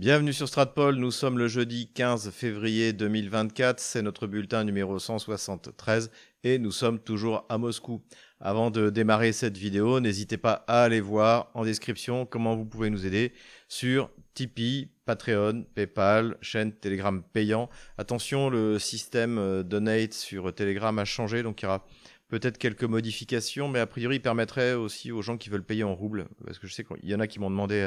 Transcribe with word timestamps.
Bienvenue 0.00 0.32
sur 0.32 0.48
Stratpol, 0.48 0.96
nous 0.96 1.10
sommes 1.10 1.36
le 1.36 1.46
jeudi 1.46 1.90
15 1.92 2.30
février 2.30 2.94
2024, 2.94 3.78
c'est 3.78 4.00
notre 4.00 4.26
bulletin 4.26 4.64
numéro 4.64 4.98
173 4.98 6.10
et 6.42 6.58
nous 6.58 6.70
sommes 6.70 6.98
toujours 6.98 7.44
à 7.50 7.58
Moscou. 7.58 8.00
Avant 8.40 8.70
de 8.70 8.88
démarrer 8.88 9.32
cette 9.32 9.58
vidéo, 9.58 10.00
n'hésitez 10.00 10.38
pas 10.38 10.64
à 10.68 10.84
aller 10.84 11.02
voir 11.02 11.50
en 11.52 11.66
description 11.66 12.24
comment 12.24 12.56
vous 12.56 12.64
pouvez 12.64 12.88
nous 12.88 13.04
aider 13.04 13.34
sur 13.68 14.08
Tipeee, 14.32 14.88
Patreon, 15.04 15.66
PayPal, 15.74 16.38
chaîne 16.40 16.72
Telegram 16.72 17.22
payant. 17.34 17.68
Attention, 17.98 18.48
le 18.48 18.78
système 18.78 19.36
euh, 19.36 19.62
Donate 19.62 20.14
sur 20.14 20.54
Telegram 20.54 20.98
a 20.98 21.04
changé, 21.04 21.42
donc 21.42 21.60
il 21.60 21.66
y 21.66 21.68
aura 21.68 21.84
peut-être 22.30 22.56
quelques 22.56 22.84
modifications, 22.84 23.68
mais 23.68 23.80
a 23.80 23.86
priori, 23.86 24.16
il 24.16 24.20
permettrait 24.20 24.72
aussi 24.72 25.12
aux 25.12 25.20
gens 25.20 25.36
qui 25.36 25.50
veulent 25.50 25.64
payer 25.64 25.84
en 25.84 25.94
roubles, 25.94 26.26
parce 26.46 26.58
que 26.58 26.66
je 26.66 26.72
sais 26.72 26.84
qu'il 26.84 27.08
y 27.08 27.14
en 27.14 27.20
a 27.20 27.26
qui 27.26 27.40
m'ont 27.40 27.50
demandé 27.50 27.80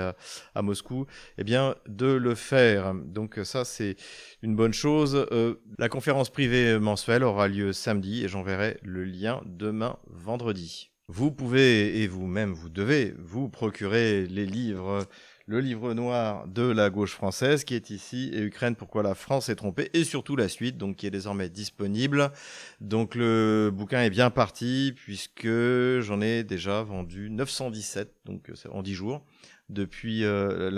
à, 0.54 0.62
Moscou, 0.62 1.08
eh 1.38 1.44
bien, 1.44 1.76
de 1.88 2.08
le 2.08 2.36
faire. 2.36 2.94
Donc 2.94 3.40
ça, 3.44 3.66
c'est 3.66 3.96
une 4.42 4.56
bonne 4.56 4.74
chose. 4.74 5.26
Euh, 5.32 5.56
la 5.80 5.90
conférence 5.90 6.30
privée 6.30 6.78
mensuelle 6.78 7.24
aura 7.24 7.48
lieu 7.48 7.74
samedi 7.74 8.24
et 8.24 8.28
j'enverrai 8.28 8.78
le 8.84 9.04
lien 9.04 9.42
demain 9.46 9.98
vendredi. 10.08 10.92
Vous 11.10 11.32
pouvez 11.32 12.02
et 12.02 12.08
vous-même, 12.08 12.54
vous 12.54 12.70
devez 12.70 13.14
vous 13.20 13.50
procurer 13.50 14.26
les 14.26 14.46
livres 14.46 15.06
le 15.46 15.60
livre 15.60 15.94
noir 15.94 16.48
de 16.48 16.64
la 16.64 16.90
gauche 16.90 17.14
française 17.14 17.66
qui 17.66 17.76
est 17.76 17.90
ici 17.90 18.32
et 18.34 18.42
Ukraine 18.42 18.76
pourquoi 18.76 19.04
la 19.04 19.14
France 19.14 19.50
est 19.50 19.56
trompée 19.56 19.90
et 19.94 20.06
surtout 20.06 20.36
la 20.36 20.48
suite 20.48 20.78
donc 20.78 20.96
qui 20.96 21.08
est 21.08 21.12
désormais 21.12 21.50
disponible. 21.50 22.32
Donc 22.80 23.16
le 23.16 23.70
bouquin 23.74 24.04
est 24.04 24.10
bien 24.10 24.30
parti 24.30 24.94
puisque 24.96 25.48
j'en 26.00 26.22
ai 26.22 26.44
déjà 26.44 26.84
vendu 26.84 27.30
917 27.30 28.14
donc 28.26 28.52
c'est 28.56 28.70
en 28.70 28.82
10 28.82 28.94
jours 28.94 29.26
depuis 29.70 30.24
euh, 30.24 30.70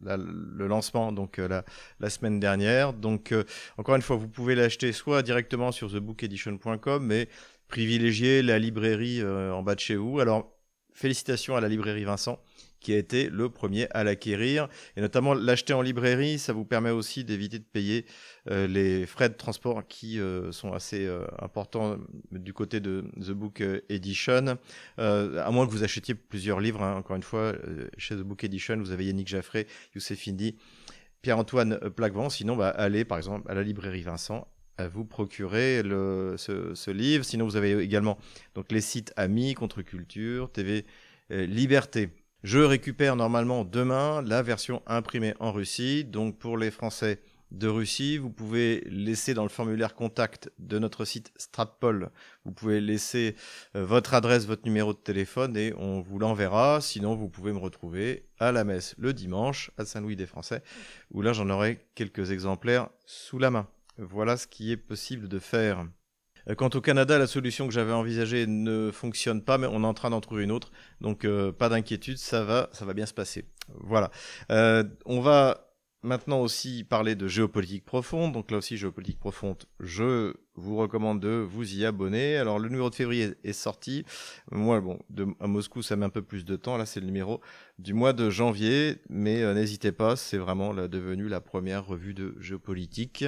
le 0.00 0.66
lancement 0.66 1.12
donc 1.12 1.38
euh, 1.38 1.62
la, 2.00 2.10
semaine 2.10 2.40
dernière. 2.40 2.92
Donc 2.92 3.30
euh, 3.30 3.44
encore 3.78 3.94
une 3.94 4.02
fois 4.02 4.16
vous 4.16 4.28
pouvez 4.28 4.56
l'acheter 4.56 4.92
soit 4.92 5.22
directement 5.22 5.70
sur 5.70 5.90
thebookedition.com 5.90 7.04
mais 7.04 7.28
privilégiez 7.68 8.42
la 8.42 8.58
librairie 8.58 9.22
en 9.24 9.62
bas 9.62 9.76
de 9.76 9.80
chez 9.80 9.96
vous. 9.96 10.18
Alors 10.18 10.52
félicitations 10.92 11.56
à 11.56 11.60
la 11.60 11.68
librairie 11.68 12.04
Vincent 12.04 12.40
qui 12.82 12.92
a 12.92 12.98
été 12.98 13.30
le 13.30 13.48
premier 13.48 13.86
à 13.92 14.04
l'acquérir. 14.04 14.68
Et 14.96 15.00
notamment 15.00 15.34
l'acheter 15.34 15.72
en 15.72 15.82
librairie, 15.82 16.38
ça 16.38 16.52
vous 16.52 16.64
permet 16.64 16.90
aussi 16.90 17.24
d'éviter 17.24 17.58
de 17.58 17.64
payer 17.64 18.04
euh, 18.50 18.66
les 18.66 19.06
frais 19.06 19.28
de 19.28 19.34
transport 19.34 19.86
qui 19.86 20.18
euh, 20.18 20.50
sont 20.52 20.72
assez 20.72 21.06
euh, 21.06 21.24
importants 21.40 21.96
du 22.32 22.52
côté 22.52 22.80
de 22.80 23.04
The 23.20 23.30
Book 23.30 23.62
Edition. 23.88 24.58
à 24.98 25.50
moins 25.50 25.66
que 25.66 25.70
vous 25.70 25.84
achetiez 25.84 26.14
plusieurs 26.14 26.60
livres, 26.60 26.82
hein. 26.82 26.96
encore 26.96 27.16
une 27.16 27.22
fois, 27.22 27.54
chez 27.96 28.16
The 28.16 28.20
Book 28.22 28.44
Edition, 28.44 28.76
vous 28.78 28.90
avez 28.90 29.06
Yannick 29.06 29.28
Jaffré, 29.28 29.66
Youssef 29.94 30.26
Indy, 30.28 30.56
Pierre-Antoine 31.22 31.78
Plaquevent. 31.90 32.30
Sinon, 32.30 32.56
bah, 32.56 32.68
allez 32.68 33.04
par 33.04 33.18
exemple 33.18 33.50
à 33.50 33.54
la 33.54 33.62
librairie 33.62 34.02
Vincent 34.02 34.48
à 34.78 34.88
vous 34.88 35.04
procurer 35.04 35.82
le, 35.82 36.34
ce, 36.38 36.74
ce, 36.74 36.90
livre. 36.90 37.24
Sinon, 37.24 37.44
vous 37.44 37.56
avez 37.56 37.78
également 37.78 38.18
donc 38.54 38.72
les 38.72 38.80
sites 38.80 39.12
Amis, 39.16 39.54
Contre-Culture, 39.54 40.50
TV 40.50 40.84
Liberté. 41.30 42.10
Je 42.42 42.58
récupère 42.58 43.14
normalement 43.14 43.64
demain 43.64 44.20
la 44.22 44.42
version 44.42 44.82
imprimée 44.86 45.34
en 45.38 45.52
Russie. 45.52 46.04
Donc 46.04 46.38
pour 46.38 46.58
les 46.58 46.72
Français 46.72 47.20
de 47.52 47.68
Russie, 47.68 48.18
vous 48.18 48.30
pouvez 48.30 48.82
laisser 48.88 49.32
dans 49.32 49.44
le 49.44 49.48
formulaire 49.48 49.94
contact 49.94 50.50
de 50.58 50.80
notre 50.80 51.04
site 51.04 51.32
Stratpol, 51.36 52.10
vous 52.44 52.52
pouvez 52.52 52.80
laisser 52.80 53.36
euh, 53.76 53.84
votre 53.84 54.14
adresse, 54.14 54.46
votre 54.46 54.64
numéro 54.64 54.92
de 54.92 54.98
téléphone 54.98 55.56
et 55.56 55.72
on 55.76 56.00
vous 56.00 56.18
l'enverra. 56.18 56.80
Sinon, 56.80 57.14
vous 57.14 57.28
pouvez 57.28 57.52
me 57.52 57.58
retrouver 57.58 58.26
à 58.40 58.50
la 58.50 58.64
messe 58.64 58.96
le 58.98 59.12
dimanche 59.12 59.70
à 59.78 59.84
Saint-Louis 59.84 60.16
des 60.16 60.26
Français, 60.26 60.62
où 61.12 61.22
là 61.22 61.32
j'en 61.32 61.48
aurai 61.50 61.86
quelques 61.94 62.32
exemplaires 62.32 62.88
sous 63.06 63.38
la 63.38 63.50
main. 63.50 63.68
Voilà 63.98 64.36
ce 64.36 64.48
qui 64.48 64.72
est 64.72 64.76
possible 64.76 65.28
de 65.28 65.38
faire. 65.38 65.86
Euh, 66.48 66.54
quant 66.54 66.70
au 66.74 66.80
Canada, 66.80 67.18
la 67.18 67.26
solution 67.26 67.66
que 67.66 67.74
j'avais 67.74 67.92
envisagée 67.92 68.46
ne 68.46 68.90
fonctionne 68.90 69.42
pas, 69.42 69.58
mais 69.58 69.66
on 69.66 69.82
est 69.82 69.86
en 69.86 69.94
train 69.94 70.10
d'en 70.10 70.20
trouver 70.20 70.44
une 70.44 70.52
autre. 70.52 70.70
Donc 71.00 71.24
euh, 71.24 71.52
pas 71.52 71.68
d'inquiétude, 71.68 72.18
ça 72.18 72.44
va, 72.44 72.68
ça 72.72 72.84
va 72.84 72.94
bien 72.94 73.06
se 73.06 73.14
passer. 73.14 73.44
Voilà. 73.80 74.10
Euh, 74.50 74.84
on 75.06 75.20
va 75.20 75.68
maintenant 76.04 76.40
aussi 76.40 76.82
parler 76.82 77.14
de 77.14 77.28
géopolitique 77.28 77.84
profonde. 77.84 78.32
Donc 78.32 78.50
là 78.50 78.58
aussi, 78.58 78.76
géopolitique 78.76 79.20
profonde, 79.20 79.62
je 79.78 80.34
vous 80.54 80.76
recommande 80.76 81.20
de 81.20 81.46
vous 81.48 81.76
y 81.76 81.84
abonner. 81.84 82.36
Alors 82.36 82.58
le 82.58 82.68
numéro 82.68 82.90
de 82.90 82.94
février 82.94 83.34
est 83.44 83.52
sorti. 83.52 84.04
Moi, 84.50 84.80
bon, 84.80 84.98
à 85.38 85.46
Moscou, 85.46 85.80
ça 85.82 85.94
met 85.94 86.04
un 86.04 86.10
peu 86.10 86.22
plus 86.22 86.44
de 86.44 86.56
temps. 86.56 86.76
Là, 86.76 86.86
c'est 86.86 87.00
le 87.00 87.06
numéro 87.06 87.40
du 87.78 87.94
mois 87.94 88.12
de 88.12 88.30
janvier. 88.30 88.96
Mais 89.08 89.54
n'hésitez 89.54 89.92
pas, 89.92 90.16
c'est 90.16 90.38
vraiment 90.38 90.74
devenu 90.74 91.28
la 91.28 91.40
première 91.40 91.86
revue 91.86 92.14
de 92.14 92.34
géopolitique 92.40 93.24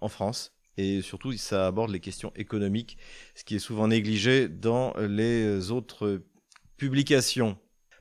en 0.00 0.08
France 0.08 0.53
et 0.76 1.02
surtout 1.02 1.32
ça 1.32 1.66
aborde 1.66 1.90
les 1.90 2.00
questions 2.00 2.32
économiques, 2.36 2.98
ce 3.34 3.44
qui 3.44 3.56
est 3.56 3.60
souvent 3.60 3.88
négligé 3.88 4.48
dans 4.48 4.94
les 4.98 5.70
autres 5.70 6.22
publications. 6.76 7.56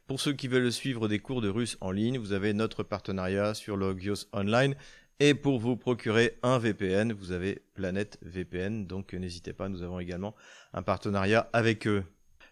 Pour 0.07 0.19
ceux 0.19 0.34
qui 0.34 0.47
veulent 0.47 0.72
suivre 0.72 1.07
des 1.07 1.19
cours 1.19 1.41
de 1.41 1.50
russe 1.50 1.78
en 1.79 1.91
ligne, 1.91 2.17
vous 2.17 2.33
avez 2.33 2.53
notre 2.53 2.83
partenariat 2.83 3.53
sur 3.53 3.78
Logios 3.78 4.28
Online. 4.33 4.75
Et 5.19 5.33
pour 5.33 5.59
vous 5.59 5.78
procurer 5.78 6.38
un 6.44 6.57
VPN, 6.57 7.13
vous 7.13 7.31
avez 7.31 7.62
Planète 7.75 8.17
VPN, 8.23 8.85
donc 8.88 9.13
n'hésitez 9.13 9.53
pas, 9.53 9.69
nous 9.69 9.83
avons 9.83 10.00
également 10.00 10.35
un 10.73 10.81
partenariat 10.81 11.50
avec 11.53 11.88
eux. 11.88 12.03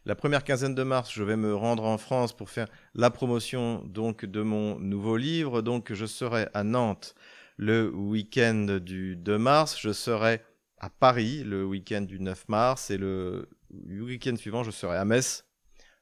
La 0.06 0.16
première 0.16 0.44
quinzaine 0.44 0.74
de 0.74 0.84
mars, 0.84 1.12
je 1.12 1.24
vais 1.24 1.36
me 1.36 1.54
rendre 1.54 1.84
en 1.84 1.98
France 1.98 2.36
pour 2.36 2.50
faire 2.50 2.68
la 2.96 3.10
promotion 3.10 3.84
donc 3.86 4.26
de 4.26 4.42
mon 4.42 4.80
nouveau 4.80 5.18
livre. 5.18 5.62
Donc 5.62 5.94
je 5.94 6.06
serai 6.06 6.48
à 6.54 6.64
Nantes 6.64 7.14
le 7.62 7.94
week-end 7.94 8.80
du 8.82 9.16
2 9.16 9.38
mars. 9.38 9.78
Je 9.80 9.94
serai 9.94 10.42
à 10.80 10.90
Paris 10.90 11.44
le 11.44 11.64
week-end 11.64 12.02
du 12.02 12.20
9 12.20 12.50
mars 12.50 12.90
et 12.90 12.98
le 12.98 13.48
week-end 13.88 14.36
suivant, 14.36 14.64
je 14.64 14.72
serai 14.72 14.98
à 14.98 15.06
Metz, 15.06 15.46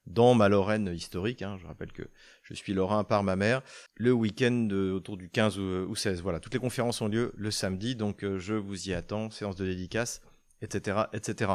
dans 0.08 0.34
ma 0.36 0.48
Lorraine 0.48 0.88
historique. 0.88 1.42
Hein. 1.42 1.58
Je 1.62 1.68
rappelle 1.68 1.92
que 1.92 2.04
je 2.44 2.54
suis 2.54 2.74
lorrain 2.74 3.04
par 3.04 3.24
ma 3.24 3.36
mère. 3.36 3.62
Le 3.96 4.14
week-end 4.14 4.70
autour 4.72 5.18
du 5.18 5.30
15 5.30 5.60
ou, 5.60 5.96
16. 5.96 6.22
Voilà, 6.22 6.40
toutes 6.40 6.54
les 6.54 6.62
conférences 6.62 7.02
ont 7.02 7.10
lieu 7.10 7.34
le 7.36 7.52
samedi, 7.52 7.98
donc 7.98 8.24
euh, 8.24 8.40
je 8.40 8.54
vous 8.54 8.88
y 8.88 8.94
attends. 8.94 9.30
Séance 9.30 9.58
de 9.58 9.66
dédicace, 9.66 10.22
etc., 10.62 11.02
etc. 11.12 11.52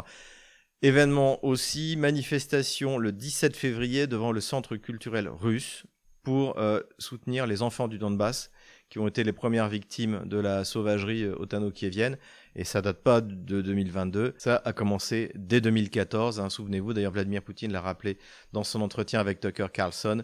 Événement 0.82 1.42
aussi, 1.42 1.96
manifestation 1.96 2.98
le 2.98 3.10
17 3.10 3.56
février 3.56 4.06
devant 4.06 4.32
le 4.32 4.42
centre 4.42 4.76
culturel 4.76 5.30
russe 5.30 5.84
pour 6.22 6.58
euh, 6.58 6.80
soutenir 6.98 7.46
les 7.46 7.62
enfants 7.62 7.88
du 7.88 7.98
Donbass 7.98 8.50
qui 8.94 9.00
ont 9.00 9.08
été 9.08 9.24
les 9.24 9.32
premières 9.32 9.68
victimes 9.68 10.22
de 10.24 10.36
la 10.36 10.62
sauvagerie 10.62 11.24
euh, 11.24 11.34
otano-kievienne. 11.40 12.16
Et 12.54 12.62
ça 12.62 12.80
date 12.80 13.02
pas 13.02 13.20
de 13.20 13.60
2022. 13.60 14.34
Ça 14.38 14.62
a 14.64 14.72
commencé 14.72 15.32
dès 15.34 15.60
2014. 15.60 16.38
Hein, 16.38 16.48
Souvenez-vous, 16.48 16.92
d'ailleurs, 16.92 17.10
Vladimir 17.10 17.42
Poutine 17.42 17.72
l'a 17.72 17.80
rappelé 17.80 18.18
dans 18.52 18.62
son 18.62 18.80
entretien 18.82 19.18
avec 19.18 19.40
Tucker 19.40 19.66
Carlson, 19.72 20.22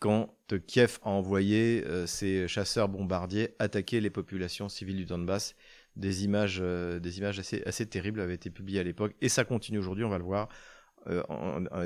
quand 0.00 0.34
Kiev 0.66 0.98
a 1.04 1.10
envoyé 1.10 1.84
euh, 1.86 2.04
ses 2.04 2.48
chasseurs 2.48 2.88
bombardiers 2.88 3.54
attaquer 3.60 4.00
les 4.00 4.10
populations 4.10 4.68
civiles 4.68 4.96
du 4.96 5.04
Donbass. 5.04 5.54
Des 5.94 6.24
images, 6.24 6.58
euh, 6.60 6.98
des 6.98 7.18
images 7.18 7.38
assez, 7.38 7.62
assez 7.64 7.86
terribles 7.86 8.20
avaient 8.20 8.34
été 8.34 8.50
publiées 8.50 8.80
à 8.80 8.82
l'époque. 8.82 9.14
Et 9.20 9.28
ça 9.28 9.44
continue 9.44 9.78
aujourd'hui, 9.78 10.02
on 10.02 10.10
va 10.10 10.18
le 10.18 10.24
voir. 10.24 10.48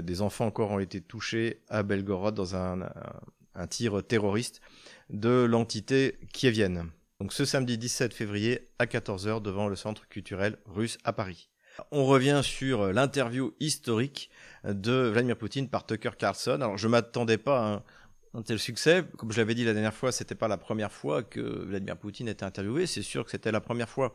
des 0.03 0.23
enfants 0.23 0.47
encore 0.47 0.71
ont 0.71 0.79
été 0.79 1.03
touchés 1.03 1.61
à 1.69 1.83
Belgorod 1.83 2.35
dans 2.35 2.57
un 2.57 2.89
tir 3.69 4.03
terroriste 4.07 4.63
de 5.11 5.45
l'entité 5.45 6.19
kievienne. 6.33 6.91
Donc 7.21 7.33
ce 7.33 7.45
samedi 7.45 7.79
17 7.79 8.15
février 8.15 8.69
à 8.79 8.87
14h 8.87 9.43
devant 9.43 9.69
le 9.69 9.77
centre 9.77 10.09
culturel 10.09 10.57
russe 10.67 10.99
à 11.05 11.13
Paris. 11.13 11.51
On 11.91 12.05
revient 12.05 12.41
sur 12.43 12.93
l'interview 12.93 13.55
historique 13.61 14.31
de 14.65 15.09
Vladimir 15.13 15.37
Poutine 15.37 15.69
par 15.69 15.87
Tucker 15.87 16.11
Carlson. 16.19 16.61
Alors 16.61 16.79
je 16.79 16.89
m'attendais 16.89 17.39
pas 17.39 17.59
à 17.59 17.85
un, 18.35 18.43
tel 18.43 18.59
succès. 18.59 19.05
Comme 19.17 19.33
je 19.33 19.39
l'avais 19.39 19.55
dit 19.55 19.65
la 19.65 19.73
dernière 19.73 19.95
fois, 19.95 20.13
c'était 20.13 20.35
pas 20.35 20.49
la 20.49 20.59
première 20.59 20.93
fois 20.93 21.23
que 21.23 21.41
Vladimir 21.41 21.97
Poutine 21.97 22.29
était 22.29 22.45
interviewé. 22.45 22.87
C'est 22.87 23.03
sûr 23.03 23.25
que 23.25 23.31
c'était 23.31 23.53
la 23.53 23.61
première 23.61 23.89
fois 23.89 24.15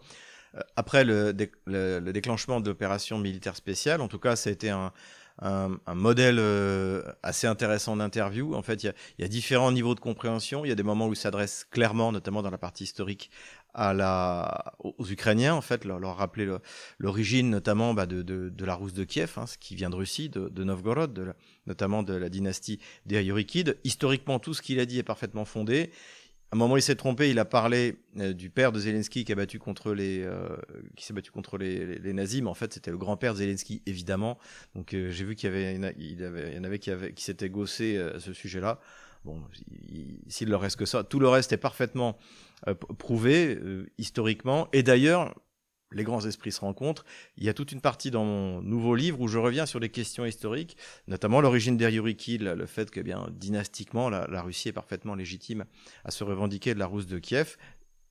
euh, 0.56 0.60
après 0.76 1.04
le, 1.04 1.34
le 1.66 2.12
déclenchement 2.12 2.62
de 2.62 2.70
l'opération 2.70 3.18
militaire 3.18 3.56
spéciale. 3.56 4.02
En 4.02 4.08
tout 4.08 4.20
cas, 4.20 4.36
ça 4.36 4.50
a 4.50 4.54
été 4.54 4.70
un, 4.70 4.94
un, 5.42 5.78
modèle 5.96 6.38
euh, 6.40 7.02
assez 7.24 7.48
intéressant 7.48 7.96
d'interview. 7.96 8.54
En 8.56 8.62
fait, 8.62 8.84
il 8.84 8.94
y, 9.20 9.24
a, 9.24 9.28
différents 9.28 9.72
niveaux 9.72 9.96
de 9.96 10.00
compréhension. 10.00 10.66
Il 10.66 10.70
y 10.70 10.72
a 10.72 10.76
des 10.76 10.84
moments 10.84 11.08
où 11.08 11.14
il 11.14 11.18
s'adresse 11.18 11.66
clairement, 11.70 12.12
notamment 12.12 12.42
dans 12.42 12.52
la 12.52 12.58
partie 12.58 12.84
historique, 12.84 13.32
à 13.74 13.94
la, 13.94 14.76
aux 14.80 15.10
Ukrainiens, 15.10 15.56
en 15.56 15.62
fait, 15.62 15.84
leur, 15.86 16.16
rappeler 16.16 16.48
l'origine 17.00 17.50
notamment 17.50 17.94
bah, 17.94 18.06
de, 18.06 18.22
de, 18.22 18.66
la 18.66 18.76
Rousse 18.76 18.94
de 18.94 19.04
Kiev, 19.04 19.34
hein, 19.38 19.48
ce 19.48 19.58
qui 19.58 19.76
vient 19.76 19.90
de 19.90 19.96
Russie, 19.96 20.30
de, 20.30 20.50
de 20.50 20.64
Novgorod, 20.64 21.34
notamment 21.66 22.04
de 22.04 22.14
la 22.14 22.30
dynastie 22.30 22.80
des 23.08 23.18
Ayurikides. 23.18 23.78
Historiquement, 23.84 24.38
tout 24.38 24.54
ce 24.54 24.62
qu'il 24.62 24.80
a 24.80 24.86
dit 24.86 25.00
est 25.00 25.04
parfaitement 25.04 25.46
fondé 25.46 25.92
un 26.54 26.56
moment, 26.56 26.78
il 26.78 26.84
s'est 26.84 26.96
trompé. 26.96 27.32
Il 27.32 27.40
a 27.40 27.46
parlé 27.46 27.98
euh, 28.20 28.32
du 28.32 28.52
père 28.52 28.72
de 28.72 28.80
Zelensky 28.80 29.26
qui 29.26 29.32
a 29.32 29.36
battu 29.36 29.58
contre 29.58 29.96
les, 29.96 30.22
euh, 30.22 30.56
qui 30.96 31.04
s'est 31.04 31.14
battu 31.14 31.32
contre 31.32 31.58
les, 31.58 32.14
nazis, 32.14 32.44
mais 32.44 32.50
en 32.50 32.54
fait, 32.54 32.72
c'était 32.74 32.92
le 32.92 32.98
grand-père 32.98 33.34
de 33.34 33.40
Zelensky, 33.40 33.82
évidemment. 33.88 34.38
Donc, 34.76 34.94
euh, 34.94 35.10
j'ai 35.10 35.26
vu 35.26 35.36
qu'il 35.36 35.50
y 35.50 35.52
avait, 35.52 35.74
il, 35.98 36.22
y 36.22 36.60
en 36.60 36.64
avait 36.64 36.78
qui, 36.78 36.92
avait, 36.92 37.12
qui 37.14 37.24
s'étaient 37.24 37.50
gossés 37.50 37.98
à 37.98 38.20
ce 38.20 38.34
sujet-là. 38.34 38.80
Bon, 39.26 39.42
s'il 40.28 40.50
leur 40.50 40.62
reste 40.62 40.76
que 40.78 40.86
ça, 40.86 41.04
tout 41.04 41.20
le 41.20 41.28
reste 41.28 41.54
est 41.54 41.58
parfaitement 41.58 42.18
prouvé 42.98 43.58
historiquement. 43.98 44.68
Et 44.74 44.84
d'ailleurs, 44.84 45.34
les 45.94 46.04
grands 46.04 46.26
esprits 46.26 46.52
se 46.52 46.62
rencontrent. 46.62 47.06
Il 47.38 47.44
y 47.44 47.50
a 47.50 47.54
toute 47.54 47.72
une 47.72 47.82
partie 47.82 48.12
dans 48.12 48.26
mon 48.26 48.62
nouveau 48.62 48.96
livre 48.96 49.22
où 49.22 49.28
je 49.28 49.38
reviens 49.38 49.66
sur 49.66 49.80
les 49.80 49.90
questions 49.90 50.26
historiques, 50.26 50.78
notamment 51.08 51.42
l'origine 51.42 51.78
des 51.78 51.88
Ryuriki, 51.88 52.38
le 52.38 52.66
fait 52.66 52.92
que, 52.92 53.00
eh 53.00 53.04
bien, 53.04 53.28
dynastiquement, 53.32 54.10
la, 54.10 54.28
la, 54.28 54.42
Russie 54.42 54.70
est 54.70 54.74
parfaitement 54.74 55.16
légitime 55.16 55.66
à 56.04 56.12
se 56.12 56.24
revendiquer 56.24 56.74
de 56.74 56.80
la 56.80 56.86
Rousse 56.86 57.08
de 57.08 57.20
Kiev 57.20 57.58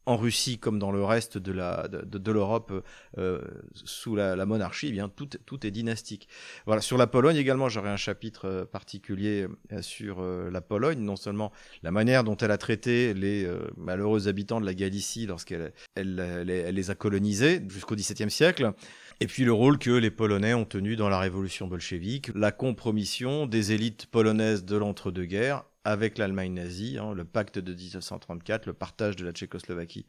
en 0.06 0.16
Russie 0.16 0.58
comme 0.58 0.78
dans 0.78 0.90
le 0.90 1.04
reste 1.04 1.38
de 1.38 1.52
la 1.52 1.88
de, 1.88 2.18
de, 2.18 2.32
l'Europe 2.32 2.72
euh, 3.18 3.40
sous 3.72 4.16
la, 4.16 4.36
la, 4.36 4.46
monarchie, 4.46 4.88
eh 4.88 4.92
bien 4.92 5.08
tout 5.08 5.28
tout 5.46 5.66
est 5.66 5.70
dynastique. 5.70 6.28
Voilà 6.66 6.80
sur 6.80 6.98
la 6.98 7.06
Pologne 7.06 7.36
également, 7.36 7.68
j'aurais 7.68 7.90
un 7.90 7.96
chapitre 7.96 8.46
euh, 8.46 8.64
particulier 8.64 9.46
euh, 9.72 9.82
sur 9.82 10.20
euh, 10.20 10.50
la 10.50 10.60
Pologne, 10.60 10.98
non 11.00 11.16
seulement 11.16 11.52
la 11.82 11.90
manière 11.90 12.24
dont 12.24 12.36
elle 12.36 12.50
a 12.50 12.58
traité 12.58 13.14
les 13.14 13.48
malheureux 13.76 14.28
habitants 14.28 14.60
de 14.60 14.66
la 14.66 14.74
Galicie 14.74 15.26
lorsqu'elle 15.26 15.72
elle, 15.94 16.18
elle, 16.18 16.50
elle, 16.50 16.74
les 16.74 16.90
a 16.90 16.94
colonisés 16.94 17.62
jusqu'au 17.68 17.94
XVIIe 17.94 18.30
siècle. 18.30 18.72
Et 19.20 19.26
puis 19.26 19.44
le 19.44 19.52
rôle 19.52 19.78
que 19.78 19.90
les 19.90 20.10
Polonais 20.10 20.54
ont 20.54 20.64
tenu 20.64 20.96
dans 20.96 21.08
la 21.08 21.18
révolution 21.18 21.66
bolchevique, 21.68 22.30
la 22.34 22.50
compromission 22.50 23.46
des 23.46 23.72
élites 23.72 24.06
polonaises 24.06 24.64
de 24.64 24.76
l'entre-deux-guerres 24.76 25.64
avec 25.84 26.18
l'Allemagne 26.18 26.54
nazie, 26.54 26.98
hein, 26.98 27.14
le 27.14 27.24
pacte 27.24 27.58
de 27.58 27.72
1934, 27.72 28.66
le 28.66 28.72
partage 28.72 29.16
de 29.16 29.24
la 29.24 29.32
Tchécoslovaquie 29.32 30.06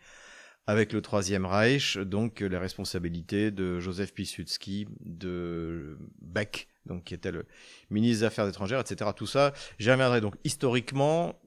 avec 0.66 0.94
le 0.94 1.02
Troisième 1.02 1.46
Reich, 1.46 1.98
donc 1.98 2.40
les 2.40 2.58
responsabilités 2.58 3.52
de 3.52 3.80
Joseph 3.80 4.14
Piłsudski, 4.14 4.88
de 5.02 5.98
Beck, 6.22 6.70
donc 6.86 7.04
qui 7.04 7.14
était 7.14 7.32
le 7.32 7.46
ministre 7.90 8.22
des 8.22 8.26
Affaires 8.26 8.48
étrangères, 8.48 8.80
etc. 8.80 9.12
Tout 9.16 9.28
ça, 9.28 9.54
j'y 9.78 9.92
reviendrai. 9.92 10.22
Donc 10.22 10.36
historiquement, 10.46 11.38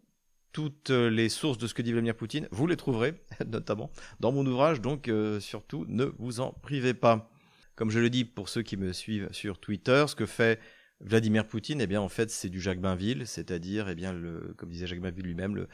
toutes 0.52 0.90
les 0.90 1.28
sources 1.28 1.58
de 1.58 1.66
ce 1.66 1.74
que 1.74 1.82
dit 1.82 1.92
Vladimir 1.92 2.14
Poutine, 2.14 2.48
vous 2.50 2.66
les 2.66 2.76
trouverez 2.76 3.14
notamment 3.46 3.90
dans 4.20 4.32
mon 4.32 4.44
ouvrage, 4.44 4.80
donc 4.80 5.08
euh, 5.08 5.40
surtout 5.40 5.86
ne 5.88 6.04
vous 6.18 6.40
en 6.40 6.52
privez 6.52 6.94
pas. 6.94 7.30
Comme 7.74 7.90
je 7.90 7.98
le 7.98 8.08
dis 8.08 8.24
pour 8.24 8.48
ceux 8.48 8.62
qui 8.62 8.76
me 8.76 8.92
suivent 8.92 9.28
sur 9.32 9.58
Twitter, 9.58 10.04
ce 10.08 10.14
que 10.14 10.24
fait 10.24 10.60
Vladimir 11.00 11.46
Poutine, 11.46 11.80
eh 11.80 11.86
bien, 11.86 12.00
en 12.00 12.08
fait, 12.08 12.30
c'est 12.30 12.48
du 12.48 12.60
Jacques 12.60 12.80
Bainville, 12.80 13.26
c'est-à-dire, 13.26 13.88
eh 13.88 13.94
bien, 13.94 14.12
le, 14.12 14.54
comme 14.56 14.70
disait 14.70 14.86
Jacques 14.86 15.00
Bainville 15.00 15.26
lui-même, 15.26 15.66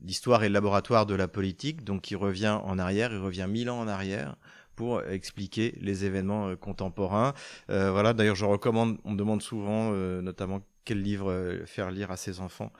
l'histoire 0.00 0.44
est 0.44 0.48
le 0.48 0.54
laboratoire 0.54 1.06
de 1.06 1.14
la 1.14 1.26
politique, 1.26 1.84
donc 1.84 2.10
il 2.10 2.16
revient 2.16 2.58
en 2.62 2.78
arrière, 2.78 3.12
il 3.12 3.18
revient 3.18 3.46
mille 3.48 3.70
ans 3.70 3.80
en 3.80 3.88
arrière 3.88 4.36
pour 4.76 5.02
expliquer 5.02 5.74
les 5.80 6.04
événements 6.04 6.48
euh, 6.48 6.56
contemporains. 6.56 7.34
Euh, 7.70 7.90
voilà, 7.90 8.14
d'ailleurs, 8.14 8.36
je 8.36 8.46
recommande, 8.46 8.98
on 9.04 9.12
me 9.12 9.16
demande 9.18 9.42
souvent, 9.42 9.90
euh, 9.92 10.22
notamment, 10.22 10.62
quel 10.84 11.00
livre 11.00 11.30
euh, 11.30 11.64
faire 11.66 11.90
lire 11.90 12.10
à 12.10 12.16
ses 12.16 12.40
enfants 12.40 12.72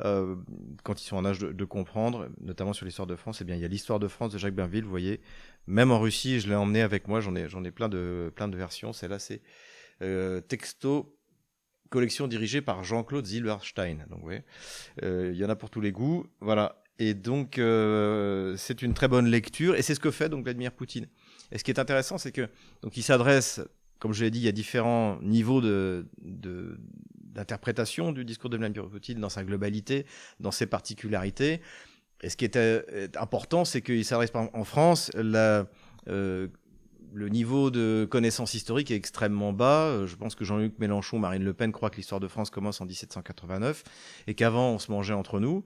euh, 0.00 0.36
quand 0.82 1.00
ils 1.00 1.04
sont 1.04 1.16
en 1.16 1.24
âge 1.24 1.38
de, 1.38 1.52
de 1.52 1.64
comprendre, 1.64 2.28
notamment 2.40 2.72
sur 2.72 2.84
l'histoire 2.84 3.06
de 3.06 3.14
France. 3.14 3.40
Eh 3.42 3.44
bien, 3.44 3.56
il 3.56 3.62
y 3.62 3.64
a 3.64 3.68
l'histoire 3.68 4.00
de 4.00 4.08
France 4.08 4.32
de 4.32 4.38
Jacques 4.38 4.54
Bainville, 4.54 4.84
vous 4.84 4.90
voyez. 4.90 5.20
Même 5.66 5.90
en 5.90 6.00
Russie, 6.00 6.40
je 6.40 6.48
l'ai 6.48 6.54
emmené 6.54 6.82
avec 6.82 7.08
moi, 7.08 7.20
j'en 7.20 7.34
ai, 7.36 7.48
j'en 7.48 7.62
ai 7.62 7.70
plein 7.70 7.88
de, 7.88 8.32
plein 8.34 8.48
de 8.48 8.56
versions. 8.56 8.92
Celle-là, 8.92 9.18
c'est 9.18 9.40
texto 10.48 11.14
collection 11.94 12.26
dirigée 12.26 12.60
par 12.60 12.82
Jean-Claude 12.82 13.24
Zilberstein. 13.24 13.98
Donc, 14.10 14.20
oui, 14.24 14.38
euh, 15.04 15.30
il 15.32 15.38
y 15.38 15.44
en 15.44 15.48
a 15.48 15.54
pour 15.54 15.70
tous 15.70 15.80
les 15.80 15.92
goûts. 15.92 16.26
Voilà. 16.40 16.82
Et 16.98 17.14
donc, 17.14 17.58
euh, 17.58 18.56
c'est 18.56 18.82
une 18.82 18.94
très 18.94 19.06
bonne 19.06 19.26
lecture. 19.26 19.76
Et 19.76 19.82
c'est 19.82 19.94
ce 19.94 20.00
que 20.00 20.10
fait 20.10 20.28
donc 20.28 20.42
Vladimir 20.42 20.72
Poutine. 20.72 21.06
Et 21.52 21.58
ce 21.58 21.62
qui 21.62 21.70
est 21.70 21.78
intéressant, 21.78 22.18
c'est 22.18 22.32
que 22.32 22.48
donc 22.82 22.96
il 22.96 23.02
s'adresse, 23.02 23.60
comme 24.00 24.12
je 24.12 24.24
l'ai 24.24 24.32
dit, 24.32 24.40
il 24.40 24.44
y 24.44 24.48
a 24.48 24.52
différents 24.52 25.20
niveaux 25.22 25.60
de, 25.60 26.06
d'interprétation 26.18 28.10
du 28.10 28.24
discours 28.24 28.50
de 28.50 28.56
Vladimir 28.56 28.88
Poutine 28.88 29.20
dans 29.20 29.28
sa 29.28 29.44
globalité, 29.44 30.04
dans 30.40 30.50
ses 30.50 30.66
particularités. 30.66 31.60
Et 32.22 32.28
ce 32.28 32.36
qui 32.36 32.44
était 32.44 32.84
important, 33.16 33.64
c'est 33.64 33.82
qu'il 33.82 34.04
s'adresse 34.04 34.32
en 34.34 34.64
France 34.64 35.12
la 35.14 35.68
euh, 36.08 36.48
le 37.14 37.28
niveau 37.28 37.70
de 37.70 38.06
connaissance 38.10 38.54
historique 38.54 38.90
est 38.90 38.96
extrêmement 38.96 39.52
bas. 39.52 39.86
Euh, 39.86 40.06
je 40.06 40.16
pense 40.16 40.34
que 40.34 40.44
Jean-Luc 40.44 40.78
Mélenchon, 40.80 41.18
Marine 41.18 41.44
Le 41.44 41.54
Pen 41.54 41.70
croient 41.70 41.90
que 41.90 41.96
l'histoire 41.96 42.20
de 42.20 42.26
France 42.26 42.50
commence 42.50 42.80
en 42.80 42.86
1789 42.86 43.84
et 44.26 44.34
qu'avant 44.34 44.70
on 44.70 44.78
se 44.78 44.90
mangeait 44.90 45.14
entre 45.14 45.38
nous. 45.38 45.64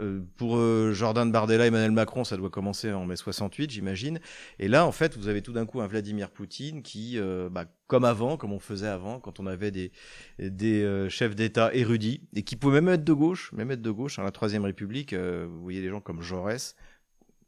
Euh, 0.00 0.20
pour 0.36 0.56
euh, 0.56 0.92
Jordan 0.92 1.32
Bardella, 1.32 1.66
Emmanuel 1.66 1.92
Macron, 1.92 2.24
ça 2.24 2.36
doit 2.36 2.50
commencer 2.50 2.92
en 2.92 3.06
mai 3.06 3.16
68, 3.16 3.70
j'imagine. 3.70 4.20
Et 4.58 4.68
là, 4.68 4.86
en 4.86 4.92
fait, 4.92 5.16
vous 5.16 5.28
avez 5.28 5.40
tout 5.40 5.52
d'un 5.52 5.64
coup 5.64 5.80
un 5.80 5.86
Vladimir 5.86 6.30
Poutine 6.30 6.82
qui, 6.82 7.18
bah, 7.50 7.64
comme 7.86 8.04
avant, 8.04 8.36
comme 8.36 8.52
on 8.52 8.58
faisait 8.58 8.88
avant, 8.88 9.18
quand 9.18 9.40
on 9.40 9.46
avait 9.46 9.70
des, 9.70 9.92
des 10.38 11.06
chefs 11.08 11.34
d'État 11.34 11.74
érudits 11.74 12.22
et 12.34 12.42
qui 12.42 12.56
pouvaient 12.56 12.80
même 12.80 12.94
être 12.94 13.04
de 13.04 13.12
gauche, 13.12 13.52
même 13.52 13.70
être 13.70 13.82
de 13.82 13.90
gauche. 13.90 14.16
Dans 14.16 14.22
la 14.22 14.30
Troisième 14.30 14.64
République, 14.64 15.14
vous 15.14 15.62
voyez 15.62 15.80
des 15.80 15.88
gens 15.88 16.00
comme 16.00 16.22
Jaurès, 16.22 16.76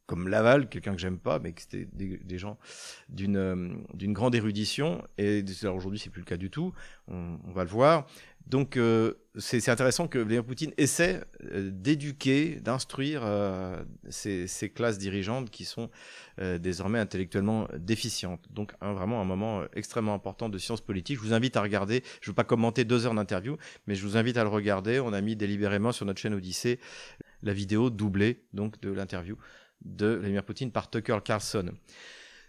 comme 0.07 0.29
Laval, 0.29 0.69
quelqu'un 0.69 0.95
que 0.95 1.01
j'aime 1.01 1.19
pas, 1.19 1.39
mais 1.39 1.53
que 1.53 1.63
c'était 1.63 1.87
des, 1.93 2.39
gens 2.39 2.59
d'une 3.09 3.37
euh, 3.37 3.69
d'une 3.95 4.13
grande 4.13 4.35
érudition. 4.35 5.03
Et 5.19 5.45
aujourd'hui, 5.65 5.99
c'est 5.99 6.11
plus 6.11 6.21
le 6.21 6.27
cas 6.27 6.37
du 6.37 6.51
tout. 6.51 6.73
On, 7.09 7.39
va 7.55 7.65
le 7.65 7.71
voir. 7.71 8.07
Donc, 8.47 8.77
euh, 8.77 9.15
c'est 9.37 9.69
intéressant 9.71 10.07
que 10.07 10.19
Vladimir 10.19 10.45
Poutine 10.45 10.73
essaie 10.77 11.23
euh, 11.45 11.71
d'éduquer, 11.73 12.61
d'instruire 12.61 13.23
euh, 13.25 13.83
ces, 14.11 14.47
ces, 14.47 14.69
classes 14.69 14.99
dirigeantes 14.99 15.51
qui 15.51 15.65
sont 15.65 15.91
euh, 16.41 16.59
désormais 16.59 16.99
intellectuellement 16.99 17.67
déficientes. 17.79 18.45
Donc, 18.51 18.73
vraiment 18.83 19.23
un 19.23 19.25
moment 19.25 19.63
extrêmement 19.75 20.15
important 20.15 20.51
de 20.51 20.59
sciences 20.59 20.83
politiques. 20.83 21.17
Je 21.17 21.23
vous 21.23 21.33
invite 21.33 21.57
à 21.57 21.63
regarder. 21.63 22.03
Je 22.21 22.29
ne 22.29 22.33
veux 22.33 22.35
pas 22.37 22.45
commenter 22.45 22.85
deux 22.85 23.07
heures 23.07 23.15
d'interview, 23.15 23.57
mais 23.87 23.95
je 23.95 24.03
vous 24.07 24.19
invite 24.19 24.37
à 24.37 24.43
le 24.43 24.51
regarder. 24.51 25.01
On 25.01 25.15
a 25.15 25.21
mis 25.23 25.37
délibérément 25.37 25.93
sur 25.93 26.05
notre 26.05 26.21
chaîne 26.21 26.35
Odyssée 26.35 26.79
la 27.43 27.53
vidéo 27.53 27.91
doublée 27.91 28.43
donc 28.53 28.81
de 28.81 28.91
l'interview 28.91 29.37
de 29.85 30.07
Vladimir 30.07 30.45
Poutine 30.45 30.71
par 30.71 30.91
Tucker 30.91 31.19
Carlson. 31.25 31.73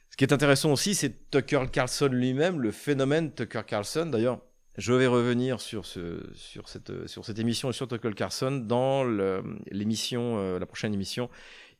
Ce 0.09 0.17
qui 0.17 0.23
est 0.23 0.33
intéressant 0.33 0.71
aussi, 0.71 0.95
c'est 0.95 1.29
Tucker 1.29 1.65
Carlson 1.71 2.07
lui-même, 2.07 2.61
le 2.61 2.71
phénomène 2.71 3.33
Tucker 3.33 3.63
Carlson. 3.67 4.05
D'ailleurs, 4.05 4.39
je 4.77 4.93
vais 4.93 5.07
revenir 5.07 5.61
sur, 5.61 5.85
ce, 5.85 6.21
sur, 6.33 6.69
cette, 6.69 7.07
sur 7.07 7.25
cette 7.25 7.39
émission 7.39 7.69
et 7.69 7.73
sur 7.73 7.87
Tucker 7.87 8.13
Carlson 8.13 8.51
dans 8.51 9.03
l'émission, 9.71 10.37
euh, 10.37 10.59
la 10.59 10.65
prochaine 10.65 10.93
émission, 10.93 11.29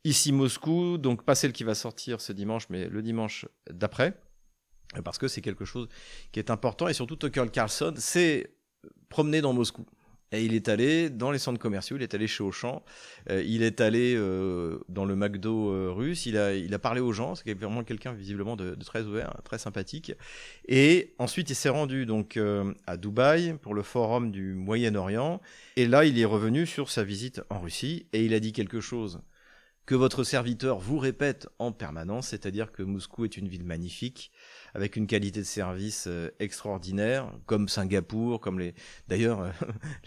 ici 0.04 0.32
Moscou. 0.32 0.98
Donc, 0.98 1.24
pas 1.24 1.34
celle 1.34 1.52
qui 1.52 1.64
va 1.64 1.74
sortir 1.74 2.20
ce 2.20 2.32
dimanche, 2.32 2.68
mais 2.70 2.88
le 2.88 3.02
dimanche 3.02 3.46
d'après, 3.70 4.14
parce 5.04 5.18
que 5.18 5.28
c'est 5.28 5.42
quelque 5.42 5.64
chose 5.64 5.88
qui 6.32 6.38
est 6.38 6.50
important. 6.50 6.88
Et 6.88 6.94
surtout, 6.94 7.16
Tucker 7.16 7.46
Carlson 7.52 7.94
s'est 7.96 8.54
promené 9.08 9.40
dans 9.40 9.52
Moscou. 9.52 9.86
Et 10.32 10.44
il 10.44 10.54
est 10.54 10.68
allé 10.68 11.08
dans 11.08 11.30
les 11.30 11.38
centres 11.38 11.60
commerciaux, 11.60 11.96
il 11.96 12.02
est 12.02 12.12
allé 12.12 12.26
chez 12.26 12.42
Auchan, 12.42 12.82
euh, 13.30 13.42
il 13.46 13.62
est 13.62 13.80
allé 13.80 14.14
euh, 14.16 14.78
dans 14.88 15.04
le 15.04 15.14
McDo 15.14 15.70
euh, 15.70 15.92
russe, 15.92 16.26
il 16.26 16.36
a, 16.36 16.54
il 16.54 16.74
a 16.74 16.80
parlé 16.80 17.00
aux 17.00 17.12
gens, 17.12 17.36
c'est 17.36 17.54
vraiment 17.54 17.84
quelqu'un 17.84 18.12
visiblement 18.12 18.56
de, 18.56 18.74
de, 18.74 18.84
très 18.84 19.02
ouvert, 19.02 19.36
très 19.44 19.58
sympathique. 19.58 20.12
Et 20.66 21.14
ensuite, 21.18 21.48
il 21.50 21.54
s'est 21.54 21.68
rendu 21.68 22.06
donc 22.06 22.36
euh, 22.36 22.74
à 22.88 22.96
Dubaï 22.96 23.54
pour 23.62 23.72
le 23.72 23.82
forum 23.82 24.32
du 24.32 24.54
Moyen-Orient. 24.54 25.40
Et 25.76 25.86
là, 25.86 26.04
il 26.04 26.18
est 26.18 26.24
revenu 26.24 26.66
sur 26.66 26.90
sa 26.90 27.04
visite 27.04 27.42
en 27.48 27.60
Russie 27.60 28.06
et 28.12 28.24
il 28.24 28.34
a 28.34 28.40
dit 28.40 28.52
quelque 28.52 28.80
chose 28.80 29.20
que 29.86 29.94
votre 29.94 30.24
serviteur 30.24 30.80
vous 30.80 30.98
répète 30.98 31.48
en 31.60 31.70
permanence, 31.70 32.28
c'est-à-dire 32.28 32.72
que 32.72 32.82
Moscou 32.82 33.24
est 33.24 33.36
une 33.36 33.46
ville 33.46 33.64
magnifique, 33.64 34.32
avec 34.76 34.96
une 34.96 35.06
qualité 35.06 35.40
de 35.40 35.46
service 35.46 36.04
euh, 36.06 36.28
extraordinaire, 36.38 37.32
comme 37.46 37.66
Singapour, 37.66 38.40
comme 38.40 38.58
les, 38.58 38.74
d'ailleurs, 39.08 39.40
euh, 39.40 39.50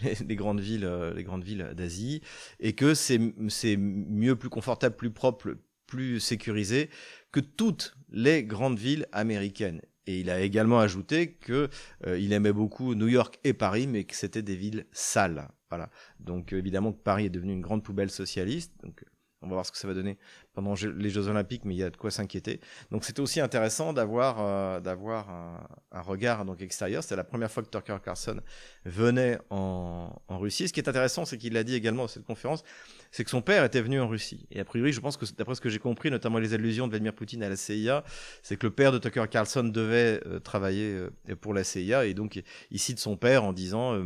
les, 0.28 0.36
grandes 0.36 0.60
villes, 0.60 0.84
euh, 0.84 1.12
les 1.12 1.24
grandes 1.24 1.42
villes 1.42 1.72
d'Asie, 1.74 2.22
et 2.60 2.74
que 2.74 2.94
c'est, 2.94 3.20
c'est 3.48 3.76
mieux, 3.76 4.36
plus 4.36 4.48
confortable, 4.48 4.94
plus 4.94 5.10
propre, 5.10 5.56
plus 5.88 6.20
sécurisé 6.20 6.88
que 7.32 7.40
toutes 7.40 7.96
les 8.12 8.44
grandes 8.44 8.78
villes 8.78 9.06
américaines. 9.10 9.82
Et 10.06 10.20
il 10.20 10.30
a 10.30 10.40
également 10.40 10.78
ajouté 10.78 11.32
que 11.32 11.68
il 12.06 12.32
aimait 12.32 12.52
beaucoup 12.52 12.94
New 12.94 13.06
York 13.06 13.38
et 13.44 13.52
Paris, 13.52 13.86
mais 13.86 14.04
que 14.04 14.14
c'était 14.14 14.42
des 14.42 14.56
villes 14.56 14.86
sales. 14.92 15.48
Voilà. 15.68 15.90
Donc 16.18 16.52
évidemment 16.52 16.92
que 16.92 17.02
Paris 17.02 17.26
est 17.26 17.30
devenu 17.30 17.52
une 17.52 17.60
grande 17.60 17.84
poubelle 17.84 18.10
socialiste. 18.10 18.72
Donc 18.82 19.04
on 19.42 19.48
va 19.48 19.54
voir 19.54 19.66
ce 19.66 19.72
que 19.72 19.78
ça 19.78 19.88
va 19.88 19.94
donner 19.94 20.18
pendant 20.54 20.74
les 20.74 21.10
Jeux 21.10 21.28
Olympiques, 21.28 21.64
mais 21.64 21.74
il 21.74 21.78
y 21.78 21.82
a 21.82 21.90
de 21.90 21.96
quoi 21.96 22.10
s'inquiéter. 22.10 22.60
Donc 22.90 23.04
c'était 23.04 23.20
aussi 23.20 23.40
intéressant 23.40 23.92
d'avoir 23.92 24.36
euh, 24.40 24.80
d'avoir 24.80 25.30
un, 25.30 26.00
regard 26.02 26.44
donc 26.44 26.60
extérieur. 26.60 27.02
C'était 27.02 27.16
la 27.16 27.24
première 27.24 27.50
fois 27.50 27.62
que 27.62 27.68
Tucker 27.68 27.96
Carlson 28.04 28.40
venait 28.84 29.38
en, 29.50 30.12
en 30.28 30.38
Russie. 30.38 30.68
Ce 30.68 30.72
qui 30.72 30.80
est 30.80 30.88
intéressant, 30.88 31.24
c'est 31.24 31.38
qu'il 31.38 31.54
l'a 31.54 31.64
dit 31.64 31.74
également 31.74 32.04
à 32.04 32.08
cette 32.08 32.24
conférence, 32.24 32.64
c'est 33.10 33.24
que 33.24 33.30
son 33.30 33.42
père 33.42 33.64
était 33.64 33.80
venu 33.80 34.00
en 34.00 34.08
Russie. 34.08 34.46
Et 34.50 34.60
a 34.60 34.64
priori, 34.64 34.92
je 34.92 35.00
pense 35.00 35.16
que 35.16 35.24
d'après 35.36 35.54
ce 35.54 35.60
que 35.60 35.68
j'ai 35.68 35.78
compris, 35.78 36.10
notamment 36.10 36.38
les 36.38 36.54
allusions 36.54 36.86
de 36.86 36.92
Vladimir 36.92 37.12
Poutine 37.12 37.42
à 37.42 37.48
la 37.48 37.56
CIA, 37.56 38.04
c'est 38.42 38.56
que 38.56 38.66
le 38.66 38.72
père 38.72 38.92
de 38.92 38.98
Tucker 38.98 39.24
Carlson 39.28 39.64
devait 39.64 40.20
euh, 40.26 40.38
travailler 40.38 40.94
euh, 40.94 41.36
pour 41.40 41.54
la 41.54 41.64
CIA. 41.64 42.06
Et 42.06 42.14
donc, 42.14 42.40
il 42.70 42.78
cite 42.78 42.98
son 42.98 43.16
père 43.16 43.44
en 43.44 43.52
disant 43.52 43.98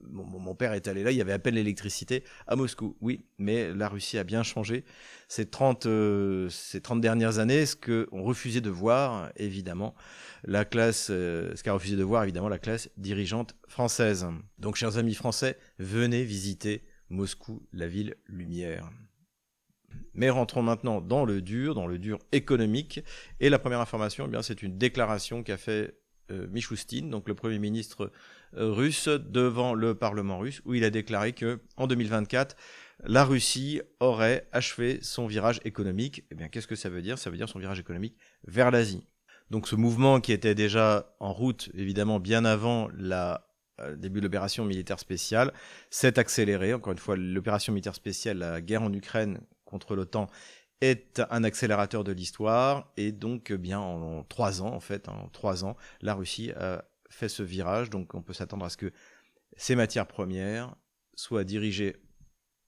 mon, 0.00 0.54
père 0.54 0.72
est 0.72 0.88
allé 0.88 1.02
là, 1.02 1.10
il 1.10 1.16
y 1.16 1.20
avait 1.20 1.32
à 1.32 1.38
peine 1.38 1.54
l'électricité 1.54 2.24
à 2.46 2.56
Moscou. 2.56 2.96
Oui, 3.00 3.24
mais 3.38 3.72
la 3.72 3.88
Russie 3.88 4.18
a 4.18 4.24
bien 4.24 4.42
changé 4.42 4.84
ces 5.28 5.46
30, 5.46 5.86
ces 6.50 6.80
30 6.80 7.00
dernières 7.00 7.38
années. 7.38 7.66
Ce 7.66 7.76
qu'on 7.76 8.22
refusait 8.22 8.60
de 8.60 8.70
voir, 8.70 9.30
évidemment, 9.36 9.94
la 10.44 10.64
classe, 10.64 11.06
ce 11.06 11.62
qu'a 11.62 11.72
refusé 11.72 11.96
de 11.96 12.04
voir, 12.04 12.24
évidemment, 12.24 12.48
la 12.48 12.58
classe 12.58 12.90
dirigeante 12.96 13.54
française. 13.68 14.26
Donc, 14.58 14.76
chers 14.76 14.98
amis 14.98 15.14
français, 15.14 15.58
venez 15.78 16.24
visiter 16.24 16.82
Moscou, 17.10 17.66
la 17.72 17.88
ville 17.88 18.16
lumière. 18.26 18.90
Mais 20.14 20.30
rentrons 20.30 20.62
maintenant 20.62 21.00
dans 21.00 21.24
le 21.24 21.40
dur, 21.40 21.74
dans 21.74 21.86
le 21.86 21.98
dur 21.98 22.18
économique. 22.32 23.00
Et 23.40 23.48
la 23.48 23.58
première 23.58 23.80
information, 23.80 24.30
eh 24.32 24.42
c'est 24.42 24.62
une 24.62 24.78
déclaration 24.78 25.42
qu'a 25.42 25.56
fait 25.56 25.98
euh, 26.30 26.46
Michoustine, 26.48 27.08
donc 27.08 27.28
le 27.28 27.34
Premier 27.34 27.58
ministre 27.58 28.10
euh, 28.56 28.72
russe, 28.72 29.08
devant 29.08 29.74
le 29.74 29.94
Parlement 29.94 30.38
russe, 30.38 30.60
où 30.64 30.74
il 30.74 30.84
a 30.84 30.90
déclaré 30.90 31.32
que 31.32 31.60
en 31.76 31.86
2024, 31.86 32.56
la 33.04 33.24
Russie 33.24 33.80
aurait 34.00 34.48
achevé 34.52 34.98
son 35.02 35.26
virage 35.26 35.60
économique. 35.64 36.24
Eh 36.30 36.34
bien, 36.34 36.48
qu'est-ce 36.48 36.66
que 36.66 36.74
ça 36.74 36.88
veut 36.88 37.02
dire? 37.02 37.18
Ça 37.18 37.30
veut 37.30 37.36
dire 37.36 37.48
son 37.48 37.58
virage 37.58 37.78
économique 37.78 38.16
vers 38.44 38.70
l'Asie. 38.70 39.06
Donc 39.50 39.68
ce 39.68 39.76
mouvement 39.76 40.20
qui 40.20 40.32
était 40.32 40.54
déjà 40.56 41.14
en 41.20 41.32
route, 41.32 41.70
évidemment, 41.74 42.18
bien 42.18 42.44
avant 42.44 42.88
la 42.96 43.45
début 43.96 44.20
de 44.20 44.26
l'opération 44.26 44.64
militaire 44.64 44.98
spéciale, 44.98 45.52
s'est 45.90 46.18
accéléré. 46.18 46.74
Encore 46.74 46.92
une 46.92 46.98
fois, 46.98 47.16
l'opération 47.16 47.72
militaire 47.72 47.94
spéciale, 47.94 48.38
la 48.38 48.60
guerre 48.60 48.82
en 48.82 48.92
Ukraine 48.92 49.40
contre 49.64 49.96
l'OTAN, 49.96 50.28
est 50.80 51.22
un 51.30 51.44
accélérateur 51.44 52.04
de 52.04 52.12
l'histoire. 52.12 52.92
Et 52.96 53.12
donc, 53.12 53.50
eh 53.50 53.58
bien, 53.58 53.78
en, 53.78 54.24
trois 54.24 54.62
ans, 54.62 54.72
en 54.72 54.80
fait, 54.80 55.08
en 55.08 55.28
trois 55.28 55.64
ans, 55.64 55.76
la 56.00 56.14
Russie 56.14 56.52
a 56.52 56.84
fait 57.08 57.28
ce 57.28 57.42
virage. 57.42 57.90
Donc, 57.90 58.14
on 58.14 58.22
peut 58.22 58.32
s'attendre 58.32 58.64
à 58.64 58.70
ce 58.70 58.76
que 58.76 58.92
ces 59.56 59.74
matières 59.74 60.06
premières 60.06 60.74
soient 61.14 61.44
dirigées 61.44 61.96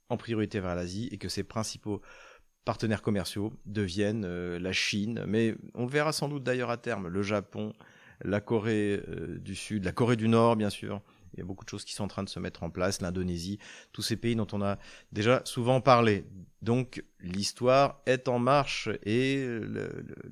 en 0.09 0.17
priorité 0.17 0.61
vers 0.61 0.75
l'Asie 0.75 1.09
et 1.13 1.19
que 1.19 1.29
ses 1.29 1.43
principaux 1.43 2.01
partenaires 2.65 3.03
commerciaux 3.03 3.53
deviennent 3.65 4.27
euh, 4.27 4.59
la 4.59 4.73
Chine, 4.73 5.25
mais 5.27 5.55
on 5.75 5.87
verra 5.87 6.13
sans 6.13 6.29
doute 6.29 6.45
d'ailleurs 6.45 6.69
à 6.69 6.77
terme, 6.77 7.09
le 7.09 7.23
Japon, 7.23 7.73
la 8.25 8.41
Corée 8.41 9.03
euh, 9.09 9.39
du 9.39 9.55
Sud, 9.55 9.85
la 9.85 9.93
Corée 9.93 10.17
du 10.17 10.29
Nord, 10.29 10.57
bien 10.57 10.71
sûr. 10.71 11.01
Il 11.35 11.41
y 11.41 11.43
a 11.43 11.45
beaucoup 11.45 11.65
de 11.65 11.71
choses 11.71 11.85
qui 11.85 11.93
sont 11.93 12.05
en 12.05 12.09
train 12.09 12.23
de 12.23 12.29
se 12.29 12.41
mettre 12.41 12.63
en 12.63 12.71
place, 12.71 13.03
l'Indonésie, 13.03 13.59
tous 13.93 14.01
ces 14.01 14.17
pays 14.17 14.35
dont 14.35 14.47
on 14.53 14.63
a 14.63 14.79
déjà 15.13 15.43
souvent 15.45 15.81
parlé. 15.81 16.25
Donc 16.63 17.05
l'histoire 17.21 18.01
est 18.07 18.29
en 18.29 18.39
marche 18.39 18.89
et 19.05 19.47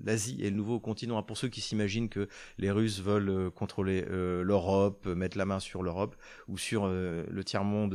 l'Asie 0.02 0.38
est 0.42 0.50
le 0.50 0.56
nouveau 0.56 0.80
continent. 0.80 1.22
Pour 1.22 1.36
ceux 1.36 1.48
qui 1.48 1.60
s'imaginent 1.60 2.08
que 2.08 2.28
les 2.58 2.70
Russes 2.70 3.00
veulent 3.00 3.28
euh, 3.28 3.50
contrôler 3.50 4.04
euh, 4.10 4.42
l'Europe, 4.42 5.06
mettre 5.06 5.36
la 5.36 5.44
main 5.44 5.60
sur 5.60 5.82
l'Europe 5.82 6.16
ou 6.48 6.56
sur 6.56 6.88
le 6.88 7.42
tiers-monde 7.44 7.94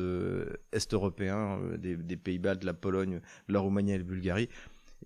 est 0.71 0.93
européen, 0.93 1.59
des, 1.77 1.97
des 1.97 2.17
Pays-Bas, 2.17 2.55
de 2.55 2.65
la 2.65 2.73
Pologne, 2.73 3.19
de 3.47 3.53
la 3.53 3.59
Roumanie 3.59 3.93
et 3.93 3.97
de 3.97 4.03
la 4.03 4.07
Bulgarie, 4.07 4.47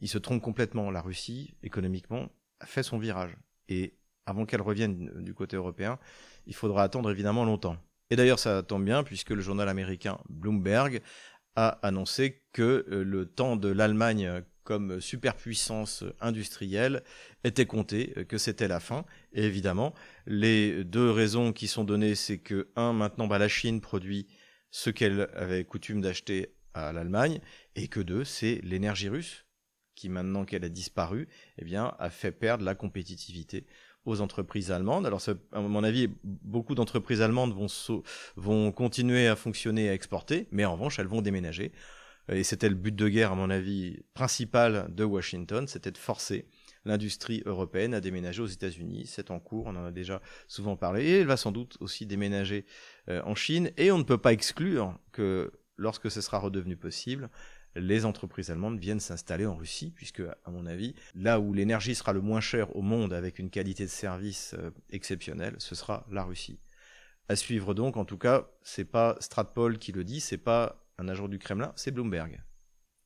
ils 0.01 0.10
se 0.10 0.18
trompent 0.18 0.42
complètement. 0.42 0.92
La 0.92 1.01
Russie, 1.01 1.56
économiquement, 1.63 2.30
a 2.60 2.65
fait 2.65 2.84
son 2.84 2.98
virage. 2.98 3.36
Et 3.70 3.94
avant 4.25 4.46
qu'elle 4.46 4.62
revienne 4.62 5.12
du 5.22 5.34
côté 5.34 5.55
européen, 5.55 6.00
il 6.48 6.55
faudra 6.55 6.84
attendre 6.84 7.12
évidemment 7.12 7.46
longtemps. 7.46 7.77
Et 8.10 8.15
d'ailleurs, 8.15 8.39
ça 8.39 8.63
tombe 8.63 8.86
bien, 8.86 9.03
puisque 9.03 9.32
le 9.32 9.41
journal 9.41 9.67
américain 9.67 10.20
Bloomberg 10.29 11.01
a 11.55 11.70
annoncé 11.82 12.44
que 12.51 12.86
euh, 12.89 13.03
le 13.03 13.25
temps 13.25 13.55
de 13.55 13.70
l'Allemagne 13.70 14.44
comme 14.63 15.00
superpuissance 15.00 16.03
industrielle 16.20 17.03
était 17.44 17.65
compté, 17.65 18.13
euh, 18.17 18.24
que 18.25 18.38
c'était 18.38 18.67
la 18.67 18.79
fin. 18.79 19.05
Et 19.32 19.44
évidemment, 19.44 19.94
les 20.25 20.84
deux 20.84 21.10
raisons 21.10 21.53
qui 21.53 21.67
sont 21.67 21.84
données, 21.84 22.15
c'est 22.15 22.39
que, 22.39 22.70
un, 22.75 22.94
maintenant, 22.94 23.27
bah, 23.27 23.38
la 23.38 23.48
Chine 23.48 23.79
produit 23.79 24.27
ce 24.72 24.89
qu'elle 24.89 25.29
avait 25.34 25.63
coutume 25.63 26.01
d'acheter 26.01 26.55
à 26.74 26.91
l'Allemagne, 26.91 27.39
et 27.75 27.88
que 27.88 28.01
deux, 28.01 28.25
c'est 28.25 28.60
l'énergie 28.63 29.08
russe, 29.08 29.46
qui 29.96 30.10
maintenant 30.10 30.44
qu'elle 30.44 30.65
a 30.65 30.70
disparu, 30.70 31.29
eh 31.58 31.63
bien, 31.63 31.96
a 32.00 32.10
fait 32.10 32.34
perdre 32.34 32.65
la 32.65 32.75
compétitivité 32.75 33.65
aux 34.06 34.22
entreprises 34.22 34.72
allemandes. 34.72 35.06
Alors, 35.06 35.22
à 35.52 35.62
mon 35.62 35.84
avis, 35.84 36.10
beaucoup 36.24 36.76
d'entreprises 36.76 37.22
allemandes 37.22 37.54
vont, 38.36 38.72
continuer 38.72 39.28
à 39.28 39.36
fonctionner, 39.36 39.90
à 39.90 39.94
exporter, 39.94 40.48
mais 40.52 40.66
en 40.66 40.74
revanche, 40.74 41.00
elles 41.00 41.08
vont 41.08 41.22
déménager. 41.22 41.72
Et 42.30 42.44
c'était 42.44 42.70
le 42.70 42.76
but 42.76 42.96
de 42.96 43.08
guerre, 43.08 43.34
à 43.34 43.36
mon 43.36 43.50
avis, 43.50 44.00
principal 44.14 44.88
de 44.90 45.04
Washington, 45.04 45.68
c'était 45.68 45.92
de 45.92 45.98
forcer 45.98 46.48
l'industrie 46.84 47.44
européenne 47.46 47.94
à 47.94 48.02
déménager 48.02 48.42
aux 48.42 48.48
États-Unis. 48.48 49.06
C'est 49.08 49.32
en 49.32 49.40
cours, 49.40 49.68
on 49.68 49.76
en 49.76 49.86
a 49.86 49.92
déjà 49.92 50.22
souvent 50.48 50.76
parlé, 50.76 51.04
et 51.06 51.20
elle 51.20 51.28
va 51.28 51.38
sans 51.38 51.52
doute 51.52 51.78
aussi 51.82 52.06
déménager 52.06 52.66
euh, 53.10 53.22
en 53.26 53.36
Chine. 53.36 53.72
Et 53.78 53.92
on 53.92 53.98
ne 53.98 54.04
peut 54.04 54.18
pas 54.18 54.34
exclure 54.34 54.98
que 55.12 55.52
lorsque 55.78 56.10
ce 56.10 56.22
sera 56.22 56.40
redevenu 56.40 56.78
possible, 56.78 57.30
les 57.75 58.05
entreprises 58.05 58.51
allemandes 58.51 58.79
viennent 58.79 59.00
s'installer 59.00 59.46
en 59.46 59.55
Russie, 59.55 59.91
puisque, 59.91 60.22
à 60.22 60.51
mon 60.51 60.65
avis, 60.65 60.96
là 61.13 61.39
où 61.39 61.53
l'énergie 61.53 61.96
sera 61.96 62.13
le 62.13 62.22
moins 62.22 62.41
chère 62.41 62.75
au 62.75 62.82
monde 62.82 63.13
avec 63.13 63.39
une 63.39 63.50
qualité 63.50 63.84
de 63.84 63.89
service 63.89 64.55
euh, 64.58 64.72
exceptionnelle, 64.89 65.55
ce 65.60 65.75
sera 65.75 66.05
la 66.12 66.24
Russie. 66.24 66.60
À 67.27 67.36
suivre 67.36 67.74
donc, 67.74 67.98
en 67.98 68.05
tout 68.05 68.17
cas, 68.17 68.50
c'est 68.62 68.86
pas 68.86 69.17
Stratpol 69.20 69.77
qui 69.77 69.91
le 69.91 70.03
dit, 70.03 70.20
c'est 70.20 70.38
pas 70.38 70.86
un 70.98 71.08
agent 71.08 71.27
du 71.27 71.39
Kremlin, 71.39 71.74
c'est 71.75 71.91
Bloomberg. 71.91 72.41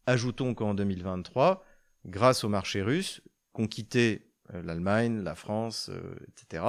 Ajoutons 0.05 0.53
qu'en 0.53 0.73
2023, 0.73 1.63
grâce 2.05 2.43
au 2.43 2.49
marché 2.49 2.81
russe, 2.81 3.21
quitté 3.67 4.31
euh, 4.53 4.61
l'Allemagne, 4.61 5.21
la 5.21 5.35
France, 5.35 5.89
euh, 5.91 6.15
etc., 6.27 6.63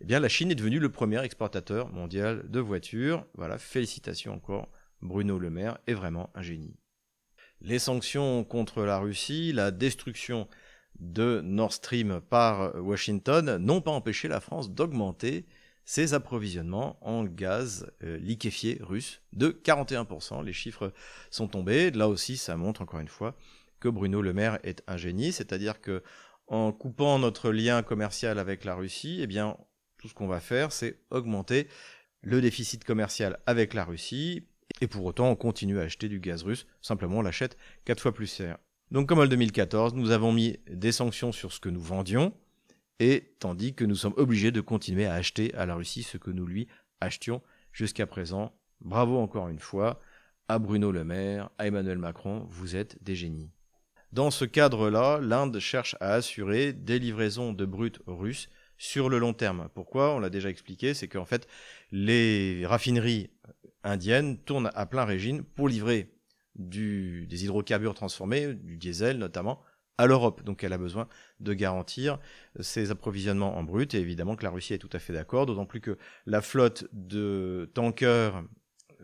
eh 0.00 0.04
bien, 0.04 0.20
la 0.20 0.28
Chine 0.28 0.50
est 0.50 0.54
devenue 0.54 0.80
le 0.80 0.90
premier 0.90 1.22
exportateur 1.22 1.88
mondial 1.90 2.50
de 2.50 2.60
voitures. 2.60 3.26
Voilà, 3.34 3.58
félicitations 3.58 4.34
encore. 4.34 4.68
Bruno 5.00 5.38
Le 5.38 5.50
Maire 5.50 5.78
est 5.86 5.94
vraiment 5.94 6.30
un 6.34 6.42
génie 6.42 6.76
les 7.64 7.78
sanctions 7.78 8.44
contre 8.44 8.82
la 8.82 8.98
Russie, 8.98 9.52
la 9.52 9.70
destruction 9.70 10.46
de 11.00 11.40
Nord 11.42 11.72
Stream 11.72 12.20
par 12.20 12.74
Washington 12.76 13.56
n'ont 13.56 13.80
pas 13.80 13.90
empêché 13.90 14.28
la 14.28 14.40
France 14.40 14.70
d'augmenter 14.70 15.46
ses 15.84 16.14
approvisionnements 16.14 16.98
en 17.02 17.24
gaz 17.24 17.90
euh, 18.02 18.18
liquéfié 18.18 18.78
russe 18.82 19.20
de 19.32 19.48
41%. 19.48 20.44
Les 20.44 20.52
chiffres 20.52 20.92
sont 21.30 21.48
tombés. 21.48 21.90
Là 21.90 22.08
aussi, 22.08 22.36
ça 22.36 22.56
montre 22.56 22.82
encore 22.82 23.00
une 23.00 23.08
fois 23.08 23.36
que 23.80 23.88
Bruno 23.88 24.22
Le 24.22 24.32
Maire 24.32 24.58
est 24.62 24.82
un 24.86 24.96
génie, 24.96 25.32
c'est-à-dire 25.32 25.80
que 25.80 26.02
en 26.46 26.72
coupant 26.72 27.18
notre 27.18 27.50
lien 27.50 27.82
commercial 27.82 28.38
avec 28.38 28.64
la 28.64 28.74
Russie, 28.74 29.18
eh 29.22 29.26
bien, 29.26 29.56
tout 29.98 30.08
ce 30.08 30.14
qu'on 30.14 30.26
va 30.26 30.40
faire, 30.40 30.72
c'est 30.72 31.00
augmenter 31.10 31.68
le 32.22 32.40
déficit 32.40 32.84
commercial 32.84 33.38
avec 33.46 33.74
la 33.74 33.84
Russie 33.84 34.46
et 34.80 34.86
pour 34.86 35.04
autant, 35.04 35.30
on 35.30 35.36
continue 35.36 35.78
à 35.78 35.82
acheter 35.82 36.08
du 36.08 36.20
gaz 36.20 36.42
russe, 36.42 36.66
simplement 36.80 37.18
on 37.18 37.22
l'achète 37.22 37.56
4 37.84 38.00
fois 38.00 38.12
plus 38.12 38.32
cher. 38.32 38.58
Donc 38.90 39.08
comme 39.08 39.20
en 39.20 39.26
2014, 39.26 39.94
nous 39.94 40.10
avons 40.10 40.32
mis 40.32 40.58
des 40.70 40.92
sanctions 40.92 41.32
sur 41.32 41.52
ce 41.52 41.60
que 41.60 41.68
nous 41.68 41.80
vendions, 41.80 42.32
et 43.00 43.34
tandis 43.40 43.74
que 43.74 43.84
nous 43.84 43.96
sommes 43.96 44.14
obligés 44.16 44.52
de 44.52 44.60
continuer 44.60 45.06
à 45.06 45.14
acheter 45.14 45.52
à 45.54 45.66
la 45.66 45.74
Russie 45.74 46.02
ce 46.04 46.16
que 46.16 46.30
nous 46.30 46.46
lui 46.46 46.68
achetions 47.00 47.42
jusqu'à 47.72 48.06
présent. 48.06 48.52
Bravo 48.80 49.18
encore 49.18 49.48
une 49.48 49.58
fois 49.58 50.00
à 50.46 50.58
Bruno 50.58 50.92
Le 50.92 51.04
Maire, 51.04 51.50
à 51.58 51.66
Emmanuel 51.66 51.98
Macron, 51.98 52.46
vous 52.50 52.76
êtes 52.76 53.02
des 53.02 53.16
génies. 53.16 53.50
Dans 54.12 54.30
ce 54.30 54.44
cadre-là, 54.44 55.18
l'Inde 55.20 55.58
cherche 55.58 55.96
à 56.00 56.12
assurer 56.12 56.72
des 56.72 57.00
livraisons 57.00 57.52
de 57.52 57.64
brut 57.64 57.98
russes 58.06 58.48
sur 58.78 59.08
le 59.08 59.18
long 59.18 59.32
terme. 59.32 59.68
Pourquoi? 59.74 60.14
On 60.14 60.20
l'a 60.20 60.30
déjà 60.30 60.50
expliqué, 60.50 60.94
c'est 60.94 61.08
qu'en 61.08 61.24
fait, 61.24 61.48
les 61.90 62.64
raffineries 62.66 63.30
indienne 63.84 64.38
tourne 64.38 64.70
à 64.74 64.86
plein 64.86 65.04
régime 65.04 65.44
pour 65.44 65.68
livrer 65.68 66.10
des 66.56 67.44
hydrocarbures 67.44 67.94
transformés, 67.94 68.54
du 68.54 68.76
diesel 68.76 69.18
notamment, 69.18 69.60
à 69.98 70.06
l'Europe. 70.06 70.42
Donc 70.42 70.64
elle 70.64 70.72
a 70.72 70.78
besoin 70.78 71.08
de 71.40 71.52
garantir 71.54 72.18
ses 72.60 72.90
approvisionnements 72.90 73.56
en 73.56 73.62
brut 73.62 73.94
et 73.94 73.98
évidemment 73.98 74.36
que 74.36 74.44
la 74.44 74.50
Russie 74.50 74.74
est 74.74 74.78
tout 74.78 74.90
à 74.92 74.98
fait 74.98 75.12
d'accord, 75.12 75.46
d'autant 75.46 75.66
plus 75.66 75.80
que 75.80 75.98
la 76.26 76.40
flotte 76.40 76.86
de 76.92 77.70
tankers 77.74 78.44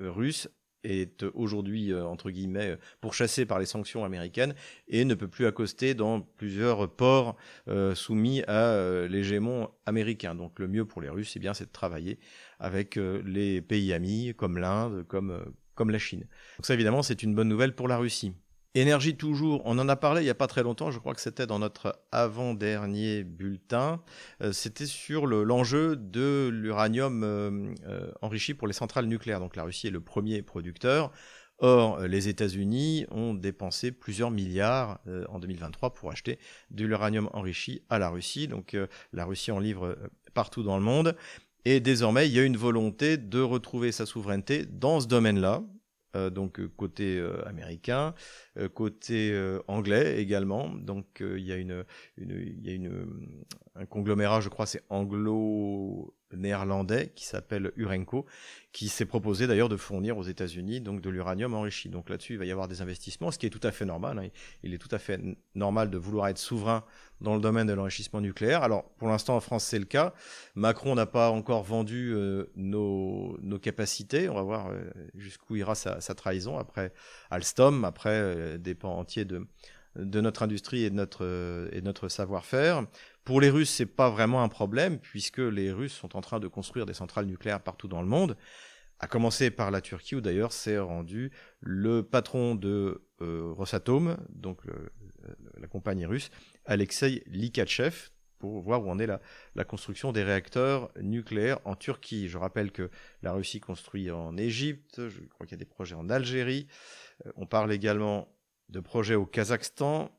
euh, 0.00 0.10
russes 0.10 0.48
est 0.84 1.24
aujourd'hui, 1.34 1.92
euh, 1.92 2.04
entre 2.04 2.30
guillemets, 2.30 2.76
pourchassée 3.00 3.46
par 3.46 3.58
les 3.58 3.66
sanctions 3.66 4.04
américaines 4.04 4.54
et 4.88 5.04
ne 5.04 5.14
peut 5.14 5.28
plus 5.28 5.46
accoster 5.46 5.94
dans 5.94 6.20
plusieurs 6.20 6.90
ports 6.90 7.36
euh, 7.68 7.94
soumis 7.94 8.42
à 8.44 9.06
l'hégémon 9.08 9.68
américain. 9.86 10.34
Donc 10.34 10.58
le 10.58 10.68
mieux 10.68 10.84
pour 10.84 11.00
les 11.00 11.08
Russes, 11.08 11.34
eh 11.36 11.38
bien, 11.38 11.54
c'est 11.54 11.66
de 11.66 11.72
travailler 11.72 12.18
avec 12.60 12.96
euh, 12.96 13.22
les 13.24 13.60
pays 13.60 13.92
amis 13.92 14.34
comme 14.36 14.58
l'Inde, 14.58 15.04
comme, 15.08 15.30
euh, 15.30 15.44
comme 15.74 15.90
la 15.90 15.98
Chine. 15.98 16.26
Donc 16.58 16.66
ça 16.66 16.74
évidemment 16.74 17.02
c'est 17.02 17.22
une 17.22 17.34
bonne 17.34 17.48
nouvelle 17.48 17.74
pour 17.74 17.88
la 17.88 17.96
Russie. 17.96 18.32
Énergie 18.74 19.16
toujours, 19.16 19.62
on 19.64 19.78
en 19.78 19.88
a 19.88 19.96
parlé 19.96 20.20
il 20.20 20.24
n'y 20.24 20.30
a 20.30 20.34
pas 20.34 20.46
très 20.46 20.62
longtemps, 20.62 20.90
je 20.90 20.98
crois 20.98 21.12
que 21.12 21.20
c'était 21.20 21.46
dans 21.46 21.58
notre 21.58 22.00
avant-dernier 22.12 23.24
bulletin, 23.24 24.00
euh, 24.42 24.52
c'était 24.52 24.86
sur 24.86 25.26
l'enjeu 25.26 25.96
de 25.96 26.48
l'uranium 26.52 27.74
enrichi 28.22 28.54
pour 28.54 28.68
les 28.68 28.72
centrales 28.72 29.06
nucléaires. 29.06 29.40
Donc 29.40 29.56
la 29.56 29.64
Russie 29.64 29.88
est 29.88 29.90
le 29.90 30.00
premier 30.00 30.42
producteur. 30.42 31.10
Or, 31.62 32.00
les 32.00 32.28
États-Unis 32.28 33.04
ont 33.10 33.34
dépensé 33.34 33.92
plusieurs 33.92 34.30
milliards 34.30 34.98
en 35.28 35.38
2023 35.38 35.92
pour 35.92 36.10
acheter 36.10 36.38
de 36.70 36.86
l'uranium 36.86 37.28
enrichi 37.34 37.82
à 37.90 37.98
la 37.98 38.08
Russie. 38.08 38.48
Donc, 38.48 38.74
la 39.12 39.26
Russie 39.26 39.50
en 39.50 39.58
livre 39.58 39.98
partout 40.32 40.62
dans 40.62 40.78
le 40.78 40.82
monde. 40.82 41.14
Et 41.66 41.80
désormais, 41.80 42.26
il 42.28 42.34
y 42.34 42.38
a 42.38 42.44
une 42.44 42.56
volonté 42.56 43.18
de 43.18 43.40
retrouver 43.40 43.92
sa 43.92 44.06
souveraineté 44.06 44.64
dans 44.64 45.00
ce 45.00 45.06
domaine-là, 45.06 45.62
euh, 46.16 46.30
donc 46.30 46.58
euh, 46.60 46.68
côté 46.76 47.18
euh, 47.18 47.46
américain, 47.46 48.14
côté 48.74 49.32
anglais 49.68 50.20
également. 50.20 50.68
Donc 50.68 51.20
il 51.20 51.44
y 51.44 51.52
a 51.52 51.56
une, 51.56 51.84
il 52.18 52.66
y 52.66 52.70
a 52.70 52.74
une, 52.74 53.44
un 53.74 53.86
conglomérat, 53.86 54.40
je 54.40 54.48
crois, 54.48 54.66
c'est 54.66 54.82
anglo-néerlandais 56.30 57.12
qui 57.14 57.24
s'appelle 57.24 57.72
Urenco, 57.76 58.26
qui 58.72 58.88
s'est 58.88 59.04
proposé 59.04 59.46
d'ailleurs 59.46 59.68
de 59.68 59.76
fournir 59.76 60.16
aux 60.16 60.22
États-Unis 60.22 60.80
donc 60.80 61.00
de 61.00 61.10
l'uranium 61.10 61.54
enrichi. 61.54 61.88
Donc 61.88 62.08
là-dessus, 62.08 62.34
il 62.34 62.38
va 62.38 62.44
y 62.44 62.52
avoir 62.52 62.68
des 62.68 62.82
investissements, 62.82 63.30
ce 63.30 63.38
qui 63.38 63.46
est 63.46 63.50
tout 63.50 63.66
à 63.66 63.72
fait 63.72 63.84
normal. 63.84 64.18
Hein. 64.18 64.28
Il 64.62 64.74
est 64.74 64.78
tout 64.78 64.94
à 64.94 64.98
fait 64.98 65.20
normal 65.54 65.90
de 65.90 65.98
vouloir 65.98 66.28
être 66.28 66.38
souverain 66.38 66.84
dans 67.20 67.34
le 67.34 67.40
domaine 67.40 67.66
de 67.66 67.72
l'enrichissement 67.72 68.20
nucléaire. 68.20 68.62
Alors 68.62 68.84
pour 68.98 69.08
l'instant 69.08 69.36
en 69.36 69.40
France 69.40 69.64
c'est 69.64 69.78
le 69.78 69.84
cas. 69.84 70.14
Macron 70.54 70.94
n'a 70.94 71.06
pas 71.06 71.30
encore 71.30 71.62
vendu 71.62 72.12
euh, 72.14 72.50
nos, 72.56 73.38
capacités. 73.60 74.28
On 74.28 74.34
va 74.34 74.42
voir 74.42 74.68
euh, 74.68 74.90
jusqu'où 75.16 75.56
ira 75.56 75.74
sa, 75.74 76.00
trahison 76.14 76.58
après 76.58 76.92
Alstom, 77.30 77.84
après 77.84 78.10
euh, 78.10 78.58
des 78.58 78.74
pans 78.74 78.96
entiers 78.96 79.24
de 79.24 79.46
notre 79.96 80.42
industrie 80.42 80.84
et 80.84 80.90
de 80.90 81.80
notre 81.80 82.08
savoir-faire. 82.08 82.86
Pour 83.24 83.40
les 83.40 83.50
Russes, 83.50 83.70
c'est 83.70 83.86
pas 83.86 84.10
vraiment 84.10 84.42
un 84.42 84.48
problème 84.48 84.98
puisque 84.98 85.38
les 85.38 85.72
Russes 85.72 85.92
sont 85.92 86.16
en 86.16 86.20
train 86.20 86.40
de 86.40 86.48
construire 86.48 86.86
des 86.86 86.94
centrales 86.94 87.26
nucléaires 87.26 87.62
partout 87.62 87.88
dans 87.88 88.02
le 88.02 88.08
monde, 88.08 88.36
à 88.98 89.06
commencer 89.06 89.50
par 89.50 89.70
la 89.70 89.80
Turquie 89.80 90.16
où 90.16 90.20
d'ailleurs 90.20 90.52
s'est 90.52 90.78
rendu 90.78 91.30
le 91.60 92.02
patron 92.02 92.54
de 92.54 93.02
euh, 93.22 93.52
Rosatom, 93.52 94.16
donc 94.30 94.62
la 95.58 95.66
compagnie 95.66 96.06
russe, 96.06 96.30
Alexei 96.64 97.22
Likachev, 97.26 98.10
pour 98.38 98.62
voir 98.62 98.84
où 98.84 98.90
en 98.90 98.98
est 98.98 99.06
la, 99.06 99.20
la, 99.54 99.64
construction 99.64 100.12
des 100.12 100.22
réacteurs 100.22 100.90
nucléaires 101.00 101.58
en 101.64 101.76
Turquie. 101.76 102.28
Je 102.28 102.38
rappelle 102.38 102.72
que 102.72 102.90
la 103.22 103.32
Russie 103.32 103.60
construit 103.60 104.10
en 104.10 104.36
Égypte, 104.36 105.08
je 105.08 105.20
crois 105.28 105.46
qu'il 105.46 105.56
y 105.56 105.60
a 105.60 105.64
des 105.64 105.66
projets 105.66 105.94
en 105.94 106.08
Algérie. 106.08 106.66
Euh, 107.26 107.32
on 107.36 107.46
parle 107.46 107.72
également 107.72 108.34
de 108.70 108.80
projets 108.80 109.14
au 109.14 109.26
Kazakhstan, 109.26 110.10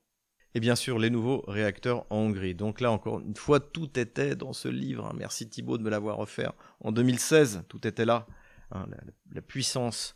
et 0.54 0.60
bien 0.60 0.76
sûr 0.76 1.00
les 1.00 1.10
nouveaux 1.10 1.44
réacteurs 1.48 2.06
en 2.10 2.18
Hongrie. 2.18 2.56
Donc 2.56 2.82
là 2.82 2.92
encore 2.92 3.20
une 3.22 3.36
fois, 3.36 3.60
tout 3.60 3.98
était 3.98 4.36
dans 4.36 4.54
ce 4.54 4.68
livre. 4.68 5.06
Hein. 5.06 5.16
Merci 5.18 5.50
Thibault 5.50 5.78
de 5.78 5.84
me 5.84 5.90
l'avoir 5.90 6.20
offert. 6.20 6.54
En 6.80 6.92
2016, 6.92 7.64
tout 7.68 7.88
était 7.88 8.06
là. 8.06 8.28
Hein, 8.72 8.88
la, 9.34 9.42
puissance 9.42 10.16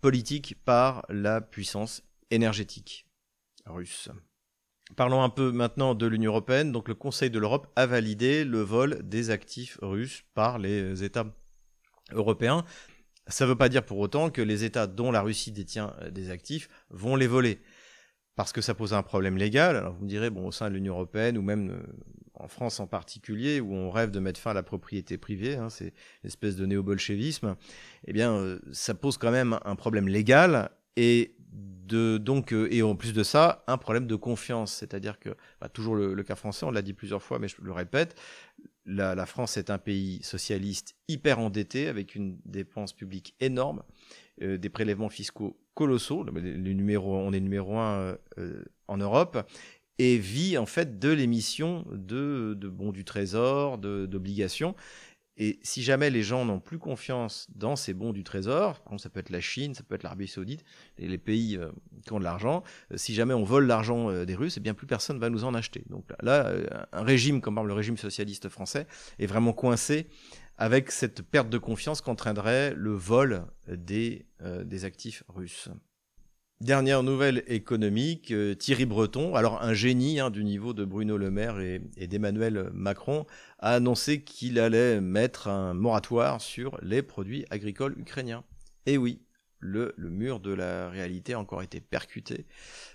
politique 0.00 0.56
par 0.64 1.04
la 1.08 1.40
puissance 1.40 2.02
énergétique 2.30 3.06
russe. 3.66 4.08
Parlons 4.96 5.22
un 5.22 5.30
peu 5.30 5.52
maintenant 5.52 5.94
de 5.94 6.06
l'Union 6.06 6.30
européenne. 6.30 6.70
Donc 6.70 6.88
le 6.88 6.94
Conseil 6.94 7.30
de 7.30 7.38
l'Europe 7.38 7.66
a 7.76 7.86
validé 7.86 8.44
le 8.44 8.60
vol 8.60 9.00
des 9.02 9.30
actifs 9.30 9.78
russes 9.82 10.24
par 10.34 10.58
les 10.58 11.02
États 11.02 11.26
européens. 12.12 12.64
Ça 13.28 13.44
ne 13.44 13.50
veut 13.50 13.56
pas 13.56 13.68
dire 13.68 13.84
pour 13.84 13.98
autant 13.98 14.30
que 14.30 14.42
les 14.42 14.64
États 14.64 14.86
dont 14.86 15.12
la 15.12 15.22
Russie 15.22 15.52
détient 15.52 15.94
des 16.10 16.30
actifs 16.30 16.68
vont 16.90 17.16
les 17.16 17.28
voler 17.28 17.62
parce 18.36 18.52
que 18.52 18.60
ça 18.60 18.74
pose 18.74 18.94
un 18.94 19.02
problème 19.02 19.36
légal. 19.36 19.76
Alors 19.76 19.94
vous 19.94 20.04
me 20.04 20.08
direz, 20.08 20.30
bon, 20.30 20.46
au 20.46 20.52
sein 20.52 20.68
de 20.68 20.74
l'Union 20.74 20.94
européenne, 20.94 21.36
ou 21.38 21.42
même 21.42 21.70
euh, 21.70 21.82
en 22.34 22.48
France 22.48 22.80
en 22.80 22.86
particulier, 22.86 23.60
où 23.60 23.74
on 23.74 23.90
rêve 23.90 24.10
de 24.10 24.20
mettre 24.20 24.40
fin 24.40 24.50
à 24.52 24.54
la 24.54 24.62
propriété 24.62 25.18
privée, 25.18 25.56
hein, 25.56 25.68
c'est 25.70 25.92
une 26.22 26.28
espèce 26.28 26.56
de 26.56 26.66
néo-bolchevisme, 26.66 27.56
eh 28.06 28.12
bien, 28.12 28.32
euh, 28.32 28.58
ça 28.72 28.94
pose 28.94 29.18
quand 29.18 29.30
même 29.30 29.58
un 29.64 29.76
problème 29.76 30.08
légal 30.08 30.70
et 30.96 31.34
de, 31.52 32.18
donc, 32.18 32.52
euh, 32.52 32.68
et 32.70 32.82
en 32.82 32.96
plus 32.96 33.12
de 33.12 33.22
ça, 33.22 33.64
un 33.66 33.76
problème 33.76 34.06
de 34.06 34.16
confiance. 34.16 34.72
C'est-à-dire 34.72 35.18
que, 35.18 35.30
bah, 35.60 35.68
toujours 35.68 35.94
le, 35.94 36.14
le, 36.14 36.22
cas 36.22 36.34
français, 36.36 36.64
on 36.64 36.70
l'a 36.70 36.82
dit 36.82 36.94
plusieurs 36.94 37.22
fois, 37.22 37.38
mais 37.38 37.48
je 37.48 37.56
le 37.60 37.72
répète, 37.72 38.18
la, 38.86 39.14
la, 39.14 39.26
France 39.26 39.56
est 39.56 39.70
un 39.70 39.78
pays 39.78 40.22
socialiste 40.22 40.96
hyper 41.08 41.38
endetté, 41.38 41.88
avec 41.88 42.14
une 42.14 42.38
dépense 42.44 42.92
publique 42.92 43.36
énorme, 43.40 43.82
euh, 44.40 44.56
des 44.56 44.70
prélèvements 44.70 45.10
fiscaux 45.10 45.58
colossaux. 45.74 46.24
On 46.28 47.32
est 47.32 47.40
numéro 47.40 47.78
un 47.78 47.94
euh, 47.94 48.16
euh, 48.38 48.64
en 48.88 48.98
Europe 48.98 49.38
et 49.98 50.18
vit 50.18 50.58
en 50.58 50.66
fait 50.66 50.98
de 50.98 51.10
l'émission 51.10 51.84
de, 51.92 52.54
bons 52.54 52.92
du 52.92 53.04
trésor, 53.04 53.78
d'obligations. 53.78 54.74
Et 55.38 55.58
si 55.62 55.82
jamais 55.82 56.10
les 56.10 56.22
gens 56.22 56.44
n'ont 56.44 56.60
plus 56.60 56.78
confiance 56.78 57.46
dans 57.54 57.74
ces 57.74 57.94
bons 57.94 58.12
du 58.12 58.22
trésor, 58.22 58.80
par 58.80 58.92
exemple 58.92 59.02
ça 59.02 59.08
peut 59.08 59.20
être 59.20 59.30
la 59.30 59.40
Chine, 59.40 59.74
ça 59.74 59.82
peut 59.82 59.94
être 59.94 60.02
l'Arabie 60.02 60.28
Saoudite, 60.28 60.62
les 60.98 61.16
pays 61.16 61.58
qui 62.04 62.12
ont 62.12 62.18
de 62.18 62.24
l'argent, 62.24 62.62
si 62.96 63.14
jamais 63.14 63.32
on 63.32 63.42
vole 63.42 63.66
l'argent 63.66 64.24
des 64.24 64.34
Russes, 64.34 64.58
eh 64.58 64.60
bien 64.60 64.74
plus 64.74 64.86
personne 64.86 65.18
va 65.18 65.30
nous 65.30 65.44
en 65.44 65.54
acheter. 65.54 65.84
Donc 65.88 66.04
là, 66.20 66.52
un 66.92 67.02
régime 67.02 67.40
comme 67.40 67.66
le 67.66 67.72
régime 67.72 67.96
socialiste 67.96 68.50
français 68.50 68.86
est 69.18 69.26
vraiment 69.26 69.54
coincé 69.54 70.08
avec 70.56 70.90
cette 70.90 71.22
perte 71.22 71.48
de 71.48 71.58
confiance 71.58 72.00
qu'entraînerait 72.00 72.74
le 72.74 72.92
vol 72.92 73.46
des, 73.68 74.26
euh, 74.42 74.64
actifs 74.84 75.24
russes. 75.28 75.68
Dernière 76.60 77.02
nouvelle 77.02 77.42
économique, 77.48 78.30
euh, 78.30 78.54
Thierry 78.54 78.86
Breton, 78.86 79.34
alors 79.34 79.62
un 79.62 79.74
génie 79.74 80.20
hein, 80.20 80.30
du 80.30 80.44
niveau 80.44 80.72
de 80.74 80.84
Bruno 80.84 81.16
Le 81.16 81.30
Maire 81.30 81.58
et, 81.58 81.82
et 81.96 82.06
d'Emmanuel 82.06 82.70
Macron, 82.72 83.26
a 83.58 83.74
annoncé 83.74 84.22
qu'il 84.22 84.60
allait 84.60 85.00
mettre 85.00 85.48
un 85.48 85.74
moratoire 85.74 86.40
sur 86.40 86.78
les 86.82 87.02
produits 87.02 87.44
agricoles 87.50 87.98
ukrainiens. 87.98 88.44
Et 88.86 88.96
oui, 88.96 89.22
le, 89.62 89.94
mur 89.96 90.40
de 90.40 90.52
la 90.52 90.90
réalité 90.90 91.32
a 91.32 91.38
encore 91.38 91.62
été 91.62 91.80
percuté 91.80 92.46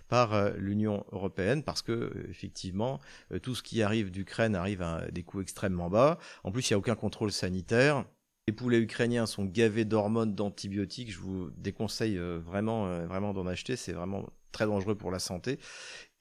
par 0.09 0.33
euh, 0.33 0.51
l'Union 0.57 1.05
européenne 1.11 1.63
parce 1.63 1.81
que 1.81 1.91
euh, 1.91 2.27
effectivement 2.29 2.99
euh, 3.31 3.39
tout 3.39 3.55
ce 3.55 3.63
qui 3.63 3.81
arrive 3.81 4.11
d'Ukraine 4.11 4.55
arrive 4.55 4.81
à 4.81 5.09
des 5.11 5.23
coûts 5.23 5.41
extrêmement 5.41 5.89
bas. 5.89 6.19
En 6.43 6.51
plus, 6.51 6.69
il 6.69 6.73
n'y 6.73 6.75
a 6.75 6.77
aucun 6.77 6.95
contrôle 6.95 7.31
sanitaire. 7.31 8.05
Les 8.47 8.53
poulets 8.53 8.79
ukrainiens 8.79 9.25
sont 9.25 9.45
gavés 9.45 9.85
d'hormones, 9.85 10.35
d'antibiotiques. 10.35 11.11
Je 11.11 11.19
vous 11.19 11.49
déconseille 11.57 12.17
vraiment, 12.17 13.05
vraiment 13.05 13.33
d'en 13.33 13.45
acheter. 13.45 13.75
C'est 13.75 13.91
vraiment 13.91 14.25
très 14.53 14.65
dangereux 14.65 14.95
pour 14.95 15.11
la 15.11 15.19
santé. 15.19 15.59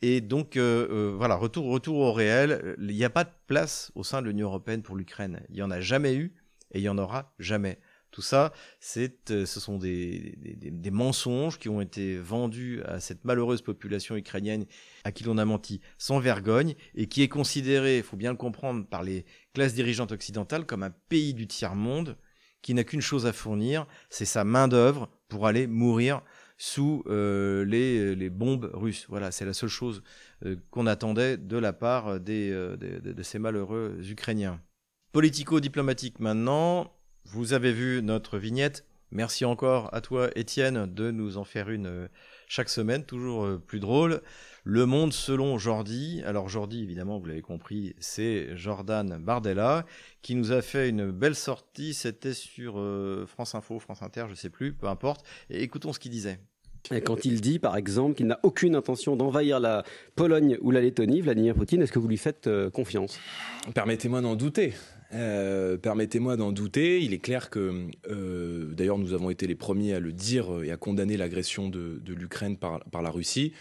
Et 0.02 0.20
donc, 0.20 0.56
voilà, 0.56 1.36
retour, 1.36 1.66
retour 1.66 1.98
au 1.98 2.12
réel. 2.12 2.74
Il 2.80 2.88
n'y 2.88 3.04
a 3.04 3.10
pas 3.10 3.22
de 3.22 3.30
place 3.46 3.92
au 3.94 4.02
sein 4.02 4.22
de 4.22 4.26
l'Union 4.26 4.48
européenne 4.48 4.82
pour 4.82 4.96
l'Ukraine. 4.96 5.40
Il 5.50 5.54
n'y 5.54 5.62
en 5.62 5.70
a 5.70 5.80
jamais 5.80 6.16
eu 6.16 6.34
et 6.72 6.80
il 6.80 6.82
n'y 6.82 6.88
en 6.88 6.98
aura 6.98 7.32
jamais. 7.38 7.78
Tout 8.16 8.22
ça, 8.22 8.50
euh, 8.96 9.44
ce 9.44 9.60
sont 9.60 9.76
des, 9.76 10.38
des, 10.38 10.70
des, 10.70 10.90
mensonges 10.90 11.58
qui 11.58 11.68
ont 11.68 11.82
été 11.82 12.16
vendus 12.16 12.80
à 12.86 12.98
cette 12.98 13.26
malheureuse 13.26 13.60
population 13.60 14.16
ukrainienne 14.16 14.64
à 15.04 15.12
qui 15.12 15.22
l'on 15.22 15.36
a 15.36 15.44
menti 15.44 15.82
sans 15.98 16.18
vergogne 16.18 16.76
et 16.94 17.08
qui 17.08 17.20
est 17.20 17.28
considérée, 17.28 17.98
il 17.98 18.02
faut 18.02 18.16
bien 18.16 18.30
le 18.30 18.38
comprendre, 18.38 18.86
par 18.86 19.02
les 19.02 19.26
classes 19.52 19.74
dirigeantes 19.74 20.12
occidentales 20.12 20.64
comme 20.64 20.82
un 20.82 20.94
pays 21.10 21.34
du 21.34 21.46
tiers-monde 21.46 22.16
qui 22.62 22.72
n'a 22.72 22.84
qu'une 22.84 23.02
chose 23.02 23.26
à 23.26 23.34
fournir, 23.34 23.86
c'est 24.08 24.24
sa 24.24 24.44
main-d'œuvre 24.44 25.10
pour 25.28 25.46
aller 25.46 25.66
mourir 25.66 26.22
sous 26.56 27.04
euh, 27.08 27.66
les, 27.66 28.14
les, 28.14 28.30
bombes 28.30 28.70
russes. 28.72 29.04
Voilà, 29.10 29.30
c'est 29.30 29.44
la 29.44 29.52
seule 29.52 29.68
chose 29.68 30.02
euh, 30.46 30.56
qu'on 30.70 30.86
attendait 30.86 31.36
de 31.36 31.58
la 31.58 31.74
part 31.74 32.18
des, 32.18 32.50
euh, 32.50 32.78
de, 32.78 33.12
de 33.12 33.22
ces 33.22 33.38
malheureux 33.38 33.98
Ukrainiens. 34.08 34.58
Politico-diplomatique 35.12 36.18
maintenant, 36.18 36.95
vous 37.28 37.52
avez 37.52 37.72
vu 37.72 38.02
notre 38.02 38.38
vignette. 38.38 38.84
Merci 39.10 39.44
encore 39.44 39.92
à 39.92 40.00
toi, 40.00 40.30
Étienne, 40.36 40.86
de 40.86 41.10
nous 41.10 41.38
en 41.38 41.44
faire 41.44 41.70
une 41.70 41.86
euh, 41.86 42.08
chaque 42.46 42.68
semaine, 42.68 43.04
toujours 43.04 43.44
euh, 43.44 43.58
plus 43.58 43.80
drôle. 43.80 44.22
Le 44.62 44.86
monde 44.86 45.12
selon 45.12 45.58
Jordi. 45.58 46.22
Alors 46.24 46.48
Jordi, 46.48 46.82
évidemment, 46.82 47.18
vous 47.18 47.26
l'avez 47.26 47.42
compris, 47.42 47.94
c'est 47.98 48.56
Jordan 48.56 49.18
Bardella 49.18 49.86
qui 50.22 50.36
nous 50.36 50.52
a 50.52 50.62
fait 50.62 50.88
une 50.88 51.10
belle 51.10 51.34
sortie. 51.34 51.94
C'était 51.94 52.34
sur 52.34 52.78
euh, 52.78 53.26
France 53.26 53.56
Info, 53.56 53.80
France 53.80 54.02
Inter, 54.02 54.26
je 54.28 54.34
sais 54.34 54.50
plus, 54.50 54.72
peu 54.72 54.86
importe. 54.86 55.26
Et 55.50 55.62
écoutons 55.62 55.92
ce 55.92 55.98
qu'il 55.98 56.12
disait. 56.12 56.38
Quand 57.04 57.24
il 57.24 57.40
dit, 57.40 57.58
par 57.58 57.76
exemple, 57.76 58.14
qu'il 58.14 58.26
n'a 58.26 58.38
aucune 58.42 58.74
intention 58.74 59.16
d'envahir 59.16 59.60
la 59.60 59.84
Pologne 60.14 60.58
ou 60.60 60.70
la 60.70 60.80
Lettonie, 60.80 61.20
Vladimir 61.20 61.54
Poutine, 61.54 61.82
est-ce 61.82 61.92
que 61.92 61.98
vous 61.98 62.08
lui 62.08 62.16
faites 62.16 62.48
confiance? 62.72 63.18
Permettez-moi 63.74 64.20
d'en 64.20 64.36
douter. 64.36 64.72
Euh, 65.14 65.76
permettez-moi 65.76 66.36
d'en 66.36 66.52
douter. 66.52 67.02
Il 67.02 67.12
est 67.12 67.18
clair 67.18 67.50
que, 67.50 67.86
euh, 68.10 68.72
d'ailleurs, 68.72 68.98
nous 68.98 69.12
avons 69.12 69.30
été 69.30 69.46
les 69.46 69.54
premiers 69.54 69.94
à 69.94 70.00
le 70.00 70.12
dire 70.12 70.62
et 70.64 70.70
à 70.70 70.76
condamner 70.76 71.16
l'agression 71.16 71.68
de, 71.68 72.00
l'Ukraine 72.06 72.56
par, 72.56 73.02
la 73.02 73.10
Russie, 73.10 73.52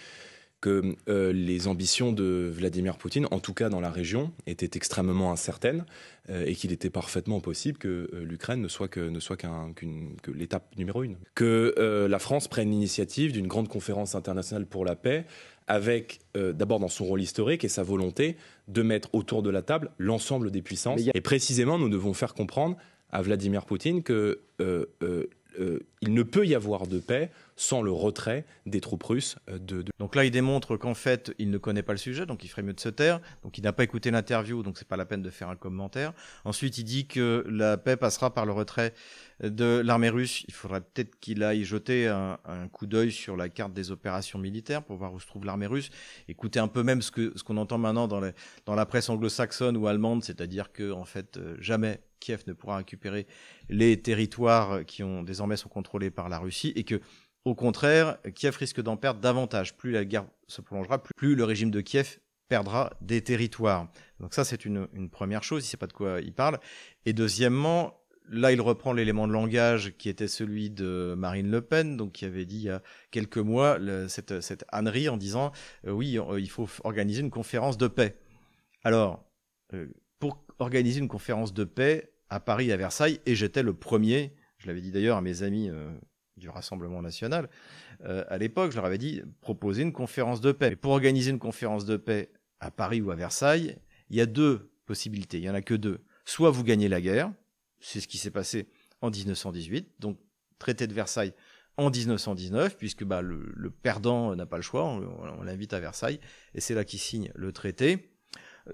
que 0.65 0.95
euh, 1.09 1.31
les 1.31 1.67
ambitions 1.67 2.11
de 2.11 2.51
Vladimir 2.51 2.97
Poutine, 2.97 3.27
en 3.29 3.39
tout 3.39 3.53
cas 3.53 3.69
dans 3.69 3.79
la 3.79 3.91
région, 3.91 4.31
étaient 4.47 4.71
extrêmement 4.75 5.31
incertaines 5.31 5.85
euh, 6.31 6.43
et 6.47 6.55
qu'il 6.55 6.71
était 6.71 6.89
parfaitement 6.89 7.39
possible 7.39 7.77
que 7.77 8.09
euh, 8.13 8.23
l'Ukraine 8.23 8.61
ne 8.61 8.67
soit 8.67 8.87
que 8.87 8.99
ne 8.99 9.19
soit 9.19 9.37
qu'un, 9.37 9.73
qu'une, 9.73 10.15
que 10.23 10.31
l'étape 10.31 10.75
numéro 10.75 11.03
une. 11.03 11.17
Que 11.35 12.07
la 12.09 12.19
France 12.19 12.47
prenne 12.47 12.71
l'initiative 12.71 13.31
d'une 13.31 13.47
grande 13.47 13.67
conférence 13.67 14.15
internationale 14.15 14.65
pour 14.65 14.85
la 14.85 14.95
paix 14.95 15.25
avec 15.67 16.19
euh, 16.37 16.53
d'abord 16.53 16.79
dans 16.79 16.87
son 16.87 17.05
rôle 17.05 17.21
historique 17.21 17.63
et 17.63 17.69
sa 17.69 17.83
volonté 17.83 18.37
de 18.67 18.81
mettre 18.81 19.09
autour 19.13 19.41
de 19.43 19.49
la 19.49 19.61
table 19.61 19.91
l'ensemble 19.97 20.51
des 20.51 20.61
puissances. 20.61 21.07
A... 21.07 21.11
Et 21.13 21.21
précisément, 21.21 21.77
nous 21.77 21.89
devons 21.89 22.13
faire 22.13 22.33
comprendre 22.33 22.77
à 23.11 23.21
Vladimir 23.21 23.65
Poutine 23.65 24.03
que 24.03 24.41
euh, 24.61 24.85
euh, 25.01 25.27
euh, 25.59 25.79
il 26.01 26.13
ne 26.13 26.23
peut 26.23 26.45
y 26.45 26.55
avoir 26.55 26.87
de 26.87 26.99
paix 26.99 27.31
sans 27.55 27.81
le 27.81 27.91
retrait 27.91 28.45
des 28.65 28.81
troupes 28.81 29.03
russes 29.03 29.37
euh, 29.49 29.57
de, 29.59 29.83
Donc 29.99 30.15
là, 30.15 30.25
il 30.25 30.31
démontre 30.31 30.77
qu'en 30.77 30.93
fait, 30.93 31.33
il 31.39 31.49
ne 31.49 31.57
connaît 31.57 31.83
pas 31.83 31.93
le 31.93 31.97
sujet, 31.97 32.25
donc 32.25 32.43
il 32.43 32.47
ferait 32.47 32.63
mieux 32.63 32.73
de 32.73 32.79
se 32.79 32.89
taire. 32.89 33.21
Donc 33.43 33.57
il 33.57 33.63
n'a 33.63 33.73
pas 33.73 33.83
écouté 33.83 34.11
l'interview, 34.11 34.61
donc 34.63 34.77
c'est 34.77 34.87
pas 34.87 34.97
la 34.97 35.05
peine 35.05 35.21
de 35.21 35.29
faire 35.29 35.49
un 35.49 35.55
commentaire. 35.55 36.13
Ensuite, 36.43 36.77
il 36.77 36.83
dit 36.83 37.07
que 37.07 37.45
la 37.49 37.77
paix 37.77 37.97
passera 37.97 38.33
par 38.33 38.45
le 38.45 38.51
retrait 38.51 38.93
de 39.43 39.81
l'armée 39.83 40.09
russe. 40.09 40.43
Il 40.47 40.53
faudrait 40.53 40.81
peut-être 40.81 41.19
qu'il 41.19 41.43
aille 41.43 41.63
jeter 41.63 42.07
un, 42.07 42.37
coup 42.71 42.87
d'œil 42.87 43.11
sur 43.11 43.35
la 43.35 43.49
carte 43.49 43.73
des 43.73 43.91
opérations 43.91 44.39
militaires 44.39 44.83
pour 44.83 44.97
voir 44.97 45.13
où 45.13 45.19
se 45.19 45.27
trouve 45.27 45.45
l'armée 45.45 45.67
russe. 45.67 45.89
Écouter 46.27 46.59
un 46.59 46.67
peu 46.67 46.83
même 46.83 47.01
ce 47.01 47.11
que 47.11 47.33
ce 47.35 47.43
qu'on 47.43 47.57
entend 47.57 47.77
maintenant 47.77 48.07
dans, 48.07 48.21
dans 48.65 48.75
la 48.75 48.85
presse 48.85 49.09
anglo-saxonne 49.09 49.77
ou 49.77 49.87
allemande, 49.87 50.23
c'est-à-dire 50.23 50.71
que 50.71 50.91
en 50.91 51.05
fait, 51.05 51.37
euh, 51.37 51.55
jamais 51.59 51.99
Kiev 52.25 52.43
ne 52.47 52.53
pourra 52.53 52.77
récupérer 52.77 53.27
les 53.69 54.01
territoires 54.01 54.83
qui 54.85 55.03
ont 55.03 55.21
désormais 55.21 55.57
sont 55.57 55.69
contrôlés 55.69 56.09
par 56.09 56.27
la 56.27 56.39
Russie 56.39 56.73
et 56.75 56.83
que 56.83 56.99
au 57.45 57.53
contraire, 57.53 58.17
Kiev 58.33 58.57
risque 58.57 58.81
d'en 58.81 58.97
perdre 58.97 59.19
davantage. 59.19 59.77
Plus 59.77 59.91
la 59.91 60.03
guerre 60.03 60.25
se 60.47 60.61
prolongera, 60.61 61.03
plus, 61.03 61.35
le 61.35 61.43
régime 61.43 61.69
de 61.69 61.79
Kiev 61.81 62.17
perdra 62.47 62.91
des 63.01 63.21
territoires. 63.21 63.91
Donc 64.19 64.33
ça, 64.33 64.43
c'est 64.43 64.65
une, 64.65 64.87
première 65.11 65.43
chose, 65.43 65.63
il 65.63 65.67
ne 65.67 65.69
sait 65.69 65.77
pas 65.77 65.85
de 65.85 65.93
quoi 65.93 66.21
il 66.21 66.33
parle. 66.33 66.59
Et 67.05 67.13
deuxièmement, 67.13 68.01
là, 68.29 68.51
il 68.51 68.59
reprend 68.61 68.93
l'élément 68.93 69.27
de 69.27 69.33
langage 69.33 69.93
qui 69.99 70.09
était 70.09 70.27
celui 70.27 70.71
de 70.71 71.13
Marine 71.15 71.51
Le 71.51 71.61
Pen, 71.61 71.97
donc 71.97 72.13
qui 72.13 72.25
avait 72.25 72.45
dit 72.45 72.57
il 72.57 72.63
y 72.63 72.69
a 72.71 72.81
quelques 73.11 73.37
mois 73.37 73.77
cette, 74.07 74.41
cette 74.41 74.65
ânerie 74.71 75.07
en 75.07 75.17
disant 75.17 75.51
euh, 75.85 75.91
oui, 75.91 76.17
euh, 76.17 76.39
il 76.39 76.49
faut 76.49 76.67
organiser 76.83 77.21
une 77.21 77.29
conférence 77.29 77.77
de 77.77 77.87
paix. 77.87 78.15
Alors, 78.83 79.23
euh, 79.73 79.87
pour 80.17 80.43
organiser 80.57 80.99
une 80.99 81.07
conférence 81.07 81.53
de 81.53 81.63
paix 81.63 82.14
à 82.29 82.39
Paris, 82.39 82.71
à 82.71 82.77
Versailles, 82.77 83.19
et 83.25 83.35
j'étais 83.35 83.63
le 83.63 83.73
premier, 83.73 84.33
je 84.57 84.67
l'avais 84.67 84.81
dit 84.81 84.91
d'ailleurs 84.91 85.17
à 85.17 85.21
mes 85.21 85.43
amis 85.43 85.69
du 86.37 86.49
Rassemblement 86.49 87.01
national, 87.01 87.49
euh, 88.03 88.23
à 88.27 88.37
l'époque, 88.37 88.71
je 88.71 88.75
leur 88.75 88.85
avais 88.85 88.97
dit 88.97 89.21
proposer 89.41 89.83
une 89.83 89.93
conférence 89.93 90.41
de 90.41 90.51
paix. 90.51 90.75
Pour 90.75 90.91
organiser 90.91 91.31
une 91.31 91.39
conférence 91.39 91.85
de 91.85 91.97
paix 91.97 92.31
à 92.59 92.71
Paris 92.71 93.01
ou 93.01 93.11
à 93.11 93.15
Versailles, 93.15 93.77
il 94.09 94.17
y 94.17 94.21
a 94.21 94.25
deux 94.25 94.71
possibilités. 94.85 95.37
Il 95.37 95.41
n'y 95.41 95.49
en 95.49 95.55
a 95.55 95.61
que 95.61 95.73
deux. 95.73 96.03
Soit 96.25 96.51
vous 96.51 96.63
gagnez 96.63 96.89
la 96.89 97.01
guerre, 97.01 97.31
c'est 97.79 97.99
ce 97.99 98.07
qui 98.07 98.17
s'est 98.17 98.31
passé 98.31 98.67
en 99.01 99.09
1918, 99.09 99.95
donc 99.99 100.19
traité 100.59 100.87
de 100.87 100.93
Versailles 100.93 101.33
en 101.77 101.89
1919, 101.89 102.77
puisque 102.77 103.03
bah, 103.03 103.21
le, 103.21 103.69
perdant 103.69 104.35
n'a 104.35 104.45
pas 104.45 104.55
le 104.55 104.63
choix, 104.63 104.85
on, 104.85 105.43
l'invite 105.43 105.73
à 105.73 105.79
Versailles, 105.79 106.19
et 106.53 106.61
c'est 106.61 106.73
là 106.73 106.85
qu'il 106.85 106.99
signe 106.99 107.31
le 107.35 107.51
traité. 107.51 108.11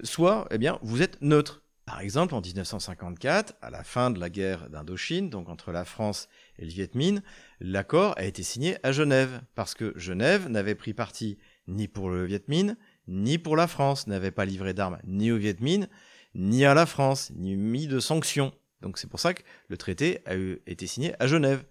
Soit, 0.03 0.47
eh 0.51 0.57
bien, 0.57 0.79
vous 0.81 1.01
êtes 1.01 1.21
neutre. 1.21 1.63
Par 1.85 1.99
exemple, 1.99 2.35
en 2.35 2.41
1954, 2.41 3.55
à 3.61 3.69
la 3.69 3.83
fin 3.83 4.11
de 4.11 4.19
la 4.19 4.29
guerre 4.29 4.69
d'Indochine, 4.69 5.29
donc 5.29 5.49
entre 5.49 5.71
la 5.71 5.83
France 5.83 6.29
et 6.57 6.65
le 6.65 6.71
Viet 6.71 6.91
Minh, 6.93 7.21
l'accord 7.59 8.13
a 8.17 8.25
été 8.25 8.43
signé 8.43 8.77
à 8.83 8.91
Genève, 8.91 9.41
parce 9.55 9.73
que 9.73 9.93
Genève 9.97 10.47
n'avait 10.47 10.75
pris 10.75 10.93
parti 10.93 11.37
ni 11.67 11.87
pour 11.87 12.09
le 12.09 12.25
Viet 12.25 12.43
Minh, 12.47 12.77
ni 13.07 13.37
pour 13.37 13.55
la 13.55 13.67
France, 13.67 14.07
n'avait 14.07 14.31
pas 14.31 14.45
livré 14.45 14.73
d'armes 14.73 14.99
ni 15.05 15.31
au 15.31 15.37
Viet 15.37 15.57
Minh, 15.59 15.87
ni 16.35 16.65
à 16.65 16.73
la 16.73 16.85
France, 16.85 17.31
ni 17.35 17.55
mis 17.55 17.87
de 17.87 17.99
sanctions. 17.99 18.53
Donc 18.81 18.97
c'est 18.97 19.09
pour 19.09 19.19
ça 19.19 19.33
que 19.33 19.43
le 19.67 19.77
traité 19.77 20.19
a 20.25 20.35
été 20.67 20.87
signé 20.87 21.13
à 21.19 21.27
Genève. 21.27 21.63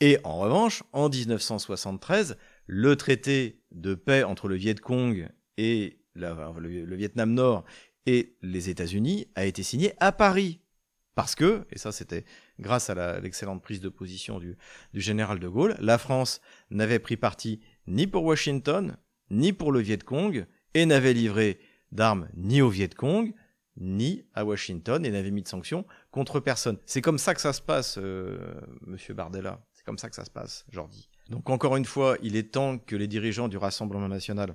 Et 0.00 0.18
en 0.24 0.38
revanche, 0.38 0.82
en 0.92 1.08
1973, 1.08 2.36
le 2.66 2.96
traité 2.96 3.60
de 3.70 3.94
paix 3.94 4.22
entre 4.24 4.48
le 4.48 4.56
Viet 4.56 4.74
Cong 4.74 5.28
et 5.56 5.98
le 6.14 6.96
Vietnam 6.96 7.32
Nord 7.34 7.64
et 8.06 8.36
les 8.42 8.68
États-Unis 8.68 9.28
a 9.34 9.44
été 9.44 9.62
signé 9.62 9.94
à 10.00 10.12
Paris. 10.12 10.60
Parce 11.14 11.34
que, 11.34 11.66
et 11.70 11.78
ça 11.78 11.92
c'était 11.92 12.24
grâce 12.58 12.88
à 12.88 13.20
l'excellente 13.20 13.62
prise 13.62 13.80
de 13.80 13.90
position 13.90 14.38
du, 14.38 14.56
général 14.94 15.40
de 15.40 15.48
Gaulle, 15.48 15.76
la 15.78 15.98
France 15.98 16.40
n'avait 16.70 16.98
pris 16.98 17.16
parti 17.16 17.60
ni 17.86 18.06
pour 18.06 18.24
Washington, 18.24 18.96
ni 19.30 19.52
pour 19.52 19.72
le 19.72 19.80
Viet 19.80 19.98
Cong, 19.98 20.46
et 20.74 20.86
n'avait 20.86 21.12
livré 21.12 21.58
d'armes 21.90 22.28
ni 22.34 22.62
au 22.62 22.70
Viet 22.70 22.94
Cong, 22.96 23.34
ni 23.76 24.24
à 24.34 24.44
Washington, 24.44 25.04
et 25.04 25.10
n'avait 25.10 25.30
mis 25.30 25.42
de 25.42 25.48
sanctions 25.48 25.84
contre 26.10 26.40
personne. 26.40 26.78
C'est 26.86 27.02
comme 27.02 27.18
ça 27.18 27.34
que 27.34 27.40
ça 27.40 27.52
se 27.52 27.60
passe, 27.60 27.98
euh, 27.98 28.38
monsieur 28.86 29.12
Bardella. 29.12 29.62
C'est 29.72 29.84
comme 29.84 29.98
ça 29.98 30.08
que 30.08 30.16
ça 30.16 30.24
se 30.24 30.30
passe, 30.30 30.64
Jordi. 30.70 31.10
Donc 31.28 31.50
encore 31.50 31.76
une 31.76 31.84
fois, 31.84 32.16
il 32.22 32.36
est 32.36 32.52
temps 32.52 32.78
que 32.78 32.96
les 32.96 33.08
dirigeants 33.08 33.48
du 33.48 33.56
Rassemblement 33.56 34.08
national 34.08 34.54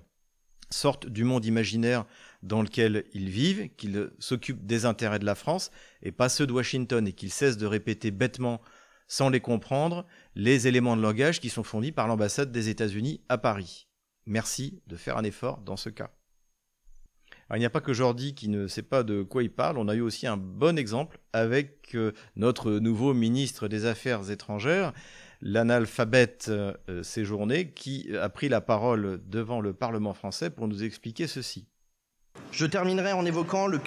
sortent 0.69 1.07
du 1.07 1.23
monde 1.23 1.45
imaginaire 1.45 2.05
dans 2.43 2.61
lequel 2.61 3.05
ils 3.13 3.29
vivent, 3.29 3.69
qu'ils 3.77 4.11
s'occupent 4.19 4.65
des 4.65 4.85
intérêts 4.85 5.19
de 5.19 5.25
la 5.25 5.35
France 5.35 5.71
et 6.01 6.11
pas 6.11 6.29
ceux 6.29 6.47
de 6.47 6.53
Washington 6.53 7.07
et 7.07 7.13
qu'ils 7.13 7.31
cessent 7.31 7.57
de 7.57 7.65
répéter 7.65 8.11
bêtement, 8.11 8.61
sans 9.07 9.29
les 9.29 9.39
comprendre, 9.39 10.05
les 10.35 10.67
éléments 10.67 10.97
de 10.97 11.01
langage 11.01 11.39
qui 11.39 11.49
sont 11.49 11.63
fournis 11.63 11.91
par 11.91 12.07
l'ambassade 12.07 12.51
des 12.51 12.69
États-Unis 12.69 13.21
à 13.29 13.37
Paris. 13.37 13.87
Merci 14.25 14.81
de 14.87 14.97
faire 14.97 15.17
un 15.17 15.23
effort 15.23 15.59
dans 15.61 15.77
ce 15.77 15.89
cas. 15.89 16.11
il 17.53 17.59
n'y 17.59 17.65
a 17.65 17.69
pas 17.69 17.79
que 17.79 17.93
Jordi 17.93 18.35
qui 18.35 18.49
ne 18.49 18.67
sait 18.67 18.81
pas 18.83 19.03
de 19.03 19.23
quoi 19.23 19.43
il 19.43 19.51
parle, 19.51 19.77
on 19.77 19.87
a 19.87 19.95
eu 19.95 20.01
aussi 20.01 20.27
un 20.27 20.35
bon 20.35 20.77
exemple 20.77 21.19
avec 21.31 21.95
euh, 21.95 22.11
notre 22.35 22.71
nouveau 22.73 23.13
ministre 23.13 23.69
des 23.69 23.85
Affaires 23.85 24.29
étrangères, 24.29 24.91
l'analphabète 25.41 26.47
euh, 26.49 26.73
séjourné, 27.03 27.69
qui 27.69 28.15
a 28.15 28.29
pris 28.29 28.49
la 28.49 28.61
parole 28.61 29.19
devant 29.27 29.61
le 29.61 29.73
Parlement 29.73 30.13
français 30.13 30.49
pour 30.49 30.67
nous 30.67 30.83
expliquer 30.83 31.27
ceci. 31.27 31.67
Je 32.51 32.65
terminerai 32.65 33.13
en 33.13 33.25
évoquant 33.25 33.67
le 33.67 33.79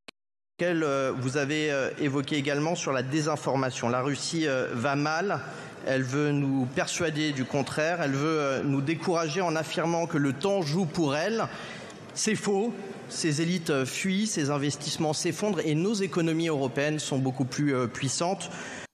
euh, 0.63 1.13
vous 1.17 1.37
avez 1.37 1.71
euh, 1.71 1.91
évoqué 2.01 2.37
également 2.37 2.75
sur 2.75 2.93
la 2.93 3.03
désinformation. 3.03 3.89
La 3.89 4.03
Russie 4.03 4.47
euh, 4.47 4.69
va 4.73 4.97
mal, 4.97 5.41
elle 5.87 6.03
veut 6.03 6.33
nous 6.33 6.67
persuader 6.75 7.33
du 7.33 7.45
contraire, 7.45 8.01
elle 8.03 8.13
veut 8.13 8.63
nous 8.65 8.81
décourager 8.81 9.41
en 9.41 9.57
affirmant 9.57 10.07
que 10.07 10.19
le 10.19 10.33
temps 10.33 10.63
joue 10.63 10.87
pour 10.87 11.17
elle. 11.17 11.45
C'est 12.15 12.35
faux, 12.35 12.75
ces 13.09 13.41
élites 13.41 13.85
fuient, 13.85 14.27
ces 14.27 14.51
investissements 14.51 15.13
s'effondrent 15.13 15.61
et 15.65 15.75
nos 15.75 15.95
économies 15.95 16.49
européennes 16.49 16.99
sont 16.99 17.19
beaucoup 17.19 17.45
plus 17.45 17.89
puissantes. 17.89 18.51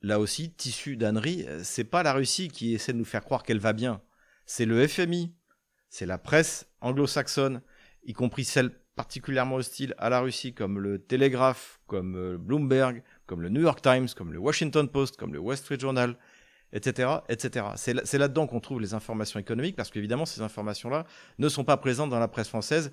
Là 0.07 0.21
aussi, 0.21 0.53
tissu 0.53 0.97
d'ânerie, 0.97 1.47
c'est 1.65 1.83
pas 1.83 2.05
la 2.05 2.13
Russie 2.13 2.47
qui 2.47 2.75
essaie 2.75 2.93
de 2.93 2.99
nous 2.99 3.05
faire 3.05 3.25
croire 3.25 3.43
qu'elle 3.43 3.59
va 3.59 3.73
bien, 3.73 4.01
c'est 4.45 4.65
le 4.65 4.87
FMI, 4.87 5.35
c'est 5.89 6.07
la 6.07 6.17
presse 6.17 6.69
anglo-saxonne, 6.81 7.61
y 8.05 8.13
compris 8.13 8.45
celle 8.45 8.71
particulièrement 8.95 9.57
hostiles 9.57 9.97
à 9.99 10.09
la 10.09 10.21
Russie, 10.21 10.55
comme 10.55 10.79
le 10.79 11.01
Telegraph, 11.03 11.81
comme 11.89 12.15
euh, 12.15 12.39
Bloomberg, 12.39 13.03
comme 13.27 13.43
le 13.43 13.49
New 13.49 13.63
York 13.63 13.83
Times, 13.83 14.07
comme 14.17 14.33
le 14.33 14.39
Washington 14.39 14.89
Post, 14.89 15.17
comme 15.17 15.33
le 15.33 15.41
Wall 15.41 15.57
Street 15.57 15.81
Journal, 15.81 16.17
etc., 16.73 17.09
etc. 17.29 17.67
C'est 17.75 18.19
là-dedans 18.19 18.47
qu'on 18.47 18.61
trouve 18.61 18.81
les 18.81 18.95
informations 18.95 19.41
économiques, 19.41 19.75
parce 19.75 19.91
qu'évidemment, 19.91 20.25
ces 20.25 20.41
informations-là 20.41 21.05
ne 21.41 21.49
sont 21.49 21.65
pas 21.65 21.79
présentes 21.79 22.11
dans 22.11 22.21
la 22.21 22.29
presse 22.29 22.49
française 22.49 22.93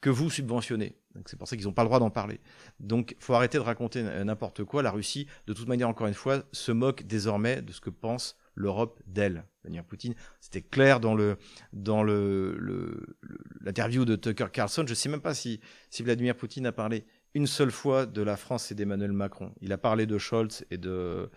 que 0.00 0.10
vous 0.10 0.30
subventionnez. 0.30 0.96
C'est 1.24 1.38
pour 1.38 1.48
ça 1.48 1.56
qu'ils 1.56 1.66
n'ont 1.66 1.72
pas 1.72 1.82
le 1.82 1.88
droit 1.88 1.98
d'en 1.98 2.10
parler. 2.10 2.40
Donc, 2.78 3.16
faut 3.18 3.34
arrêter 3.34 3.58
de 3.58 3.62
raconter 3.62 4.02
n'importe 4.02 4.64
quoi. 4.64 4.82
La 4.82 4.90
Russie, 4.90 5.26
de 5.46 5.52
toute 5.52 5.66
manière, 5.66 5.88
encore 5.88 6.06
une 6.06 6.14
fois, 6.14 6.42
se 6.52 6.72
moque 6.72 7.04
désormais 7.04 7.62
de 7.62 7.72
ce 7.72 7.80
que 7.80 7.90
pense 7.90 8.36
l'Europe 8.54 9.00
d'elle. 9.06 9.44
Vladimir 9.62 9.84
Poutine, 9.84 10.14
c'était 10.40 10.62
clair 10.62 11.00
dans 11.00 11.14
le 11.14 11.38
dans 11.72 12.02
le 12.02 13.16
l'interview 13.60 14.04
de 14.04 14.16
Tucker 14.16 14.46
Carlson. 14.52 14.84
Je 14.86 14.92
ne 14.92 14.94
sais 14.94 15.08
même 15.08 15.20
pas 15.20 15.34
si 15.34 15.60
si 15.90 16.02
Vladimir 16.02 16.36
Poutine 16.36 16.66
a 16.66 16.72
parlé 16.72 17.04
une 17.36 17.46
seule 17.46 17.70
fois 17.70 18.06
de 18.06 18.22
la 18.22 18.38
France 18.38 18.72
et 18.72 18.74
d'Emmanuel 18.74 19.12
Macron. 19.12 19.52
Il 19.60 19.70
a 19.74 19.76
parlé 19.76 20.06
de 20.06 20.16
Scholz 20.16 20.64
et 20.70 20.78
de 20.78 21.28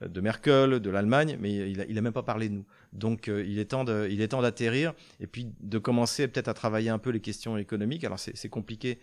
de 0.00 0.20
Merkel, 0.20 0.78
de 0.78 0.90
l'Allemagne, 0.90 1.36
mais 1.40 1.52
il 1.52 1.80
a, 1.80 1.84
il 1.86 1.98
a 1.98 2.00
même 2.00 2.12
pas 2.12 2.22
parlé 2.22 2.48
de 2.48 2.54
nous. 2.54 2.66
Donc 2.92 3.26
euh, 3.26 3.44
il 3.44 3.58
est 3.58 3.64
temps 3.64 3.84
il 3.84 4.20
est 4.20 4.28
temps 4.28 4.42
d'atterrir 4.42 4.94
et 5.18 5.26
puis 5.26 5.48
de 5.60 5.78
commencer 5.78 6.28
peut-être 6.28 6.46
à 6.46 6.54
travailler 6.54 6.88
un 6.88 6.98
peu 6.98 7.10
les 7.10 7.18
questions 7.18 7.56
économiques. 7.56 8.04
Alors 8.04 8.20
c'est 8.20 8.48
compliqué. 8.48 9.00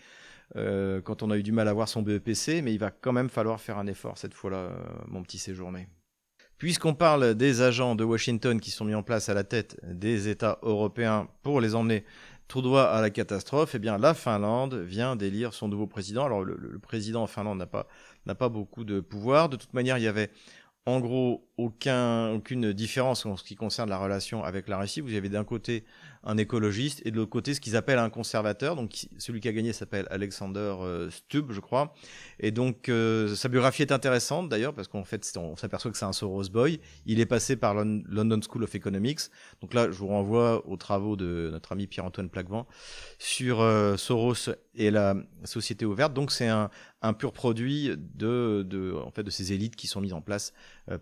Euh, 0.55 1.01
quand 1.01 1.21
on 1.21 1.31
a 1.31 1.37
eu 1.37 1.43
du 1.43 1.51
mal 1.51 1.67
à 1.67 1.73
voir 1.73 1.89
son 1.89 2.01
BEPC, 2.01 2.61
mais 2.63 2.73
il 2.73 2.79
va 2.79 2.91
quand 2.91 3.11
même 3.11 3.27
falloir 3.27 3.59
faire 3.59 3.77
un 3.77 3.87
effort 3.87 4.17
cette 4.17 4.33
fois-là, 4.33 4.57
euh, 4.57 4.77
mon 5.07 5.21
petit 5.23 5.39
séjourné. 5.39 5.89
Puisqu'on 6.57 6.93
parle 6.93 7.35
des 7.35 7.61
agents 7.61 7.93
de 7.93 8.05
Washington 8.05 8.59
qui 8.61 8.71
sont 8.71 8.85
mis 8.85 8.95
en 8.95 9.03
place 9.03 9.27
à 9.27 9.33
la 9.33 9.43
tête 9.43 9.77
des 9.83 10.29
États 10.29 10.57
européens 10.63 11.27
pour 11.43 11.59
les 11.59 11.75
emmener 11.75 12.05
tout 12.47 12.61
droit 12.61 12.83
à 12.83 13.01
la 13.01 13.09
catastrophe, 13.09 13.75
eh 13.75 13.79
bien 13.79 13.97
la 13.97 14.13
Finlande 14.13 14.75
vient 14.75 15.15
d'élire 15.15 15.53
son 15.53 15.67
nouveau 15.67 15.87
président. 15.87 16.25
Alors 16.25 16.43
le, 16.43 16.79
président 16.79 17.23
en 17.23 17.27
Finlande 17.27 17.57
n'a 18.25 18.35
pas, 18.35 18.49
beaucoup 18.49 18.83
de 18.83 18.99
pouvoir. 18.99 19.49
De 19.49 19.57
toute 19.57 19.73
manière, 19.73 19.97
il 19.97 20.03
y 20.03 20.07
avait 20.07 20.31
en 20.85 21.01
gros 21.01 21.49
aucun, 21.57 22.31
aucune 22.31 22.71
différence 22.71 23.25
en 23.25 23.35
ce 23.35 23.43
qui 23.43 23.55
concerne 23.55 23.89
la 23.89 23.97
relation 23.97 24.43
avec 24.43 24.69
la 24.69 24.77
Russie. 24.77 25.01
Vous 25.01 25.13
avez 25.13 25.29
d'un 25.29 25.43
côté 25.43 25.83
un 26.27 26.37
écologiste, 26.37 27.01
et 27.05 27.11
de 27.11 27.15
l'autre 27.15 27.31
côté, 27.31 27.53
ce 27.53 27.61
qu'ils 27.61 27.77
appellent 27.77 27.97
un 27.97 28.09
conservateur. 28.09 28.75
Donc, 28.75 29.07
celui 29.17 29.39
qui 29.39 29.47
a 29.47 29.53
gagné 29.53 29.71
s'appelle 29.71 30.05
Alexander 30.11 30.75
Stubb, 31.09 31.53
je 31.53 31.61
crois. 31.61 31.95
Et 32.39 32.51
donc, 32.51 32.91
sa 33.35 33.47
biographie 33.47 33.81
est 33.81 33.93
intéressante 33.93 34.49
d'ailleurs, 34.49 34.73
parce 34.73 34.89
qu'en 34.89 35.05
fait, 35.05 35.25
on 35.37 35.55
s'aperçoit 35.55 35.89
que 35.89 35.97
c'est 35.97 36.05
un 36.05 36.13
Soros 36.13 36.49
boy. 36.49 36.81
Il 37.05 37.21
est 37.21 37.25
passé 37.25 37.55
par 37.55 37.73
London 37.73 38.39
School 38.41 38.63
of 38.63 38.75
Economics. 38.75 39.21
Donc 39.61 39.73
là, 39.73 39.89
je 39.89 39.97
vous 39.97 40.07
renvoie 40.07 40.67
aux 40.67 40.75
travaux 40.75 41.15
de 41.15 41.49
notre 41.51 41.71
ami 41.71 41.87
Pierre-Antoine 41.87 42.29
Plaquevent 42.29 42.67
sur 43.19 43.57
Soros 43.97 44.51
et 44.75 44.91
la 44.91 45.15
société 45.45 45.85
ouverte. 45.85 46.13
Donc, 46.13 46.31
c'est 46.31 46.49
un, 46.49 46.69
pur 47.17 47.31
produit 47.31 47.91
de, 47.97 48.65
de, 48.67 48.93
en 48.93 49.11
fait, 49.11 49.23
de 49.23 49.29
ces 49.29 49.53
élites 49.53 49.77
qui 49.77 49.87
sont 49.87 50.01
mises 50.01 50.13
en 50.13 50.21
place 50.21 50.53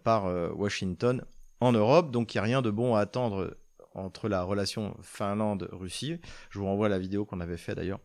par 0.04 0.26
Washington 0.56 1.24
en 1.60 1.72
Europe. 1.72 2.12
Donc 2.12 2.34
il 2.34 2.38
n'y 2.38 2.40
a 2.40 2.44
rien 2.44 2.62
de 2.62 2.70
bon 2.70 2.96
à 2.96 3.02
attendre 3.02 3.56
entre 3.96 4.30
la 4.30 4.44
relation 4.44 4.96
Finlande-Russie. 5.02 6.20
Je 6.50 6.60
vous 6.60 6.66
renvoie 6.66 6.90
la 6.90 7.00
vidéo 7.00 7.26
qu'on 7.26 7.40
avait 7.40 7.58
fait 7.58 7.76
d'ailleurs 7.76 8.00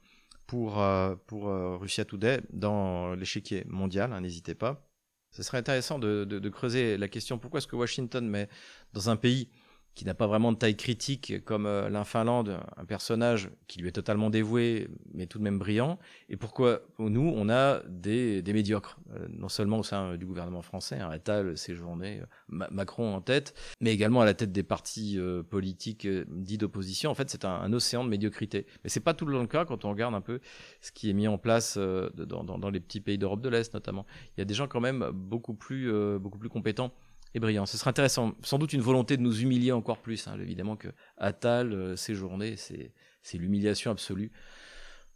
pour, 0.47 0.81
euh, 0.81 1.15
euh, 1.33 1.77
Russia 1.77 2.05
Today 2.05 2.41
dans 2.53 3.15
l'échiquier 3.15 3.65
mondial, 3.69 4.13
hein, 4.13 4.21
n'hésitez 4.21 4.55
pas. 4.55 4.91
Ce 5.31 5.45
serait 5.45 5.59
intéressant 5.59 6.01
de, 6.01 6.49
creuser 6.49 6.97
la 6.97 7.07
question 7.07 7.39
pourquoi 7.39 7.59
est-ce 7.59 7.69
que 7.69 7.77
Washington 7.77 8.27
met 8.27 8.49
dans 8.93 9.11
un 9.11 9.17
pays 9.17 9.49
qui 9.95 10.05
n'a 10.05 10.15
pas 10.15 10.27
vraiment 10.27 10.53
de 10.53 10.57
taille 10.57 10.77
critique 10.77 11.45
comme 11.45 11.67
euh, 11.67 11.89
l'un 11.89 12.05
Finlande, 12.05 12.61
un 12.77 12.85
personnage 12.85 13.51
qui 13.67 13.81
lui 13.81 13.89
est 13.89 13.93
totalement 13.93 14.31
dévoué, 14.31 14.89
mais 15.13 15.27
tout 15.27 15.39
de 15.39 15.45
même 15.45 15.59
brillant, 15.59 15.99
et 16.29 16.37
pourquoi 16.37 16.81
nous, 16.99 17.33
on 17.35 17.49
a 17.49 17.83
des, 17.89 18.43
des 18.43 18.53
médiocres, 18.53 18.99
euh, 19.15 19.27
non 19.31 19.49
seulement 19.49 19.79
au 19.79 19.83
sein 19.83 20.17
du 20.17 20.27
gouvernement 20.27 20.63
français, 20.63 20.99
hein, 20.99 21.11
Attal, 21.11 21.57
Séjourné, 21.57 22.21
euh, 22.21 22.67
Macron 22.71 23.15
en 23.15 23.21
tête, 23.21 23.55
mais 23.81 23.93
également 23.93 24.21
à 24.21 24.25
la 24.25 24.35
tête 24.35 24.53
des 24.53 24.63
partis 24.63 25.19
politiques 25.49 26.07
dits 26.29 26.59
d'opposition. 26.59 27.11
En 27.11 27.15
fait, 27.15 27.31
c'est 27.31 27.45
un, 27.45 27.73
océan 27.73 28.05
de 28.05 28.09
médiocrité. 28.09 28.67
Mais 28.83 28.91
c'est 28.91 29.01
pas 29.01 29.15
tout 29.15 29.27
le 29.27 29.47
cas 29.47 29.65
quand 29.65 29.85
on 29.85 29.91
regarde 29.91 30.15
un 30.15 30.21
peu 30.21 30.41
ce 30.81 30.93
qui 30.93 31.11
est 31.11 31.13
mis 31.13 31.29
en 31.29 31.39
place 31.39 31.79
dans, 31.79 32.45
dans, 32.45 32.59
dans 32.59 32.71
les 32.71 32.81
petits 32.81 33.01
pays 33.01 33.19
d'Europe 33.19 33.41
de 33.41 33.49
l'Est 33.49 33.73
notamment. 33.75 34.07
Il 34.37 34.41
y 34.41 34.43
a 34.43 34.45
des 34.45 34.55
gens 34.55 34.67
quand 34.67 34.81
même 34.81 35.11
beaucoup 35.13 35.55
plus, 35.55 35.93
beaucoup 36.19 36.39
plus 36.39 36.49
compétents 36.49 36.93
et 37.35 37.41
brillant. 37.41 37.67
Ce 37.67 37.77
serait 37.77 37.91
intéressant. 37.91 38.33
Sans 38.43 38.59
doute 38.59 38.73
une 38.73 38.81
volonté 38.81 39.17
de 39.17 39.23
nous 39.23 39.41
humilier 39.41 39.73
encore 39.73 39.99
plus. 39.99 40.27
Hein. 40.27 40.39
Évidemment 40.41 40.77
que 40.77 40.89
Attal, 41.17 41.73
euh, 41.73 41.97
journées, 41.97 42.57
c'est 42.57 43.39
l'humiliation 43.39 43.91
absolue 43.91 44.33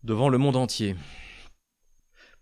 devant 0.03 0.29
le 0.29 0.39
monde 0.39 0.57
entier. 0.57 0.97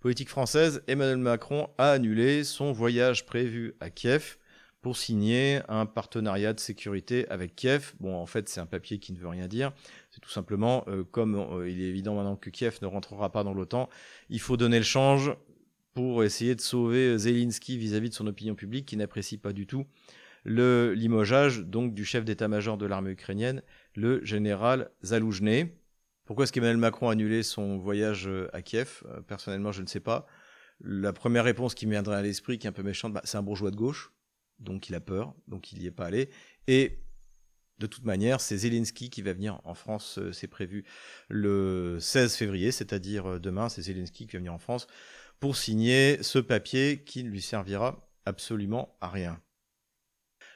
Politique 0.01 0.29
française, 0.29 0.83
Emmanuel 0.89 1.19
Macron 1.19 1.69
a 1.79 1.93
annulé 1.93 2.43
son 2.43 2.73
voyage 2.73 3.25
prévu 3.25 3.75
à 3.79 3.89
Kiev 3.89 4.37
pour 4.81 4.97
signer 4.97 5.61
un 5.69 5.87
partenariat 5.87 6.53
de 6.53 6.59
sécurité 6.59 7.29
avec 7.29 7.55
Kiev. 7.55 7.95
Bon, 8.01 8.17
en 8.17 8.27
fait, 8.27 8.49
c'est 8.49 8.59
un 8.59 8.67
papier 8.67 8.99
qui 8.99 9.13
ne 9.13 9.19
veut 9.19 9.29
rien 9.29 9.47
dire. 9.47 9.71
C'est 10.11 10.21
tout 10.21 10.29
simplement, 10.29 10.85
euh, 10.89 11.05
comme 11.05 11.37
euh, 11.37 11.71
il 11.71 11.81
est 11.81 11.89
évident 11.89 12.17
maintenant 12.17 12.35
que 12.35 12.51
Kiev 12.51 12.79
ne 12.83 12.89
rentrera 12.89 13.31
pas 13.31 13.45
dans 13.45 13.55
l'OTAN, 13.55 13.89
il 14.29 14.41
faut 14.41 14.57
donner 14.57 14.79
le 14.79 14.85
change 14.85 15.37
pour 15.95 16.25
essayer 16.25 16.55
de 16.55 16.61
sauver 16.61 17.19
Zelensky 17.19 17.77
vis-à-vis 17.77 18.11
de 18.11 18.15
son 18.15 18.27
opinion 18.27 18.55
publique 18.55 18.87
qui 18.87 18.97
n'apprécie 18.97 19.39
pas 19.39 19.53
du 19.53 19.67
tout 19.67 19.87
le 20.45 20.93
limogeage 20.95 21.61
donc 21.61 21.95
du 21.95 22.05
chef 22.05 22.25
d'état-major 22.25 22.77
de 22.77 22.87
l'armée 22.87 23.11
ukrainienne, 23.11 23.63
le 23.95 24.25
général 24.25 24.91
Zaloujny. 25.05 25.67
Pourquoi 26.25 26.45
est-ce 26.45 26.53
qu'Emmanuel 26.53 26.79
Macron 26.79 27.09
a 27.09 27.13
annulé 27.13 27.43
son 27.43 27.79
voyage 27.79 28.27
euh, 28.27 28.49
à 28.53 28.63
Kiev? 28.63 29.03
Euh, 29.07 29.21
Personnellement, 29.21 29.73
je 29.73 29.83
ne 29.83 29.87
sais 29.87 30.01
pas. 30.01 30.27
La 30.81 31.13
première 31.13 31.45
réponse 31.45 31.75
qui 31.75 31.87
me 31.87 31.93
viendrait 31.93 32.17
à 32.17 32.23
l'esprit, 32.23 32.59
qui 32.59 32.67
est 32.67 32.71
un 32.71 32.73
peu 32.73 32.83
méchante, 32.83 33.13
bah, 33.13 33.21
c'est 33.25 33.37
un 33.37 33.43
bourgeois 33.43 33.71
de 33.71 33.77
gauche, 33.77 34.13
donc 34.59 34.89
il 34.89 34.95
a 34.95 35.01
peur, 35.01 35.35
donc 35.47 35.73
il 35.73 35.79
n'y 35.79 35.87
est 35.87 35.93
pas 35.93 36.07
allé. 36.07 36.31
Et 36.67 37.01
de 37.79 37.87
toute 37.87 38.05
manière, 38.05 38.41
c'est 38.41 38.57
Zelensky 38.57 39.11
qui 39.11 39.23
va 39.23 39.33
venir 39.33 39.61
en 39.65 39.75
France, 39.75 40.19
euh, 40.19 40.33
c'est 40.33 40.49
prévu 40.49 40.85
le 41.29 41.99
16 42.01 42.35
février, 42.35 42.73
c'est-à-dire 42.73 43.39
demain, 43.39 43.69
c'est 43.69 43.83
Zelensky 43.83 44.27
qui 44.27 44.33
va 44.33 44.39
venir 44.39 44.55
en 44.55 44.59
France 44.59 44.87
pour 45.43 45.57
signer 45.57 46.23
ce 46.23 46.39
papier 46.39 47.03
qui 47.05 47.25
ne 47.25 47.29
lui 47.29 47.43
servira 47.43 48.09
absolument 48.27 48.97
à 49.01 49.09
rien. 49.09 49.41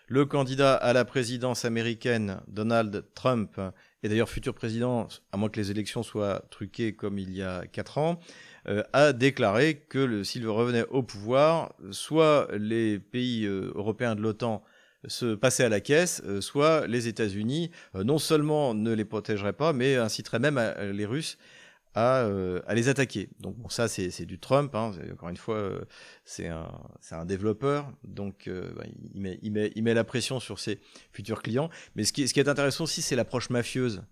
Le 0.06 0.24
candidat 0.26 0.76
à 0.76 0.92
la 0.92 1.04
présidence 1.04 1.64
américaine, 1.64 2.40
Donald 2.46 3.04
Trump, 3.16 3.60
et 4.04 4.08
d'ailleurs 4.08 4.28
futur 4.28 4.54
président, 4.54 5.08
à 5.32 5.38
moins 5.38 5.48
que 5.48 5.58
les 5.58 5.72
élections 5.72 6.04
soient 6.04 6.44
truquées 6.52 6.94
comme 6.94 7.18
il 7.18 7.32
y 7.34 7.42
a 7.42 7.66
quatre 7.66 7.98
ans, 7.98 8.20
euh, 8.68 8.84
a 8.92 9.12
déclaré 9.12 9.74
que 9.88 10.22
s'il 10.22 10.46
revenait 10.46 10.86
au 10.90 11.02
pouvoir, 11.02 11.74
soit 11.90 12.46
les 12.56 13.00
pays 13.00 13.44
euh, 13.44 13.72
européens 13.74 14.14
de 14.14 14.20
l'OTAN 14.20 14.62
se 15.08 15.34
passaient 15.34 15.64
à 15.64 15.68
la 15.68 15.80
caisse, 15.80 16.22
euh, 16.26 16.40
soit 16.40 16.86
les 16.86 17.08
États-Unis 17.08 17.72
non 17.94 18.18
seulement 18.18 18.72
ne 18.72 18.92
les 18.92 19.04
protégeraient 19.04 19.52
pas, 19.52 19.72
mais 19.72 19.96
inciteraient 19.96 20.38
même 20.38 20.62
les 20.78 21.06
Russes 21.06 21.38
euh, 21.96 22.60
à, 22.66 22.74
les 22.74 22.88
attaquer. 22.88 23.30
Donc 23.40 23.56
ça 23.70 23.88
c'est 23.88 24.26
du 24.26 24.38
Trump. 24.38 24.74
Hein. 24.74 24.92
Encore 25.12 25.30
une 25.30 25.36
fois, 25.36 25.56
euh, 25.56 25.80
c'est 26.24 26.48
un, 26.48 27.24
développeur, 27.24 27.90
donc 28.04 28.48
euh, 28.48 28.70
bah, 28.76 28.84
il, 29.14 29.82
met, 29.82 29.94
la 29.94 30.04
pression 30.04 30.38
sur 30.38 30.58
ses 30.58 30.78
futurs 31.12 31.42
clients. 31.42 31.70
Mais 31.94 32.04
ce 32.04 32.12
qui, 32.12 32.22
est 32.22 32.48
intéressant 32.48 32.84
aussi, 32.84 33.00
c'est 33.00 33.16
l'approche 33.16 33.50
mafieuse. 33.50 34.02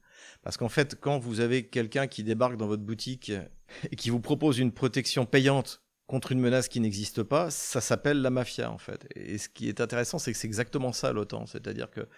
Parce 0.42 0.56
qu'en 0.56 0.68
fait, 0.68 0.98
quand 0.98 1.18
vous 1.18 1.40
avez 1.40 1.66
quelqu'un 1.66 2.06
qui 2.06 2.22
débarque 2.22 2.56
dans 2.56 2.66
votre 2.66 2.82
boutique 2.82 3.32
et 3.90 3.96
qui 3.96 4.10
vous 4.10 4.20
propose 4.20 4.58
une 4.58 4.72
protection 4.72 5.26
payante 5.26 5.82
contre 6.06 6.32
une 6.32 6.40
menace 6.40 6.68
qui 6.68 6.80
n'existe 6.80 7.22
pas, 7.22 7.50
ça 7.50 7.80
s'appelle 7.80 8.20
la 8.22 8.30
mafia 8.30 8.70
en 8.70 8.78
fait. 8.78 9.06
Et 9.14 9.36
ce 9.36 9.48
qui 9.48 9.68
est 9.68 9.80
intéressant, 9.80 10.18
c'est 10.18 10.32
que 10.32 10.38
c'est 10.38 10.46
exactement 10.46 10.92
ça 10.92 11.12
l'OTAN. 11.12 11.46
C'est-à-dire 11.46 11.90
que 11.90 12.08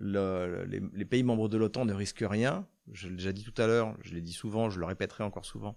le, 0.00 0.64
les, 0.64 0.82
les, 0.92 1.04
pays 1.04 1.22
membres 1.22 1.48
de 1.48 1.56
l'OTAN 1.56 1.84
ne 1.84 1.94
risquent 1.94 2.24
rien. 2.28 2.66
Je 2.92 3.08
l'ai 3.08 3.16
déjà 3.16 3.32
dit 3.32 3.44
tout 3.44 3.60
à 3.60 3.66
l'heure, 3.66 3.96
je 4.02 4.14
l'ai 4.14 4.20
dit 4.20 4.32
souvent, 4.32 4.70
je 4.70 4.78
le 4.78 4.86
répéterai 4.86 5.24
encore 5.24 5.44
souvent. 5.44 5.76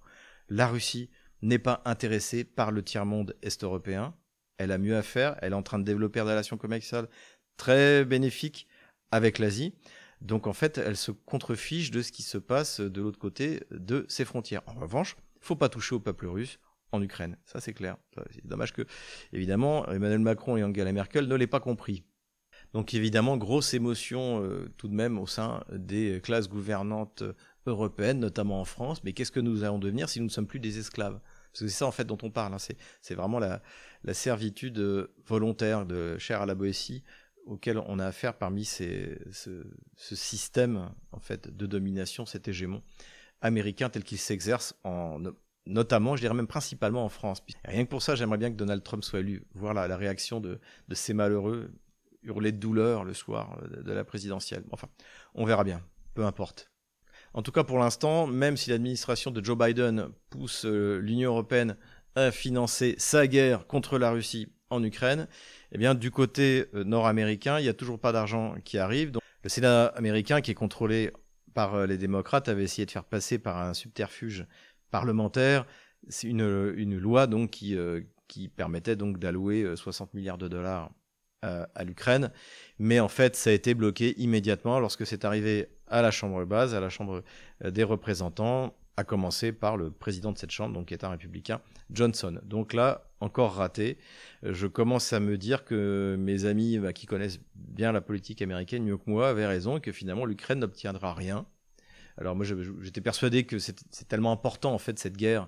La 0.50 0.68
Russie 0.68 1.10
n'est 1.42 1.60
pas 1.60 1.82
intéressée 1.86 2.44
par 2.44 2.72
le 2.72 2.84
tiers-monde 2.84 3.36
est-européen. 3.42 4.16
Elle 4.58 4.72
a 4.72 4.78
mieux 4.78 4.98
à 4.98 5.04
faire. 5.04 5.38
Elle 5.42 5.54
est 5.54 5.56
en 5.56 5.64
train 5.64 5.80
de 5.80 5.84
développer 5.84 6.20
des 6.20 6.26
relations 6.26 6.58
commerciales 6.58 7.08
très 7.58 8.06
bénéfiques 8.06 8.68
avec 9.12 9.40
l'Asie. 9.40 9.74
Donc 10.22 10.48
en 10.48 10.54
fait, 10.54 10.78
elle 10.78 10.98
se 10.98 11.12
contrefiche 11.12 11.92
de 11.92 12.02
ce 12.02 12.12
qui 12.12 12.24
se 12.24 12.38
passe 12.38 12.80
de 12.80 13.02
l'autre 13.02 13.20
côté 13.20 13.64
de 13.72 14.06
ses 14.10 14.26
frontières. 14.26 14.64
En 14.66 14.74
revanche, 14.74 15.16
faut 15.40 15.56
pas 15.56 15.70
toucher 15.70 15.96
au 15.96 16.00
peuple 16.00 16.26
russe 16.26 16.60
en 16.92 17.02
Ukraine. 17.02 17.38
Ça, 17.46 17.60
c'est 17.60 17.74
clair. 17.74 17.98
C'est 18.32 18.46
dommage 18.46 18.74
que, 18.74 18.84
évidemment, 19.34 19.86
Emmanuel 19.88 20.20
Macron 20.20 20.58
et 20.58 20.64
Angela 20.64 20.92
Merkel 20.92 21.28
ne 21.28 21.36
l'aient 21.36 21.48
pas 21.48 21.60
compris. 21.60 22.04
Donc 22.74 22.94
évidemment, 22.94 23.38
grosse 23.38 23.74
émotion 23.74 24.44
euh, 24.44 24.70
tout 24.78 24.88
de 24.88 24.94
même 24.94 25.18
au 25.18 25.28
sein 25.28 25.64
des 25.72 26.20
classes 26.22 26.50
gouvernantes 26.50 27.24
européennes, 27.66 28.20
notamment 28.20 28.62
en 28.62 28.66
France. 28.66 29.04
Mais 29.04 29.14
qu'est-ce 29.14 29.32
que 29.32 29.40
nous 29.40 29.64
allons 29.64 29.80
devenir 29.80 30.10
si 30.10 30.20
nous 30.20 30.26
ne 30.26 30.32
sommes 30.32 30.48
plus 30.48 30.60
des 30.60 30.80
esclaves? 30.80 31.20
Parce 31.52 31.62
que 31.62 31.68
c'est 31.68 31.78
ça 31.78 31.86
en 31.86 31.92
fait 31.92 32.06
dont 32.06 32.18
on 32.22 32.30
parle. 32.30 32.54
Hein. 32.54 32.76
C'est 33.02 33.16
vraiment 33.16 33.40
la, 33.40 33.62
servitude 34.14 35.10
volontaire 35.26 35.86
de 35.86 36.18
chère 36.18 36.42
à 36.42 36.46
la 36.46 36.56
Boétie 36.56 37.04
auquel 37.46 37.78
on 37.78 37.98
a 38.00 38.06
affaire 38.06 38.38
parmi 38.38 38.66
ce, 38.66 39.18
système 39.96 40.90
en 41.12 41.20
fait 41.20 41.56
de 41.56 41.66
domination, 41.66 42.26
cet 42.26 42.48
hégémon 42.48 42.84
américain 43.42 43.90
tel 43.90 44.04
qu'il 44.04 44.18
s'exerce 44.18 44.76
en 44.84 45.22
notamment, 45.68 46.16
je 46.16 46.22
dirais 46.22 46.34
même 46.34 46.48
principalement 46.48 47.04
en 47.04 47.10
France. 47.10 47.44
rien 47.66 47.86
que 47.86 47.90
pour 47.90 48.02
ça, 48.02 48.16
j'aimerais 48.16 48.38
bien 48.38 48.50
que 48.50 48.56
Donald 48.56 48.84
Trump 48.84 49.04
soit 49.04 49.20
élu, 49.20 49.46
voir 49.54 49.74
la, 49.74 49.98
réaction 49.98 50.40
de, 50.40 50.60
ces 50.92 51.14
malheureux 51.14 51.72
hurler 52.28 52.52
de 52.52 52.58
douleur 52.58 53.04
le 53.04 53.14
soir 53.14 53.58
euh, 53.64 53.82
de 53.82 53.92
la 53.92 54.04
présidentielle. 54.04 54.64
Enfin, 54.72 54.90
on 55.34 55.46
verra 55.46 55.64
bien, 55.64 55.82
peu 56.14 56.26
importe. 56.26 56.70
En 57.34 57.42
tout 57.42 57.52
cas, 57.52 57.64
pour 57.64 57.80
l'instant, 57.80 58.28
même 58.28 58.58
si 58.58 58.70
l'administration 58.70 59.32
de 59.32 59.44
Joe 59.44 59.58
Biden 59.58 60.10
pousse 60.30 60.66
euh, 60.66 61.00
l'Union 61.00 61.32
européenne 61.32 61.78
à 62.16 62.32
financer 62.32 62.96
sa 62.98 63.28
guerre 63.28 63.68
contre 63.68 63.98
la 63.98 64.12
Russie 64.12 64.48
en 64.70 64.84
Ukraine, 64.84 65.28
eh 65.72 65.78
bien, 65.78 65.96
du 65.96 66.12
côté 66.12 66.66
euh, 66.74 66.84
nord-américain, 66.84 67.60
il 67.60 67.64
n'y 67.64 67.70
a 67.70 67.74
toujours 67.74 68.00
pas 68.00 68.12
d'argent 68.12 68.56
qui 68.64 68.78
arrive. 68.78 69.12
Donc, 69.12 69.24
le 69.44 69.50
Sénat 69.50 69.88
américain, 69.88 70.42
qui 70.42 70.52
est 70.52 70.56
contrôlé 70.56 71.12
par 71.54 71.88
les 71.88 71.98
démocrates, 71.98 72.50
avait 72.50 72.64
essayé 72.64 72.86
de 72.86 72.92
faire 72.92 73.06
passer 73.06 73.40
par 73.40 73.58
un 73.58 73.74
subterfuge 73.74 74.46
parlementaire 74.92 75.66
une, 76.24 76.74
une 76.76 76.98
loi 76.98 77.28
donc 77.28 77.52
qui, 77.52 77.76
qui 78.28 78.48
permettait 78.48 78.96
donc 78.96 79.18
d'allouer 79.18 79.76
60 79.76 80.14
milliards 80.14 80.38
de 80.38 80.48
dollars 80.48 80.92
à 81.44 81.84
l'Ukraine. 81.84 82.32
Mais 82.80 83.00
en 83.00 83.08
fait, 83.08 83.36
ça 83.36 83.50
a 83.50 83.54
été 83.54 83.74
bloqué 83.74 84.20
immédiatement 84.20 84.80
lorsque 84.80 85.06
c'est 85.06 85.26
arrivé 85.26 85.70
à 85.88 86.02
la 86.02 86.12
Chambre 86.12 86.46
basse, 86.46 86.74
à 86.74 86.80
la 86.80 86.90
Chambre 86.90 87.24
euh, 87.64 87.72
des 87.72 87.84
représentants, 87.84 88.76
à 88.98 89.04
commencer 89.04 89.52
par 89.52 89.78
le 89.78 89.92
président 89.92 90.32
de 90.32 90.38
cette 90.38 90.52
Chambre, 90.52 90.74
donc 90.74 90.88
qui 90.88 90.94
est 90.94 91.04
un 91.04 91.10
républicain, 91.10 91.62
Johnson. 91.92 92.40
Donc 92.44 92.74
là, 92.74 93.10
encore 93.20 93.54
raté. 93.54 93.98
Je 94.44 94.68
commence 94.68 95.14
à 95.14 95.20
me 95.20 95.38
dire 95.38 95.66
que 95.66 96.16
mes 96.20 96.46
amis 96.46 96.80
bah, 96.80 96.94
qui 96.94 97.06
connaissent 97.06 97.40
bien 97.56 97.92
la 97.92 98.02
politique 98.02 98.42
américaine 98.42 98.84
mieux 98.84 98.98
que 98.98 99.10
moi 99.10 99.30
avaient 99.30 99.46
raison 99.46 99.80
que 99.80 99.92
finalement 99.92 100.26
l'Ukraine 100.26 100.60
n'obtiendra 100.60 101.14
rien 101.14 101.46
Alors 102.18 102.36
moi, 102.36 102.46
j'étais 102.82 103.02
persuadé 103.02 103.44
que 103.44 103.60
c'est 103.60 104.08
tellement 104.08 104.32
important 104.32 104.74
en 104.74 104.80
fait 104.80 104.98
cette 104.98 105.18
guerre 105.18 105.48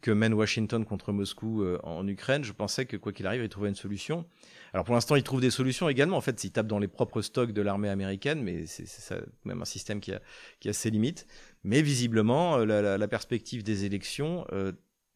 que 0.00 0.10
mène 0.10 0.34
Washington 0.34 0.84
contre 0.84 1.12
Moscou 1.12 1.62
euh, 1.62 1.78
en 1.82 2.06
Ukraine. 2.06 2.44
Je 2.44 2.52
pensais 2.52 2.86
que 2.86 2.96
quoi 2.96 3.12
qu'il 3.12 3.26
arrive, 3.26 3.42
il 3.42 3.48
trouverait 3.48 3.70
une 3.70 3.76
solution. 3.76 4.26
Alors 4.72 4.84
pour 4.84 4.94
l'instant, 4.94 5.16
il 5.16 5.22
trouve 5.22 5.40
des 5.40 5.50
solutions 5.50 5.88
également. 5.88 6.16
En 6.16 6.20
fait, 6.20 6.44
il 6.44 6.50
tape 6.50 6.66
dans 6.66 6.78
les 6.78 6.88
propres 6.88 7.22
stocks 7.22 7.52
de 7.52 7.62
l'armée 7.62 7.88
américaine, 7.88 8.42
mais 8.42 8.66
c'est 8.66 9.14
même 9.44 9.60
un 9.60 9.66
système 9.66 10.00
qui 10.00 10.12
a, 10.12 10.20
qui 10.60 10.68
a 10.68 10.72
ses 10.72 10.90
limites. 10.90 11.26
Mais 11.64 11.82
visiblement, 11.82 12.58
euh, 12.58 12.64
la, 12.64 12.98
la, 12.98 13.08
perspective 13.08 13.62
des 13.62 13.84
élections 13.84 14.46
euh, 14.52 14.72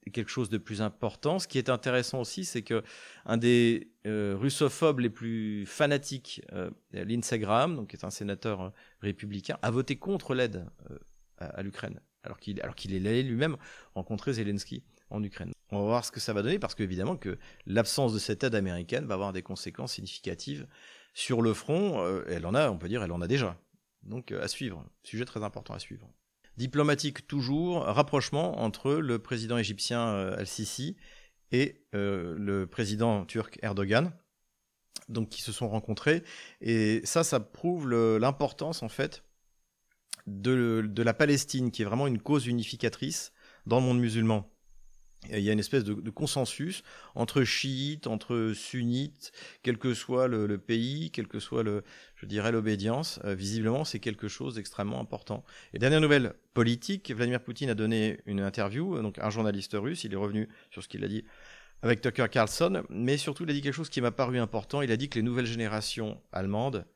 est 0.07 0.11
quelque 0.11 0.31
chose 0.31 0.51
de 0.51 0.59
plus 0.59 0.83
important. 0.83 1.39
Ce 1.39 1.49
qui 1.49 1.59
est 1.59 1.69
intéressant 1.69 2.21
aussi, 2.21 2.45
c'est 2.45 2.63
que 2.63 2.83
un 3.25 3.37
des 3.37 3.91
russophobes 4.05 5.01
les 5.01 5.11
plus 5.11 5.67
fanatiques, 5.67 6.43
Lindsey 6.93 7.41
Graham, 7.41 7.75
donc 7.75 7.89
qui 7.89 7.97
est 7.97 8.05
un 8.05 8.11
sénateur 8.11 8.73
républicain, 9.01 9.59
a 9.63 9.71
voté 9.73 9.97
contre 9.97 10.33
l'aide 10.35 10.65
à 11.39 11.61
l'Ukraine 11.65 11.99
alors 12.27 12.39
qu'il 12.39 12.61
alors 12.61 12.75
qu'il 12.75 12.95
est 12.95 13.09
allé 13.09 13.23
lui-même 13.23 13.57
rencontrer 13.95 14.35
Zelensky 14.35 14.83
en 15.11 15.23
Ukraine. 15.23 15.53
On 15.71 15.79
va 15.79 15.85
voir 15.85 16.05
ce 16.05 16.13
que 16.13 16.21
ça 16.21 16.33
va 16.33 16.43
donner 16.43 16.59
parce 16.59 16.75
qu'évidemment 16.75 17.17
que 17.17 17.39
l'absence 17.67 18.13
de 18.13 18.19
cette 18.19 18.45
aide 18.45 18.55
américaine 18.55 19.07
va 19.07 19.15
avoir 19.15 19.33
des 19.33 19.43
conséquences 19.43 19.95
significatives 19.95 20.67
sur 21.15 21.43
le 21.43 21.55
front. 21.55 22.01
Euh, 22.05 22.25
elle 22.29 22.47
en 22.47 22.55
a, 22.55 22.71
on 22.71 22.79
peut 22.79 22.89
dire, 22.89 23.03
elle 23.03 23.13
en 23.13 23.21
a 23.21 23.27
déjà. 23.27 23.59
Donc 24.03 24.33
euh, 24.33 24.43
à 24.43 24.49
suivre, 24.49 24.85
sujet 25.03 25.25
très 25.25 25.43
important 25.43 25.75
à 25.75 25.79
suivre. 25.79 26.09
Diplomatique 26.57 27.27
toujours, 27.27 27.83
rapprochement 27.83 28.61
entre 28.61 28.93
le 28.93 29.19
président 29.19 29.59
égyptien 29.59 30.09
euh, 30.09 30.39
Al-Sisi 30.39 30.97
et 31.53 31.87
le 31.93 32.65
président 32.65 33.25
turc 33.25 33.59
Erdogan 33.63 34.13
donc 35.09 35.29
qui 35.29 35.43
se 35.43 35.53
sont 35.53 35.69
rencontrés 35.69 36.25
et 36.61 37.01
ça 37.05 37.23
ça 37.23 37.39
prouve 37.39 37.89
l'importance 37.89 38.83
en 38.83 38.89
fait 38.89 39.23
de, 40.27 41.03
la 41.03 41.15
Palestine, 41.15 41.71
qui 41.71 41.83
est 41.83 41.85
vraiment 41.85 42.07
une 42.07 42.21
cause 42.21 42.47
unificatrice 42.47 43.33
dans 43.67 43.79
le 43.81 43.87
monde 43.87 44.01
musulman. 44.01 44.51
il 45.31 45.41
y 45.41 45.51
a 45.51 45.53
une 45.53 45.59
espèce 45.59 45.85
de, 45.85 46.11
consensus 46.11 46.83
entre 47.15 47.45
chiites, 47.45 48.07
entre 48.07 48.53
sunnites, 48.55 49.33
quel 49.63 49.79
que 49.79 49.95
soit 49.95 50.29
le, 50.29 50.59
pays, 50.59 51.11
quel 51.11 51.29
que 51.29 51.41
soit 51.41 51.63
le, 51.63 51.83
je 52.17 52.27
dirais 52.27 52.53
l'obédience. 52.53 53.21
Euh, 53.25 53.35
visiblement, 53.35 53.85
c'est 53.85 54.01
quelque 54.01 54.29
chose 54.29 54.57
d'extrêmement 54.57 55.01
important. 55.01 55.45
Et 55.73 55.79
dernière 55.79 56.01
nouvelle 56.01 56.35
politique, 56.55 57.13
Vladimir 57.13 57.43
Poutine 57.43 57.71
a 57.71 57.75
donné 57.75 58.21
une 58.27 58.41
interview, 58.41 59.01
donc 59.03 59.19
un 59.19 59.31
journaliste 59.31 59.75
russe, 59.75 60.05
il 60.05 60.13
est 60.13 60.17
revenu 60.17 60.49
sur 60.71 60.83
ce 60.83 60.89
qu'il 60.89 61.05
a 61.05 61.09
dit 61.09 61.25
avec 61.83 62.01
Tucker 62.01 62.27
Carlson, 62.31 62.83
mais 62.89 63.17
surtout 63.17 63.45
il 63.45 63.51
a 63.51 63.53
dit 63.53 63.61
quelque 63.61 63.75
chose 63.75 63.91
qui 63.91 64.01
m'a 64.01 64.11
paru 64.11 64.39
important. 64.39 64.83
Il 64.83 64.91
a 64.91 64.97
dit 64.97 65.09
que 65.09 65.17
les 65.17 65.23
nouvelles 65.23 65.47
générations 65.47 66.21
allemandes 66.33 66.87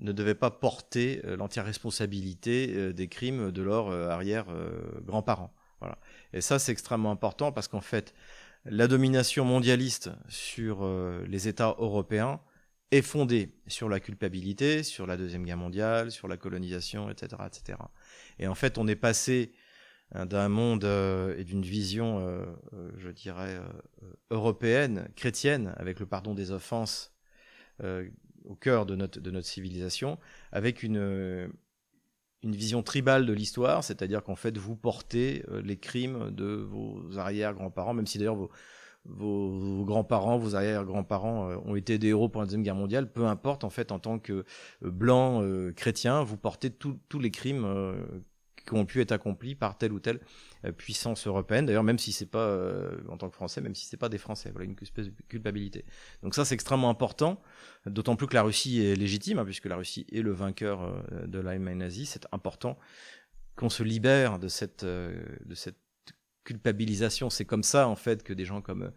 ne 0.00 0.12
devait 0.12 0.34
pas 0.34 0.50
porter 0.50 1.20
euh, 1.24 1.36
l'entière 1.36 1.64
responsabilité 1.64 2.72
euh, 2.74 2.92
des 2.92 3.08
crimes 3.08 3.50
de 3.50 3.62
leurs 3.62 3.88
euh, 3.88 4.08
arrière-grands-parents. 4.08 5.52
Voilà. 5.80 5.98
Et 6.32 6.40
ça, 6.40 6.58
c'est 6.58 6.72
extrêmement 6.72 7.10
important 7.10 7.52
parce 7.52 7.68
qu'en 7.68 7.80
fait, 7.80 8.14
la 8.64 8.88
domination 8.88 9.44
mondialiste 9.44 10.10
sur 10.28 10.84
les 11.26 11.46
États 11.46 11.76
européens 11.78 12.40
est 12.90 13.02
fondée 13.02 13.54
sur 13.68 13.88
la 13.88 14.00
culpabilité, 14.00 14.82
sur 14.82 15.06
la 15.06 15.16
Deuxième 15.16 15.44
Guerre 15.44 15.56
mondiale, 15.56 16.10
sur 16.10 16.26
la 16.26 16.36
colonisation, 16.36 17.08
etc. 17.08 17.42
etc. 17.46 17.78
Et 18.40 18.48
en 18.48 18.56
fait, 18.56 18.76
on 18.76 18.88
est 18.88 18.96
passé 18.96 19.52
hein, 20.12 20.26
d'un 20.26 20.48
monde 20.48 20.84
et 21.38 21.44
d'une 21.44 21.62
vision, 21.62 22.44
je 22.98 23.10
dirais, 23.10 23.60
européenne, 24.30 25.08
chrétienne, 25.14 25.72
avec 25.76 26.00
le 26.00 26.06
pardon 26.06 26.34
des 26.34 26.50
offenses 26.50 27.14
au 28.48 28.56
cœur 28.56 28.86
de 28.86 28.96
notre, 28.96 29.20
de 29.20 29.30
notre 29.30 29.46
civilisation, 29.46 30.18
avec 30.50 30.82
une, 30.82 31.50
une 32.42 32.54
vision 32.54 32.82
tribale 32.82 33.26
de 33.26 33.32
l'histoire, 33.32 33.82
c'est-à-dire 33.84 34.22
qu'en 34.22 34.36
fait, 34.36 34.56
vous 34.58 34.76
portez 34.76 35.44
euh, 35.48 35.60
les 35.62 35.76
crimes 35.76 36.30
de 36.30 36.46
vos 36.46 37.18
arrière-grands-parents, 37.18 37.94
même 37.94 38.06
si 38.06 38.18
d'ailleurs 38.18 38.36
vos, 38.36 38.50
vos, 39.04 39.84
grands-parents, 39.84 40.38
vos 40.38 40.54
arrière-grands-parents 40.54 41.50
euh, 41.50 41.56
ont 41.64 41.74
été 41.74 41.98
des 41.98 42.08
héros 42.08 42.28
pour 42.28 42.40
la 42.40 42.46
Deuxième 42.46 42.62
Guerre 42.62 42.76
mondiale, 42.76 43.10
peu 43.10 43.26
importe, 43.26 43.64
en 43.64 43.70
fait, 43.70 43.90
en 43.90 43.98
tant 43.98 44.18
que 44.18 44.44
euh, 44.84 44.90
blanc 44.90 45.42
chrétien, 45.74 46.22
vous 46.22 46.36
portez 46.36 46.70
tous 46.70 47.18
les 47.18 47.30
crimes 47.30 47.66
qui 48.68 48.74
ont 48.74 48.86
pu 48.86 49.00
être 49.00 49.12
accomplis 49.12 49.54
par 49.54 49.78
telle 49.78 49.92
ou 49.92 50.00
telle 50.00 50.20
euh, 50.64 50.72
puissance 50.72 51.26
européenne. 51.26 51.66
D'ailleurs, 51.66 51.84
même 51.84 51.98
si 51.98 52.12
c'est 52.12 52.26
pas 52.26 52.46
euh, 52.46 52.98
en 53.08 53.16
tant 53.16 53.28
que 53.28 53.34
Français, 53.34 53.60
même 53.60 53.74
si 53.74 53.86
c'est 53.86 53.96
pas 53.96 54.08
des 54.08 54.18
Français, 54.18 54.50
voilà 54.50 54.66
une 54.66 54.76
espèce 54.80 55.06
de 55.06 55.12
culpabilité. 55.28 55.84
Donc 56.22 56.34
ça, 56.34 56.44
c'est 56.44 56.54
extrêmement 56.54 56.90
important. 56.90 57.40
D'autant 57.86 58.16
plus 58.16 58.26
que 58.26 58.34
la 58.34 58.42
Russie 58.42 58.80
est 58.84 58.96
légitime, 58.96 59.38
hein, 59.38 59.44
puisque 59.44 59.66
la 59.66 59.76
Russie 59.76 60.06
est 60.12 60.22
le 60.22 60.32
vainqueur 60.32 60.82
euh, 60.82 61.26
de 61.26 61.38
l'Allemagne 61.38 61.78
nazie. 61.78 62.06
C'est 62.06 62.26
important 62.32 62.78
qu'on 63.56 63.70
se 63.70 63.82
libère 63.82 64.38
de 64.38 64.48
cette 64.48 64.84
de 64.84 65.54
cette 65.54 65.78
culpabilisation. 66.44 67.28
C'est 67.28 67.44
comme 67.44 67.64
ça, 67.64 67.88
en 67.88 67.96
fait, 67.96 68.22
que 68.22 68.32
des 68.32 68.44
gens 68.44 68.62
comme 68.62 68.92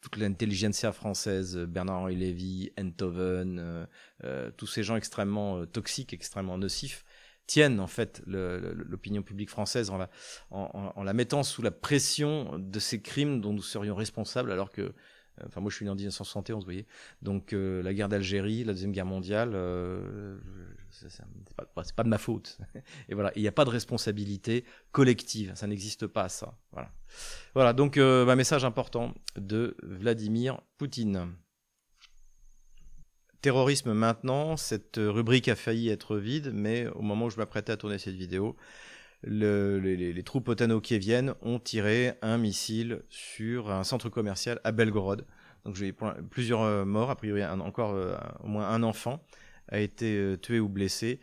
toute 0.00 0.16
l'intelligentsia 0.16 0.92
française, 0.92 1.58
Bernard-Henri 1.58 2.16
Lévy, 2.16 2.72
Enthoven, 2.80 3.86
tous 4.56 4.66
ces 4.66 4.82
gens 4.82 4.96
extrêmement 4.96 5.66
toxiques, 5.66 6.14
extrêmement 6.14 6.56
nocifs, 6.56 7.04
tiennent 7.46 7.80
en 7.80 7.86
fait 7.86 8.22
l'opinion 8.26 9.22
publique 9.22 9.50
française 9.50 9.90
en 9.90 9.98
la, 9.98 10.10
en, 10.50 11.02
la, 11.02 11.12
mettant 11.12 11.42
sous 11.42 11.62
la 11.62 11.70
pression 11.70 12.58
de 12.58 12.78
ces 12.78 13.00
crimes 13.00 13.40
dont 13.40 13.52
nous 13.52 13.62
serions 13.62 13.94
responsables 13.94 14.50
alors 14.50 14.70
que 14.70 14.82
euh, 14.82 15.44
enfin 15.46 15.60
moi 15.60 15.70
je 15.70 15.76
suis 15.76 15.84
né 15.84 15.90
en 15.90 15.94
1971 15.94 16.60
vous 16.60 16.64
voyez. 16.64 16.86
Donc 17.22 17.52
euh, 17.52 17.82
la 17.82 17.92
guerre 17.92 18.08
d'Algérie 18.08 18.64
la 18.64 18.72
deuxième 18.72 18.92
guerre 18.92 19.06
mondiale 19.06 19.52
euh, 19.54 20.38
c'est 20.90 21.10
pas, 21.94 22.04
de 22.04 22.08
ma 22.08 22.18
faute. 22.18 22.58
Et 23.08 23.14
voilà. 23.14 23.32
Il 23.34 23.42
n'y 23.42 23.48
a 23.48 23.52
pas 23.52 23.64
de 23.64 23.70
responsabilité 23.70 24.64
collective. 24.92 25.52
Ça 25.56 25.66
n'existe 25.66 26.06
pas 26.06 26.28
ça. 26.28 26.56
Voilà. 26.72 26.90
Voilà. 27.54 27.72
Donc 27.72 27.98
un 27.98 28.24
bah, 28.24 28.36
message 28.36 28.64
important 28.64 29.12
de 29.36 29.76
Vladimir 29.82 30.60
Poutine 30.78 31.34
Terrorisme 33.44 33.92
maintenant, 33.92 34.56
cette 34.56 34.96
rubrique 34.96 35.48
a 35.48 35.54
failli 35.54 35.90
être 35.90 36.16
vide, 36.16 36.50
mais 36.54 36.86
au 36.86 37.02
moment 37.02 37.26
où 37.26 37.30
je 37.30 37.36
m'apprêtais 37.36 37.72
à 37.72 37.76
tourner 37.76 37.98
cette 37.98 38.14
vidéo, 38.14 38.56
les, 39.22 40.22
troupes 40.22 40.48
otano-kieviennes 40.48 41.34
ont 41.42 41.58
tiré 41.58 42.14
un 42.22 42.38
missile 42.38 43.02
sur 43.10 43.70
un 43.70 43.84
centre 43.84 44.08
commercial 44.08 44.62
à 44.64 44.72
Belgorod. 44.72 45.26
Donc 45.66 45.74
j'ai 45.74 45.94
plusieurs 46.30 46.62
euh, 46.62 46.86
morts, 46.86 47.10
a 47.10 47.16
priori 47.16 47.44
encore 47.44 47.92
euh, 47.92 48.16
au 48.42 48.46
moins 48.46 48.66
un 48.66 48.82
enfant 48.82 49.22
a 49.68 49.78
été 49.78 50.16
euh, 50.16 50.38
tué 50.38 50.58
ou 50.58 50.70
blessé. 50.70 51.20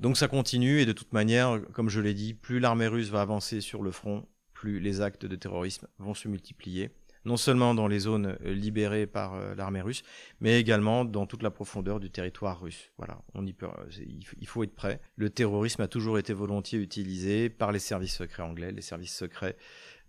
Donc 0.00 0.18
ça 0.18 0.28
continue 0.28 0.80
et 0.80 0.84
de 0.84 0.92
toute 0.92 1.14
manière, 1.14 1.62
comme 1.72 1.88
je 1.88 2.02
l'ai 2.02 2.12
dit, 2.12 2.34
plus 2.34 2.60
l'armée 2.60 2.88
russe 2.88 3.08
va 3.08 3.22
avancer 3.22 3.62
sur 3.62 3.82
le 3.82 3.90
front, 3.90 4.28
plus 4.52 4.80
les 4.80 5.00
actes 5.00 5.24
de 5.24 5.34
terrorisme 5.34 5.86
vont 5.98 6.12
se 6.12 6.28
multiplier 6.28 6.90
non 7.24 7.36
seulement 7.36 7.74
dans 7.74 7.88
les 7.88 8.00
zones 8.00 8.36
euh, 8.44 8.52
libérées 8.52 9.06
par 9.06 9.34
euh, 9.34 9.54
l'armée 9.54 9.80
russe, 9.80 10.02
mais 10.40 10.60
également 10.60 11.04
dans 11.04 11.26
toute 11.26 11.42
la 11.42 11.50
profondeur 11.50 12.00
du 12.00 12.10
territoire 12.10 12.60
russe. 12.60 12.90
Voilà, 12.98 13.22
on 13.34 13.46
y 13.46 13.52
peut, 13.52 13.66
euh, 13.66 14.04
il 14.38 14.46
faut 14.46 14.62
être 14.62 14.74
prêt. 14.74 15.00
Le 15.16 15.30
terrorisme 15.30 15.82
a 15.82 15.88
toujours 15.88 16.18
été 16.18 16.32
volontiers 16.32 16.78
utilisé 16.78 17.50
par 17.50 17.72
les 17.72 17.78
services 17.78 18.16
secrets 18.16 18.42
anglais, 18.42 18.72
les 18.72 18.82
services 18.82 19.14
secrets 19.14 19.56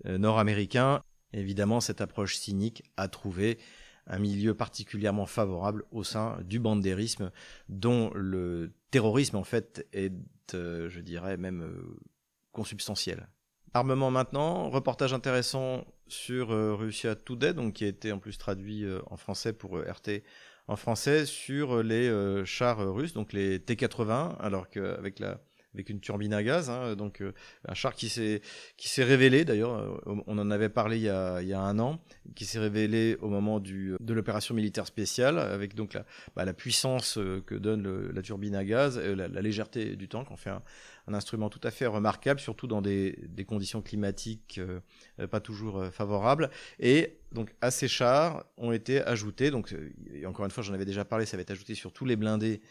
nord-américains. 0.04 1.02
Évidemment, 1.32 1.80
cette 1.80 2.02
approche 2.02 2.36
cynique 2.36 2.84
a 2.98 3.08
trouvé 3.08 3.60
un 4.08 4.20
milieu 4.20 4.54
particulièrement 4.54 5.26
favorable 5.26 5.86
au 5.92 6.04
sein 6.04 6.38
du 6.44 6.60
bandérisme, 6.60 7.32
dont 7.70 8.12
le 8.14 8.74
terrorisme 8.92 9.38
en 9.38 9.44
fait 9.44 9.88
est, 9.94 10.14
je 10.52 11.00
dirais 11.00 11.38
même 11.38 11.66
consubstantiel. 12.52 13.30
Armement 13.74 14.12
maintenant, 14.12 14.70
reportage 14.70 15.14
intéressant 15.14 15.86
sur 16.08 16.52
euh, 16.52 16.76
Russia 16.76 17.16
Today, 17.16 17.54
donc 17.54 17.74
qui 17.74 17.86
a 17.86 17.88
été 17.88 18.12
en 18.12 18.20
plus 18.20 18.38
traduit 18.38 18.84
euh, 18.84 19.00
en 19.08 19.18
français 19.18 19.54
pour 19.54 19.78
euh, 19.78 19.90
RT 19.90 20.24
en 20.68 20.76
français 20.76 21.28
sur 21.28 21.84
les 21.84 22.10
chars 22.44 22.80
russes, 22.92 23.14
donc 23.14 23.34
les 23.34 23.60
T-80, 23.60 24.36
alors 24.40 24.68
qu'avec 24.68 25.20
la 25.20 25.40
avec 25.76 25.90
une 25.90 26.00
turbine 26.00 26.34
à 26.34 26.44
gaz, 26.44 26.70
hein, 26.70 26.96
donc 26.96 27.24
un 27.68 27.74
char 27.74 27.94
qui 27.94 28.10
s'est 28.10 28.42
qui 28.78 28.90
s'est 28.90 29.04
révélé 29.04 29.46
d'ailleurs, 29.46 30.02
on 30.06 30.38
en 30.38 30.52
avait 30.52 30.70
parlé 30.70 30.98
il 30.98 31.04
y 31.04 31.10
a, 31.10 31.42
il 31.42 31.48
y 31.48 31.54
a 31.54 31.60
un 31.60 31.80
an, 31.80 32.00
qui 32.36 32.46
s'est 32.46 32.60
révélé 32.60 33.18
au 33.22 33.30
moment 33.30 33.60
du 33.60 33.96
de 34.00 34.14
l'opération 34.14 34.56
militaire 34.56 34.88
spéciale, 34.88 35.38
avec 35.38 35.76
donc 35.76 35.94
la, 35.94 36.06
bah, 36.36 36.52
puissance 36.54 37.20
que 37.46 37.56
donne 37.56 38.12
la 38.12 38.22
turbine 38.22 38.56
à 38.56 38.64
gaz, 38.64 38.98
la, 38.98 39.28
légèreté 39.28 39.96
du 39.96 40.08
tank, 40.08 40.32
en 40.32 40.38
fait 40.38 40.50
un, 40.50 40.62
instrument 41.14 41.50
tout 41.50 41.62
à 41.64 41.72
fait 41.72 41.86
remarquable, 41.86 42.40
surtout 42.40 42.68
dans 42.68 42.82
des, 42.82 43.16
conditions 43.48 43.82
climatiques 43.82 44.58
euh, 44.58 44.80
euh, 45.20 45.28
pas 45.28 45.40
toujours 45.40 45.78
euh, 45.78 45.92
favorables. 45.92 46.50
Et 46.80 47.20
donc 47.32 47.54
à 47.62 47.70
ces 47.70 47.88
chars 47.88 48.46
ont 48.58 48.72
été 48.72 49.02
ajoutés, 49.02 49.52
donc 49.52 49.76
encore 50.26 50.46
une 50.46 50.52
fois 50.52 50.64
j'en 50.64 50.74
avais 50.74 50.86
déjà 50.86 51.06
parlé, 51.06 51.26
ça 51.26 51.38
va 51.38 51.42
être 51.42 51.52
ajouté 51.52 51.76
sur 51.76 51.92
tous 51.92 52.06
les 52.06 52.16
blindés 52.16 52.62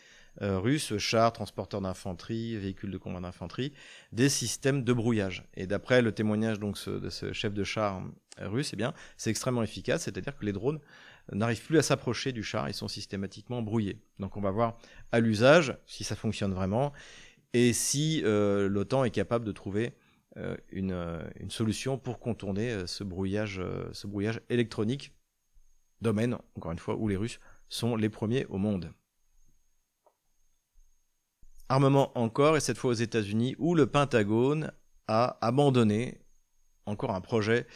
russes, 0.41 0.97
chars, 0.99 1.33
transporteurs 1.33 1.81
d'infanterie, 1.81 2.57
véhicules 2.57 2.91
de 2.91 2.99
combat 2.99 3.21
d'infanterie, 3.21 3.73
des 4.13 4.29
systèmes 4.29 4.83
de 4.83 4.93
brouillage. 4.93 5.45
Et 5.55 5.67
d'après 5.67 6.03
le 6.03 6.13
témoignage 6.13 6.59
donc 6.59 6.89
de 6.89 7.09
ce 7.09 7.33
chef 7.33 7.55
de 7.55 7.65
char 7.65 8.03
russe, 8.39 8.71
eh 8.73 8.77
bien 8.77 8.95
c'est 9.17 9.31
extrêmement 9.31 9.63
efficace, 9.63 10.03
c'est-à-dire 10.03 10.37
que 10.37 10.45
les 10.45 10.53
drones 10.53 10.81
n'arrivent 11.33 11.65
plus 11.65 11.79
à 11.79 11.83
s'approcher 11.83 12.33
du 12.33 12.43
char, 12.43 12.69
ils 12.69 12.75
sont 12.75 12.89
systématiquement 12.89 13.63
brouillés. 13.63 14.03
Donc 14.19 14.37
on 14.37 14.41
va 14.41 14.51
voir 14.51 14.79
à 15.13 15.21
l'usage 15.21 15.77
si 15.87 16.05
ça 16.05 16.17
fonctionne 16.17 16.53
vraiment 16.53 16.93
et 17.53 17.73
si 17.73 18.23
l'OTAN 18.25 19.05
est 19.05 19.11
capable 19.11 19.45
de 19.45 19.53
trouver 19.53 19.95
une, 20.73 21.23
une, 21.39 21.51
solution 21.51 21.97
pour 21.97 22.19
contourner 22.19 22.89
ce, 22.89 23.05
brouillage, 23.05 23.63
ce 23.93 24.07
brouillage 24.09 24.41
électronique, 24.49 25.13
domaine, 26.01 26.37
encore 26.57 26.73
une 26.73 26.79
fois, 26.79 26.97
où 26.97 27.09
les 27.09 27.17
Russes 27.17 27.41
sont 27.69 27.97
les 27.97 28.09
premiers 28.09 28.45
au 28.47 28.59
monde. 28.59 28.93
Armement 31.69 32.17
encore, 32.19 32.57
et 32.57 32.61
cette 32.61 32.79
fois 32.79 32.91
aux 32.91 32.95
États-Unis, 32.95 33.57
où 33.59 33.75
le 33.75 33.87
Pentagone 33.87 34.73
a 35.09 35.39
abandonné 35.41 36.25
encore 36.87 37.15
un 37.15 37.21
projet 37.21 37.67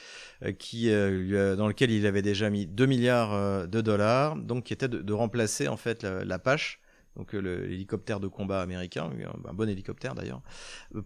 euh, 0.45 0.53
euh, 0.85 1.57
dans 1.57 1.69
lequel 1.69 1.91
il 1.91 2.07
avait 2.07 2.23
déjà 2.23 2.51
mis 2.51 2.67
2 2.67 2.87
milliards 2.87 3.33
euh, 3.33 3.67
de 3.67 3.81
dollars, 3.81 4.37
donc 4.37 4.65
qui 4.65 4.73
était 4.73 4.89
de, 4.89 5.13
remplacer 5.13 5.69
en 5.69 5.77
fait 5.77 6.05
l'Apache, 6.05 6.81
donc 7.17 7.33
l'hélicoptère 7.33 8.21
de 8.21 8.29
combat 8.29 8.61
américain, 8.61 9.11
un 9.49 9.53
bon 9.53 9.69
hélicoptère 9.69 10.15
d'ailleurs, 10.15 10.43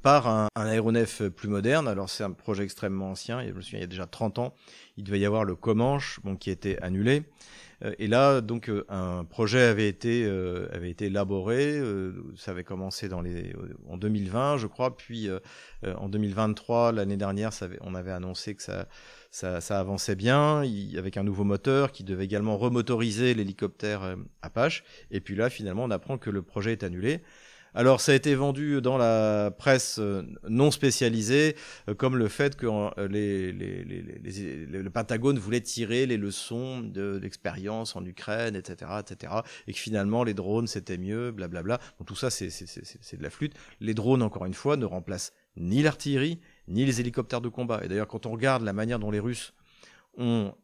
par 0.02 0.26
un, 0.28 0.48
aéronef 0.54 1.22
plus 1.28 1.48
moderne. 1.48 1.88
Alors 1.88 2.10
c'est 2.10 2.24
un 2.24 2.32
projet 2.32 2.64
extrêmement 2.64 3.12
ancien, 3.12 3.42
il 3.42 3.78
y 3.78 3.82
a 3.82 3.86
déjà 3.86 4.06
30 4.06 4.38
ans, 4.38 4.54
il 4.98 5.04
devait 5.04 5.20
y 5.20 5.24
avoir 5.24 5.44
le 5.44 5.56
Comanche, 5.56 6.20
bon, 6.22 6.36
qui 6.36 6.50
était 6.50 6.78
annulé. 6.82 7.22
Euh, 7.84 7.94
et 7.98 8.06
là, 8.06 8.40
donc, 8.40 8.68
euh, 8.68 8.84
un 8.88 9.24
projet 9.24 9.62
avait 9.62 9.88
été, 9.88 10.24
euh, 10.24 10.68
avait 10.72 10.90
été 10.90 11.06
élaboré. 11.06 11.80
ça 12.36 12.52
avait 12.52 12.64
commencé 12.64 13.08
dans 13.08 13.22
en 13.88 13.96
2020, 13.96 14.58
je 14.58 14.66
crois. 14.66 14.96
Puis 14.96 15.28
en 15.84 16.08
2023, 16.08 16.92
l'année 16.92 17.16
dernière, 17.16 17.50
on 17.80 17.94
avait 17.94 18.10
annoncé 18.10 18.54
que 18.54 18.62
ça, 18.62 18.88
ça, 19.30 19.60
ça 19.60 19.78
avançait 19.78 20.14
bien, 20.16 20.62
avec 20.96 21.16
un 21.16 21.22
nouveau 21.22 21.44
moteur 21.44 21.92
qui 21.92 22.04
devait 22.04 22.24
également 22.24 22.56
remotoriser 22.56 23.34
l'hélicoptère 23.34 24.16
Apache. 24.42 24.84
Et 25.10 25.20
puis 25.20 25.34
là, 25.34 25.50
finalement, 25.50 25.84
on 25.84 25.90
apprend 25.90 26.18
que 26.18 26.30
le 26.30 26.42
projet 26.42 26.72
est 26.72 26.82
annulé. 26.82 27.22
Alors 27.74 28.02
ça 28.02 28.12
a 28.12 28.14
été 28.14 28.34
vendu 28.34 28.82
dans 28.82 28.98
la 28.98 29.50
presse 29.50 29.98
euh, 29.98 30.22
non 30.46 30.70
spécialisée 30.70 31.56
euh, 31.88 31.94
comme 31.94 32.16
le 32.18 32.28
fait 32.28 32.54
que 32.54 32.66
euh, 32.66 33.08
le 33.08 34.88
Pentagone 34.90 35.38
voulait 35.38 35.62
tirer 35.62 36.04
les 36.04 36.18
leçons 36.18 36.80
de 36.82 37.18
l'expérience 37.22 37.96
en 37.96 38.04
Ukraine, 38.04 38.56
etc., 38.56 38.90
etc., 39.00 39.32
et 39.66 39.72
que 39.72 39.78
finalement 39.78 40.22
les 40.22 40.34
drones 40.34 40.66
c'était 40.66 40.98
mieux, 40.98 41.30
blablabla. 41.30 41.78
Donc 41.98 42.08
tout 42.08 42.14
ça 42.14 42.28
c'est 42.28 42.48
de 42.48 43.22
la 43.22 43.30
flûte. 43.30 43.54
Les 43.80 43.94
drones 43.94 44.22
encore 44.22 44.44
une 44.44 44.54
fois 44.54 44.76
ne 44.76 44.84
remplacent 44.84 45.32
ni 45.56 45.82
l'artillerie 45.82 46.40
ni 46.68 46.84
les 46.84 47.00
hélicoptères 47.00 47.40
de 47.40 47.48
combat. 47.48 47.80
Et 47.84 47.88
d'ailleurs 47.88 48.08
quand 48.08 48.26
on 48.26 48.32
regarde 48.32 48.62
la 48.64 48.74
manière 48.74 48.98
dont 48.98 49.10
les 49.10 49.20
Russes 49.20 49.54
ont 50.18 50.54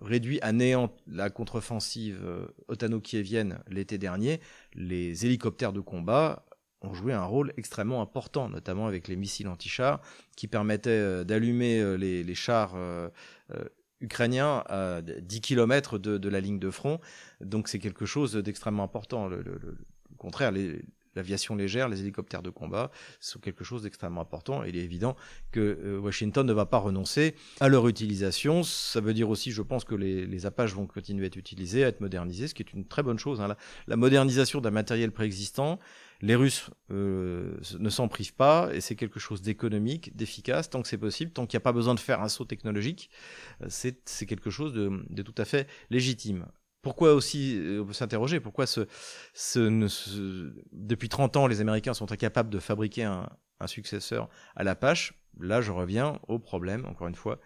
réduit 0.00 0.38
à 0.42 0.52
néant 0.52 0.92
la 1.06 1.30
contre-offensive 1.30 2.20
euh, 2.24 2.46
otano-kievienne 2.68 3.60
l'été 3.68 3.98
dernier, 3.98 4.40
les 4.74 5.26
hélicoptères 5.26 5.72
de 5.72 5.80
combat 5.80 6.44
ont 6.80 6.94
joué 6.94 7.12
un 7.12 7.24
rôle 7.24 7.52
extrêmement 7.56 8.02
important, 8.02 8.48
notamment 8.48 8.86
avec 8.86 9.06
les 9.06 9.16
missiles 9.16 9.48
anti-chars 9.48 10.00
qui 10.36 10.48
permettaient 10.48 10.90
euh, 10.90 11.24
d'allumer 11.24 11.80
euh, 11.80 11.96
les, 11.96 12.34
chars 12.34 12.74
ukrainiens 14.00 14.64
à 14.66 15.00
10 15.02 15.40
km 15.40 15.98
de, 15.98 16.28
la 16.28 16.40
ligne 16.40 16.58
de 16.58 16.70
front. 16.70 17.00
Donc 17.40 17.68
c'est 17.68 17.78
quelque 17.78 18.06
chose 18.06 18.34
d'extrêmement 18.34 18.82
important. 18.82 19.28
Le, 19.28 19.44
contraire, 20.18 20.52
l'aviation 21.14 21.54
légère, 21.54 21.88
les 21.88 22.00
hélicoptères 22.00 22.42
de 22.42 22.50
combat 22.50 22.90
sont 23.20 23.38
quelque 23.38 23.64
chose 23.64 23.82
d'extrêmement 23.82 24.20
important. 24.20 24.64
il 24.64 24.76
est 24.76 24.82
évident 24.82 25.16
que 25.50 25.60
euh, 25.60 25.98
Washington 25.98 26.46
ne 26.46 26.52
va 26.52 26.66
pas 26.66 26.78
renoncer 26.78 27.34
à 27.60 27.68
leur 27.68 27.86
utilisation. 27.88 28.62
Ça 28.62 29.00
veut 29.00 29.14
dire 29.14 29.28
aussi, 29.28 29.52
je 29.52 29.62
pense, 29.62 29.84
que 29.84 29.94
les, 29.94 30.46
Apaches 30.46 30.74
vont 30.74 30.86
continuer 30.86 31.24
à 31.24 31.26
être 31.26 31.36
utilisés, 31.36 31.84
à 31.84 31.88
être 31.88 32.00
modernisés, 32.00 32.48
ce 32.48 32.54
qui 32.54 32.62
est 32.62 32.72
une 32.72 32.84
très 32.84 33.02
bonne 33.02 33.18
chose. 33.18 33.40
Hein. 33.40 33.54
La, 33.86 33.96
modernisation 33.96 34.60
d'un 34.60 34.72
matériel 34.72 35.12
préexistant, 35.12 35.78
les 36.20 36.34
Russes 36.34 36.70
euh, 36.90 37.56
ne 37.78 37.90
s'en 37.90 38.08
privent 38.08 38.34
pas, 38.34 38.70
et 38.72 38.80
c'est 38.80 38.96
quelque 38.96 39.20
chose 39.20 39.42
d'économique, 39.42 40.16
d'efficace, 40.16 40.70
tant 40.70 40.82
que 40.82 40.88
c'est 40.88 40.98
possible, 40.98 41.30
tant 41.30 41.46
qu'il 41.46 41.56
n'y 41.56 41.62
a 41.62 41.64
pas 41.64 41.72
besoin 41.72 41.94
de 41.94 42.00
faire 42.00 42.20
un 42.20 42.28
saut 42.28 42.44
technologique, 42.44 43.10
euh, 43.62 43.66
c'est 43.68 44.26
quelque 44.26 44.50
chose 44.50 44.72
de 44.72 45.22
tout 45.22 45.34
à 45.38 45.44
fait 45.44 45.68
légitime. 45.90 46.46
Pourquoi 46.82 47.14
aussi, 47.14 47.56
euh, 47.56 47.90
s'interroger, 47.92 48.40
pourquoi 48.40 48.66
ce, 48.66 48.86
depuis 50.72 51.08
30 51.08 51.36
ans, 51.36 51.46
les 51.46 51.60
Américains 51.60 51.94
sont 51.94 52.10
incapables 52.10 52.50
de 52.50 52.58
fabriquer 52.58 53.04
un, 53.04 53.28
successeur 53.66 54.28
à 54.56 54.64
l'Apache 54.64 55.14
Là, 55.38 55.60
je 55.60 55.70
reviens 55.70 56.18
au 56.26 56.40
problème, 56.40 56.84
encore 56.84 57.06
une 57.06 57.14
fois, 57.14 57.38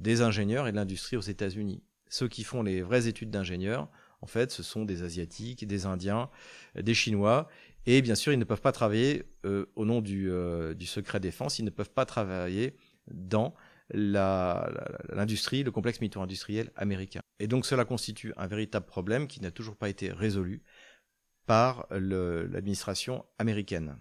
des 0.00 0.22
ingénieurs 0.22 0.66
et 0.66 0.72
de 0.72 0.76
l'industrie 0.76 1.18
aux 1.18 1.20
États-Unis. 1.20 1.82
Ceux 2.08 2.26
qui 2.26 2.42
font 2.42 2.62
les 2.62 2.80
vraies 2.80 3.06
études 3.06 3.30
d'ingénieurs, 3.30 3.90
en 4.22 4.26
fait, 4.26 4.50
ce 4.50 4.62
sont 4.62 4.86
des 4.86 5.02
Asiatiques, 5.02 5.66
des 5.66 5.84
Indiens, 5.84 6.30
des 6.74 6.94
Chinois, 6.94 7.48
et 7.84 8.02
bien 8.02 8.14
sûr, 8.14 8.32
ils 8.32 8.38
ne 8.38 8.44
peuvent 8.44 8.60
pas 8.60 8.72
travailler 8.72 9.24
euh, 9.44 9.66
au 9.76 9.84
nom 9.84 10.00
du, 10.00 10.30
euh, 10.30 10.74
du 10.74 10.86
secret 10.86 11.20
défense, 11.20 11.58
ils 11.58 11.64
ne 11.64 11.70
peuvent 11.70 11.92
pas 11.92 12.06
travailler 12.06 12.74
dans 13.10 13.54
l'industrie, 13.90 15.62
le 15.62 15.70
complexe 15.70 16.00
militaire-industriel 16.00 16.70
américain. 16.76 17.20
Et 17.38 17.46
donc 17.46 17.66
cela 17.66 17.84
constitue 17.84 18.32
un 18.36 18.46
véritable 18.46 18.86
problème 18.86 19.26
qui 19.26 19.40
n'a 19.40 19.50
toujours 19.50 19.76
pas 19.76 19.88
été 19.88 20.12
résolu 20.12 20.62
par 21.46 21.86
l'administration 21.90 23.24
américaine. 23.38 23.96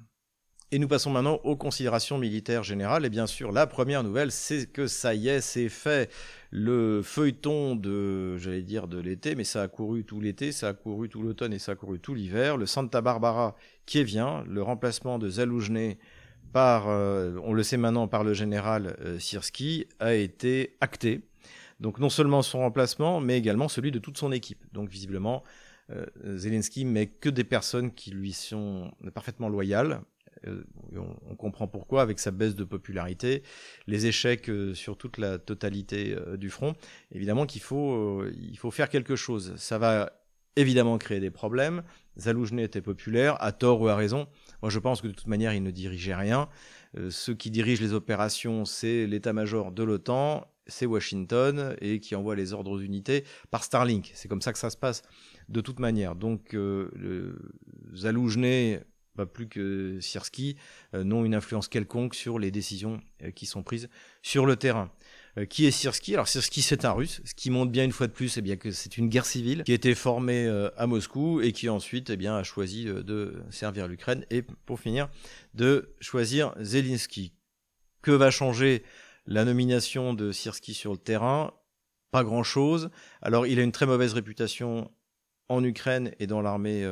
Et 0.69 0.79
nous 0.79 0.89
passons 0.89 1.11
maintenant 1.11 1.39
aux 1.45 1.55
considérations 1.55 2.17
militaires 2.17 2.63
générales. 2.63 3.05
Et 3.05 3.09
bien 3.09 3.25
sûr, 3.25 3.53
la 3.53 3.67
première 3.67 4.03
nouvelle, 4.03 4.33
c'est 4.33 4.69
que 4.69 4.85
ça 4.85 5.15
y 5.15 5.29
est, 5.29 5.39
c'est 5.39 5.69
fait. 5.69 6.11
Le 6.51 7.01
feuilleton 7.01 7.77
de, 7.77 8.35
j'allais 8.35 8.63
dire 8.63 8.89
de 8.89 8.99
l'été, 8.99 9.35
mais 9.35 9.45
ça 9.45 9.61
a 9.61 9.67
couru 9.69 10.03
tout 10.03 10.19
l'été, 10.19 10.51
ça 10.51 10.69
a 10.69 10.73
couru 10.73 11.07
tout 11.07 11.21
l'automne 11.21 11.53
et 11.53 11.59
ça 11.59 11.71
a 11.71 11.75
couru 11.75 12.01
tout 12.01 12.13
l'hiver. 12.13 12.57
Le 12.57 12.65
Santa 12.65 12.99
Barbara 12.99 13.55
qui 13.85 14.03
vient, 14.03 14.43
le 14.45 14.61
remplacement 14.61 15.19
de 15.19 15.29
Zaloujny 15.29 15.97
par, 16.51 16.89
euh, 16.89 17.35
on 17.43 17.53
le 17.53 17.63
sait 17.63 17.77
maintenant, 17.77 18.07
par 18.07 18.23
le 18.23 18.33
général 18.33 18.97
euh, 19.01 19.19
Sirski, 19.19 19.87
a 19.99 20.13
été 20.13 20.75
acté. 20.81 21.21
Donc 21.79 21.99
non 21.99 22.09
seulement 22.09 22.41
son 22.41 22.59
remplacement, 22.59 23.19
mais 23.21 23.37
également 23.37 23.67
celui 23.67 23.91
de 23.91 23.99
toute 23.99 24.17
son 24.17 24.31
équipe. 24.31 24.63
Donc 24.73 24.89
visiblement, 24.89 25.43
euh, 25.91 26.05
Zelensky 26.37 26.85
met 26.85 27.07
que 27.07 27.29
des 27.29 27.43
personnes 27.43 27.91
qui 27.91 28.11
lui 28.11 28.33
sont 28.33 28.91
parfaitement 29.13 29.49
loyales. 29.49 30.01
on, 30.95 31.35
comprend 31.35 31.67
pourquoi 31.67 32.01
avec 32.01 32.19
sa 32.19 32.31
baisse 32.31 32.55
de 32.55 32.63
popularité, 32.63 33.43
les 33.85 34.07
échecs 34.07 34.49
sur 34.73 34.97
toute 34.97 35.17
la 35.17 35.37
totalité 35.37 36.15
du 36.37 36.49
front. 36.49 36.73
Évidemment 37.11 37.45
qu'il 37.45 37.61
faut, 37.61 38.25
il 38.25 38.57
faut 38.57 38.71
faire 38.71 38.89
quelque 38.89 39.15
chose. 39.15 39.53
Ça 39.57 39.77
va 39.77 40.11
évidemment 40.57 40.97
créer 40.97 41.19
des 41.19 41.31
problèmes. 41.31 41.83
Zaloujny 42.19 42.63
était 42.63 42.81
populaire, 42.81 43.41
à 43.41 43.51
tort 43.51 43.79
ou 43.79 43.87
à 43.87 43.95
raison. 43.95 44.27
Moi, 44.61 44.69
je 44.69 44.79
pense 44.79 45.01
que 45.01 45.07
de 45.07 45.13
toute 45.13 45.27
manière, 45.27 45.53
il 45.53 45.63
ne 45.63 45.71
dirigeait 45.71 46.15
rien. 46.15 46.49
Euh, 46.97 47.09
ceux 47.11 47.35
qui 47.35 47.51
dirigent 47.51 47.81
les 47.81 47.93
opérations, 47.93 48.65
c'est 48.65 49.05
l'état-major 49.05 49.71
de 49.71 49.83
l'OTAN, 49.83 50.47
c'est 50.65 50.85
Washington, 50.85 51.75
et 51.79 51.99
qui 51.99 52.15
envoie 52.15 52.35
les 52.35 52.53
ordres 52.53 52.71
aux 52.71 52.79
unités 52.79 53.23
par 53.51 53.63
Starlink. 53.63 54.11
C'est 54.15 54.27
comme 54.27 54.41
ça 54.41 54.51
que 54.51 54.59
ça 54.59 54.69
se 54.69 54.77
passe, 54.77 55.03
de 55.47 55.61
toute 55.61 55.79
manière. 55.79 56.15
Donc, 56.15 56.53
euh, 56.53 57.35
pas 59.15 59.25
plus 59.25 59.47
que 59.47 59.99
Sierski, 59.99 60.57
euh, 60.93 61.03
n'ont 61.03 61.25
une 61.25 61.35
influence 61.35 61.67
quelconque 61.67 62.15
sur 62.15 62.39
les 62.39 62.51
décisions 62.51 63.01
qui 63.35 63.45
sont 63.45 63.63
prises 63.63 63.89
sur 64.21 64.45
le 64.45 64.55
terrain. 64.55 64.91
Euh, 65.37 65.45
qui 65.45 65.65
est 65.65 65.71
Sirski? 65.71 66.13
Alors 66.13 66.27
Sirski, 66.27 66.61
c'est 66.61 66.85
un 66.85 66.91
russe, 66.91 67.21
ce 67.23 67.33
qui 67.35 67.49
montre 67.51 67.71
bien 67.71 67.83
une 67.83 67.91
fois 67.91 68.07
de 68.07 68.11
plus 68.11 68.37
eh 68.37 68.41
bien, 68.41 68.55
que 68.55 68.71
c'est 68.71 68.97
une 68.97 69.07
guerre 69.07 69.25
civile 69.25 69.63
qui 69.63 69.71
a 69.71 69.75
été 69.75 69.93
formée 69.93 70.47
euh, 70.47 70.69
à 70.77 70.87
Moscou 70.87 71.41
et 71.41 71.51
qui 71.51 71.69
ensuite 71.69 72.09
eh 72.09 72.17
bien, 72.17 72.35
a 72.35 72.43
choisi 72.43 72.87
euh, 72.87 73.03
de 73.03 73.35
servir 73.51 73.87
l'Ukraine 73.87 74.25
et 74.31 74.41
pour 74.41 74.79
finir 74.79 75.09
de 75.53 75.93
choisir 75.99 76.53
Zelensky. 76.59 77.33
Que 78.01 78.11
va 78.11 78.31
changer 78.31 78.83
la 79.25 79.45
nomination 79.45 80.13
de 80.13 80.31
Sirski 80.31 80.73
sur 80.73 80.91
le 80.91 80.97
terrain? 80.97 81.53
Pas 82.11 82.23
grand-chose. 82.23 82.89
Alors 83.21 83.45
il 83.45 83.59
a 83.59 83.63
une 83.63 83.73
très 83.73 83.85
mauvaise 83.85 84.13
réputation 84.13 84.89
en 85.49 85.63
Ukraine 85.63 86.13
et 86.19 86.25
dans 86.25 86.41
l'armée 86.41 86.87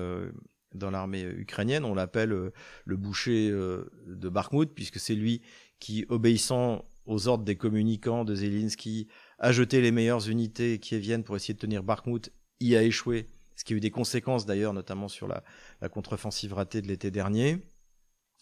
dans 0.73 0.91
l'armée 0.91 1.21
ukrainienne. 1.21 1.85
On 1.85 1.95
l'appelle 1.95 2.51
le 2.85 2.97
boucher 2.97 3.49
de 3.49 4.29
Bakhmut, 4.29 4.73
puisque 4.75 4.99
c'est 4.99 5.15
lui 5.15 5.41
qui, 5.79 6.05
obéissant 6.09 6.83
aux 7.06 7.28
ordres 7.28 7.43
des 7.43 7.56
communicants 7.56 8.26
de 8.26 8.36
Zelensky, 8.36 9.08
a 9.39 9.51
jeté 9.51 9.82
les 9.82 9.91
meilleures 9.91 10.30
unités 10.30 10.80
qui 10.80 10.97
viennent 10.99 11.24
pour 11.24 11.36
essayer 11.36 11.53
de 11.53 11.60
tenir 11.60 11.84
Bakhmut, 11.84 12.32
y 12.60 12.76
a 12.76 12.84
échoué, 12.84 13.30
ce 13.56 13.64
qui 13.64 13.74
a 13.74 13.78
eu 13.78 13.80
des 13.80 13.91
conséquences 13.91 14.45
d'ailleurs, 14.45 14.74
notamment 14.74 15.08
sur 15.08 15.28
la, 15.28 15.43
contre-offensive 15.89 16.53
ratée 16.53 16.82
de 16.82 16.88
l'été 16.88 17.12
dernier. 17.12 17.60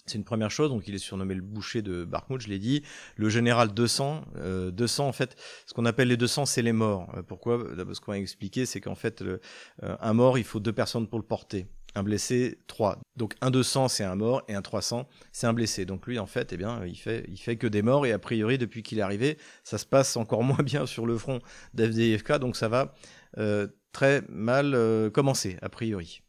C'est 0.05 0.17
une 0.17 0.25
première 0.25 0.51
chose, 0.51 0.69
donc 0.69 0.87
il 0.87 0.95
est 0.95 0.99
surnommé 0.99 1.33
le 1.33 1.41
boucher 1.41 1.81
de 1.81 2.03
Bakhmut, 2.03 2.41
je 2.41 2.49
l'ai 2.49 2.59
dit. 2.59 2.83
Le 3.15 3.29
général 3.29 3.73
200, 3.73 4.25
200 4.73 5.03
euh, 5.05 5.07
en 5.07 5.11
fait, 5.13 5.37
ce 5.65 5.73
qu'on 5.73 5.85
appelle 5.85 6.09
les 6.09 6.17
200, 6.17 6.45
c'est 6.45 6.61
les 6.61 6.73
morts. 6.73 7.09
Euh, 7.15 7.23
pourquoi? 7.23 7.59
Ce 7.93 8.01
qu'on 8.01 8.11
va 8.11 8.17
expliquer, 8.17 8.65
c'est 8.65 8.81
qu'en 8.81 8.95
fait, 8.95 9.21
euh, 9.21 9.39
un 9.81 10.13
mort, 10.13 10.37
il 10.37 10.43
faut 10.43 10.59
deux 10.59 10.73
personnes 10.73 11.07
pour 11.07 11.19
le 11.19 11.25
porter 11.25 11.67
un 11.95 12.03
blessé, 12.03 12.59
3. 12.67 12.99
Donc 13.15 13.35
un 13.41 13.51
200 13.51 13.87
c'est 13.87 14.03
un 14.03 14.15
mort 14.15 14.43
et 14.47 14.55
un 14.55 14.61
300 14.61 15.07
c'est 15.31 15.47
un 15.47 15.53
blessé. 15.53 15.85
Donc 15.85 16.07
lui 16.07 16.19
en 16.19 16.25
fait, 16.25 16.53
eh 16.53 16.57
bien, 16.57 16.83
il 16.85 16.95
fait, 16.95 17.25
fait 17.37 17.57
que 17.57 17.67
des 17.67 17.81
morts 17.81 18.05
et 18.05 18.11
a 18.11 18.19
priori 18.19 18.57
depuis 18.57 18.83
qu'il 18.83 18.99
est 18.99 19.03
arrivé, 19.03 19.37
ça 19.63 19.77
se 19.77 19.85
passe 19.85 20.17
encore 20.17 20.43
moins 20.43 20.63
bien 20.63 20.85
sur 20.85 21.05
le 21.05 21.17
front 21.17 21.39
d'FDIFK, 21.73 22.33
donc 22.39 22.55
ça 22.55 22.67
va 22.67 22.93
euh, 23.37 23.67
très 23.91 24.23
mal 24.29 24.73
euh, 24.75 25.09
commencer 25.09 25.57
a 25.61 25.69
priori. 25.69 26.21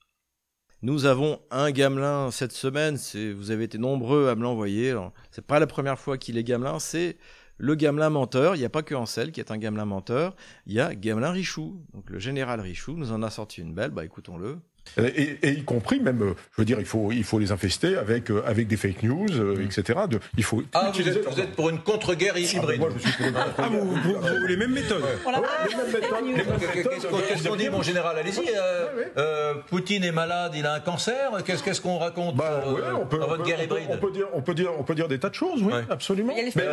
Nous 0.82 1.06
avons 1.06 1.40
un 1.50 1.70
gamelin 1.70 2.30
cette 2.30 2.52
semaine. 2.52 2.98
Vous 3.34 3.50
avez 3.50 3.64
été 3.64 3.78
nombreux 3.78 4.28
à 4.28 4.34
me 4.34 4.42
l'envoyer. 4.42 4.94
C'est 5.30 5.46
pas 5.46 5.58
la 5.58 5.66
première 5.66 5.98
fois 5.98 6.18
qu'il 6.18 6.36
est 6.36 6.44
gamelin. 6.44 6.78
C'est 6.78 7.16
le 7.56 7.74
gamelin 7.74 8.10
menteur. 8.10 8.54
Il 8.54 8.58
n'y 8.58 8.66
a 8.66 8.68
pas 8.68 8.82
que 8.82 8.94
Ansel 8.94 9.32
qui 9.32 9.40
est 9.40 9.50
un 9.50 9.56
gamelin 9.56 9.86
menteur. 9.86 10.36
Il 10.66 10.74
y 10.74 10.80
a 10.80 10.94
Gamelin 10.94 11.30
Richoux. 11.30 11.82
Donc 11.94 12.10
le 12.10 12.18
général 12.18 12.60
Richoux 12.60 12.98
nous 12.98 13.12
en 13.12 13.22
a 13.22 13.30
sorti 13.30 13.62
une 13.62 13.72
belle. 13.72 13.92
Bah 13.92 14.04
écoutons-le. 14.04 14.58
Et, 14.96 15.38
et, 15.42 15.50
y 15.50 15.64
compris 15.64 15.98
même, 16.00 16.22
euh, 16.22 16.34
je 16.52 16.62
veux 16.62 16.64
dire, 16.64 16.78
il 16.78 16.86
faut, 16.86 17.10
il 17.10 17.24
faut 17.24 17.38
les 17.38 17.52
infester 17.52 17.96
avec, 17.96 18.30
euh, 18.30 18.42
avec 18.46 18.68
des 18.68 18.76
fake 18.76 19.02
news, 19.02 19.26
euh, 19.32 19.56
mm. 19.56 19.62
etc. 19.62 20.00
De, 20.08 20.20
il 20.36 20.44
faut 20.44 20.62
ah, 20.72 20.92
vous 20.94 21.08
êtes, 21.08 21.28
vous 21.28 21.40
êtes, 21.40 21.52
pour 21.52 21.68
une 21.68 21.80
contre-guerre 21.80 22.36
hybride. 22.36 22.62
Ah, 22.74 22.76
moi, 22.78 22.88
je 22.96 23.02
suis 23.02 23.12
pour 23.12 23.26
une 23.26 23.32
contre 23.32 23.54
ah, 23.58 23.68
vous, 23.70 23.90
vous, 23.90 24.14
vous, 24.20 24.46
les 24.46 24.56
mêmes 24.56 24.72
méthodes. 24.72 25.02
Voilà. 25.22 25.42
Ah, 25.44 25.66
les 25.68 25.76
mêmes 25.76 25.92
méthodes. 25.92 27.28
Qu'est-ce 27.28 27.48
qu'on 27.48 27.56
dit, 27.56 27.68
mon 27.70 27.82
général 27.82 28.18
Allez-y. 28.18 28.48
Euh, 28.56 28.86
euh, 29.16 29.54
Poutine 29.68 30.04
est 30.04 30.12
malade, 30.12 30.52
il 30.56 30.66
a 30.66 30.74
un 30.74 30.80
cancer. 30.80 31.30
Qu'est-ce 31.44 31.80
qu'on 31.80 31.98
raconte 31.98 32.36
bah, 32.36 32.62
sur, 32.62 32.74
ouais, 32.74 32.82
on 33.00 33.06
peut, 33.06 33.18
dans 33.18 33.28
votre 33.28 33.44
guerre 33.44 33.62
hybride 33.62 33.88
on 33.90 33.96
peut, 33.96 34.10
dire, 34.10 34.26
on, 34.32 34.42
peut 34.42 34.54
dire, 34.54 34.70
on 34.78 34.82
peut 34.82 34.94
dire 34.94 35.08
des 35.08 35.18
tas 35.18 35.30
de 35.30 35.34
choses, 35.34 35.62
oui, 35.62 35.72
ouais. 35.72 35.84
absolument. 35.90 36.34
Mais 36.36 36.68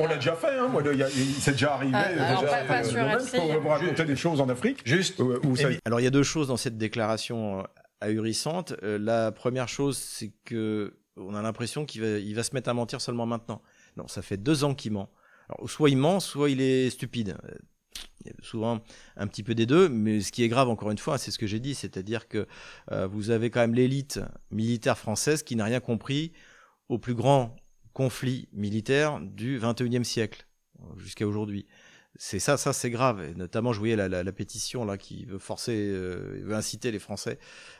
on, 0.00 0.06
l'a 0.08 0.16
déjà 0.16 0.34
fait. 0.34 0.58
Hein. 0.58 0.70
C'est 1.40 1.52
déjà 1.52 1.74
arrivé. 1.74 1.92
Ah, 1.94 2.34
déjà, 2.34 2.56
pas 2.64 2.82
sur 2.82 3.40
pour 3.40 3.60
vous 3.60 3.68
raconter 3.68 4.04
des 4.04 4.16
choses 4.16 4.40
en 4.40 4.48
Afrique. 4.48 4.80
Juste. 4.84 5.22
Alors, 5.84 6.00
il 6.00 6.04
y 6.04 6.06
a 6.06 6.10
deux 6.10 6.22
choses 6.22 6.48
dans 6.48 6.56
cette 6.56 6.76
déclaration 6.76 7.41
ahurissante. 8.02 8.74
Euh, 8.82 8.98
la 8.98 9.32
première 9.32 9.68
chose, 9.68 9.96
c'est 9.96 10.32
que 10.44 10.98
on 11.16 11.34
a 11.34 11.42
l'impression 11.42 11.84
qu'il 11.84 12.02
va, 12.34 12.42
se 12.42 12.54
mettre 12.54 12.70
à 12.70 12.74
mentir 12.74 13.00
seulement 13.00 13.26
maintenant. 13.26 13.62
Non, 13.96 14.08
ça 14.08 14.22
fait 14.22 14.38
deux 14.38 14.64
ans 14.64 14.74
qu'il 14.74 14.92
ment. 14.92 15.10
Alors, 15.48 15.68
soit 15.68 15.90
il 15.90 15.98
ment, 15.98 16.20
soit 16.20 16.50
il 16.50 16.60
est 16.60 16.90
stupide. 16.90 17.36
A 17.44 18.30
souvent 18.40 18.80
un 19.16 19.26
petit 19.26 19.42
peu 19.42 19.54
des 19.54 19.66
deux, 19.66 19.88
mais 19.88 20.20
ce 20.20 20.32
qui 20.32 20.42
est 20.42 20.48
grave, 20.48 20.68
encore 20.68 20.90
une 20.90 20.98
fois, 20.98 21.18
c'est 21.18 21.30
ce 21.30 21.38
que 21.38 21.46
j'ai 21.46 21.60
dit, 21.60 21.74
c'est-à-dire 21.74 22.28
que 22.28 22.46
euh, 22.92 23.06
vous 23.06 23.30
avez 23.30 23.50
quand 23.50 23.60
même 23.60 23.74
l'élite 23.74 24.20
militaire 24.50 24.96
française 24.96 25.42
qui 25.42 25.56
n'a 25.56 25.64
rien 25.64 25.80
compris 25.80 26.32
au 26.88 26.98
plus 26.98 27.14
grand 27.14 27.56
conflit 27.92 28.48
militaire 28.52 29.20
du 29.20 29.58
21e 29.58 30.04
siècle 30.04 30.46
jusqu'à 30.96 31.26
aujourd'hui 31.26 31.66
c'est 32.16 32.38
ça, 32.38 32.56
ça 32.56 32.72
c'est 32.72 32.90
grave. 32.90 33.22
Et 33.22 33.34
notamment, 33.34 33.72
je 33.72 33.78
voyais 33.78 33.96
la, 33.96 34.32
pétition 34.32 34.84
là 34.84 34.98
qui 34.98 35.24
veut 35.24 35.38
forcer, 35.38 35.74
euh, 35.76 36.42
veut 36.44 36.54
inciter 36.54 36.90
les 36.90 36.98
Français 36.98 37.38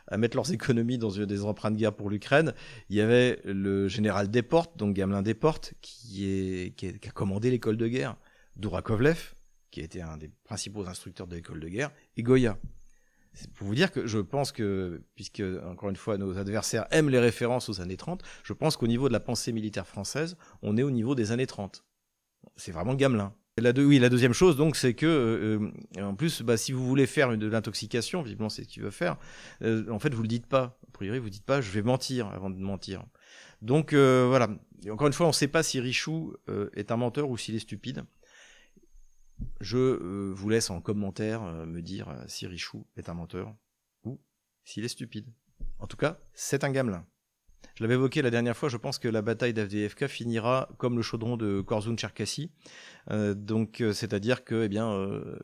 à 0.09 0.17
mettre 0.17 0.37
leurs 0.37 0.53
économies 0.53 0.99
dans 0.99 1.11
des 1.11 1.45
emprunts 1.45 1.71
de 1.71 1.77
guerre 1.77 1.95
pour 1.95 2.09
l'Ukraine. 2.09 2.55
Il 2.89 2.97
y 2.97 3.01
avait 3.01 3.41
le 3.45 3.89
général 3.89 4.31
Desportes, 4.31 4.77
donc 4.77 4.95
Gamelin 4.95 5.23
Desportes, 5.23 5.75
qui, 5.81 6.27
est, 6.27 7.07
a 7.07 7.11
commandé 7.11 7.51
l'école 7.51 7.77
de 7.77 7.89
guerre, 7.89 8.17
Dourakovlev, 8.57 9.35
qui 9.71 9.81
était 9.81 10.03
un 10.03 10.17
des 10.17 10.31
principaux 10.45 10.87
instructeurs 10.87 11.27
de 11.27 11.35
l'école 11.35 11.61
de 11.61 11.69
guerre, 11.69 11.91
et 12.17 12.23
Goya. 12.23 12.59
C'est 13.35 13.51
pour 13.51 13.67
vous 13.67 13.75
dire 13.75 13.91
que 13.91 14.07
je 14.07 14.19
pense 14.19 14.53
que, 14.53 15.03
puisque, 15.15 15.43
encore 15.65 15.89
une 15.89 15.97
fois, 15.97 16.19
nos 16.19 16.37
adversaires 16.37 16.87
aiment 16.91 17.09
les 17.09 17.19
références 17.19 17.71
aux 17.71 17.81
années 17.81 17.97
30, 17.97 18.23
je 18.45 18.53
pense 18.53 18.77
qu'au 18.77 18.87
niveau 18.87 19.09
de 19.09 19.13
la 19.15 19.21
pensée 19.21 19.53
militaire 19.53 19.87
française, 19.87 20.37
on 20.61 20.77
est 20.77 20.83
au 20.83 20.91
niveau 20.91 21.15
des 21.15 21.33
années 21.33 21.47
30. 21.47 21.83
C'est 22.57 22.73
vraiment 22.73 22.95
Gamelin. 22.95 23.35
La 23.63 23.71
oui, 23.77 24.01
la 24.01 24.09
deuxième 24.09 24.33
chose, 24.33 24.57
donc, 24.57 24.75
c'est 24.75 24.95
que, 24.95 25.07
euh, 25.07 26.03
en 26.03 26.17
plus, 26.17 26.43
bah, 26.43 26.57
si 26.57 26.73
vous 26.73 26.85
voulez 26.85 27.07
faire 27.07 27.39
de 27.39 27.47
l'intoxication, 27.47 28.21
visiblement 28.21 28.49
c'est 28.49 28.65
ce 28.65 28.69
qu'il 28.69 28.83
veut 28.83 28.91
faire, 28.91 29.19
euh, 29.63 29.89
en 29.89 30.01
fait, 30.01 30.13
vous 30.13 30.23
le 30.23 30.29
dites 30.29 30.47
pas. 30.47 30.77
A 30.89 30.91
priori, 30.93 31.21
vous 31.21 31.31
dites 31.31 31.45
pas, 31.45 31.61
je 31.61 31.71
vais 31.71 31.83
mentir 31.83 32.27
avant 32.27 32.51
de 32.51 32.57
mentir. 32.57 33.05
Donc, 33.61 33.93
euh, 33.93 34.27
voilà. 34.27 34.49
encore 34.91 35.07
une 35.07 35.13
fois, 35.13 35.27
on 35.27 35.29
ne 35.29 35.35
sait 35.35 35.47
pas 35.47 35.63
si 35.63 35.79
Richou 35.79 36.35
est 36.75 36.91
un 36.91 36.97
menteur 36.97 37.31
ou 37.31 37.39
s'il 37.39 37.55
est 37.55 37.61
stupide. 37.61 38.05
Je 39.61 39.79
vous 40.33 40.49
laisse 40.49 40.71
en 40.71 40.81
commentaire 40.81 41.43
me 41.43 41.81
dire 41.83 42.09
si 42.27 42.49
Richou 42.49 42.85
est 42.97 43.09
un 43.09 43.15
menteur 43.15 43.55
ou 44.05 44.21
s'il 44.65 44.85
est 44.85 44.89
stupide. 44.89 45.27
En 45.79 45.87
tout 45.87 45.97
cas, 45.97 46.19
c'est 46.35 46.65
un 46.65 46.71
gamelin. 46.73 47.07
Je 47.75 47.83
l'avais 47.83 47.95
évoqué 47.95 48.23
la 48.23 48.31
dernière 48.31 48.57
fois, 48.57 48.69
je 48.69 48.77
pense 48.77 48.99
que 48.99 49.09
la 49.09 49.23
bataille 49.23 49.55
d'AFDFK 49.55 50.07
finira 50.07 50.69
comme 50.79 50.97
le 50.97 51.03
chaudron 51.03 51.37
de 51.37 51.61
Korzun 51.61 51.97
Cherkassy. 51.97 52.51
Euh, 53.11 53.35
donc, 53.35 53.81
euh, 53.81 53.93
c'est-à-dire 53.93 54.45
que, 54.45 54.65
eh 54.65 54.69
bien, 54.69 54.93
euh, 54.93 55.39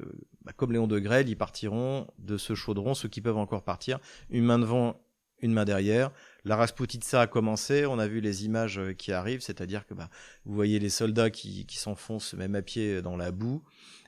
bah, 0.44 0.52
comme 0.54 0.72
Léon 0.72 0.86
de 0.86 0.98
Grelle, 0.98 1.28
ils 1.28 1.36
partiront 1.36 2.06
de 2.18 2.36
ce 2.36 2.54
chaudron, 2.54 2.94
ceux 2.94 3.08
qui 3.08 3.20
peuvent 3.20 3.38
encore 3.38 3.62
partir, 3.62 3.98
une 4.30 4.44
main 4.44 4.58
devant, 4.58 5.00
une 5.40 5.52
main 5.52 5.64
derrière. 5.64 6.10
La 6.44 6.56
Rasputitsa 6.56 7.22
a 7.22 7.26
commencé, 7.26 7.86
on 7.86 7.98
a 7.98 8.06
vu 8.06 8.20
les 8.20 8.44
images 8.44 8.80
qui 8.98 9.12
arrivent, 9.12 9.40
c'est-à-dire 9.40 9.86
que 9.86 9.94
bah, 9.94 10.10
vous 10.44 10.54
voyez 10.54 10.78
les 10.78 10.90
soldats 10.90 11.30
qui 11.30 11.66
s'enfoncent 11.70 12.34
même 12.34 12.54
à 12.54 12.62
pied 12.62 13.00
dans 13.00 13.16
la 13.16 13.32
boue. 13.32 13.62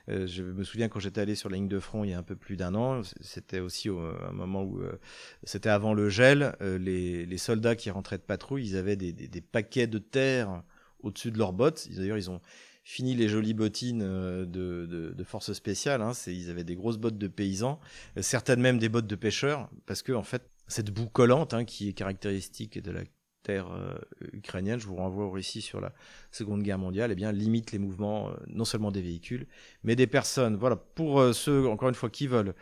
Euh, 0.09 0.27
je 0.27 0.43
me 0.43 0.63
souviens 0.63 0.89
quand 0.89 0.99
j'étais 0.99 1.21
allé 1.21 1.35
sur 1.35 1.49
la 1.49 1.55
ligne 1.55 1.67
de 1.67 1.79
front 1.79 2.03
il 2.03 2.11
y 2.11 2.13
a 2.13 2.17
un 2.17 2.23
peu 2.23 2.35
plus 2.35 2.57
d'un 2.57 2.75
an, 2.75 3.01
c'était 3.21 3.59
aussi 3.59 3.89
au, 3.89 3.99
un 3.99 4.31
moment 4.31 4.63
où 4.63 4.81
euh, 4.81 4.99
c'était 5.43 5.69
avant 5.69 5.93
le 5.93 6.09
gel, 6.09 6.55
euh, 6.61 6.77
les, 6.77 7.37
soldats 7.37 7.75
qui 7.75 7.89
rentraient 7.89 8.17
de 8.17 8.23
patrouille, 8.23 8.65
ils 8.65 8.77
avaient 8.77 8.95
des, 8.95 9.41
paquets 9.41 9.87
de 9.87 9.97
terre 9.97 10.63
au-dessus 11.01 11.31
de 11.31 11.37
leurs 11.37 11.53
bottes. 11.53 11.87
D'ailleurs, 11.91 12.17
ils 12.17 12.29
ont 12.29 12.39
fini 12.83 13.15
les 13.15 13.27
jolies 13.27 13.55
bottines 13.55 14.03
de 14.45 15.23
forces 15.23 15.53
spéciales. 15.53 16.01
Hein. 16.01 16.11
Ils 16.27 16.51
avaient 16.51 16.63
des 16.63 16.75
grosses 16.75 16.97
bottes 16.97 17.17
de 17.17 17.27
paysans, 17.27 17.79
certaines 18.19 18.61
même 18.61 18.77
des 18.77 18.89
bottes 18.89 19.07
de 19.07 19.15
pêcheurs, 19.15 19.69
parce 19.87 20.03
que 20.03 20.11
en 20.11 20.23
fait, 20.23 20.43
cette 20.67 20.91
boue 20.91 21.07
collante 21.07 21.53
hein, 21.55 21.65
qui 21.65 21.89
est 21.89 21.93
caractéristique 21.93 22.81
de 22.81 22.91
la 22.91 23.01
terre 23.41 23.71
euh, 23.71 23.93
ukrainienne, 24.33 24.79
je 24.79 24.87
vous 24.87 24.95
renvoie 24.95 25.25
au 25.25 25.31
récit 25.31 25.61
sur 25.61 25.81
la 25.81 25.93
Seconde 26.31 26.63
Guerre 26.63 26.77
mondiale, 26.77 27.11
eh 27.11 27.15
bien, 27.15 27.31
limite 27.31 27.71
les 27.71 27.79
mouvements 27.79 28.29
euh, 28.29 28.33
non 28.47 28.65
seulement 28.65 28.91
des 28.91 29.01
véhicules, 29.01 29.47
mais 29.83 29.95
des 29.95 30.07
personnes. 30.07 30.55
Voilà, 30.55 30.75
pour 30.75 31.19
euh, 31.19 31.33
ceux, 31.33 31.67
encore 31.67 31.89
une 31.89 31.95
fois, 31.95 32.09
qui 32.09 32.27
veulent, 32.27 32.53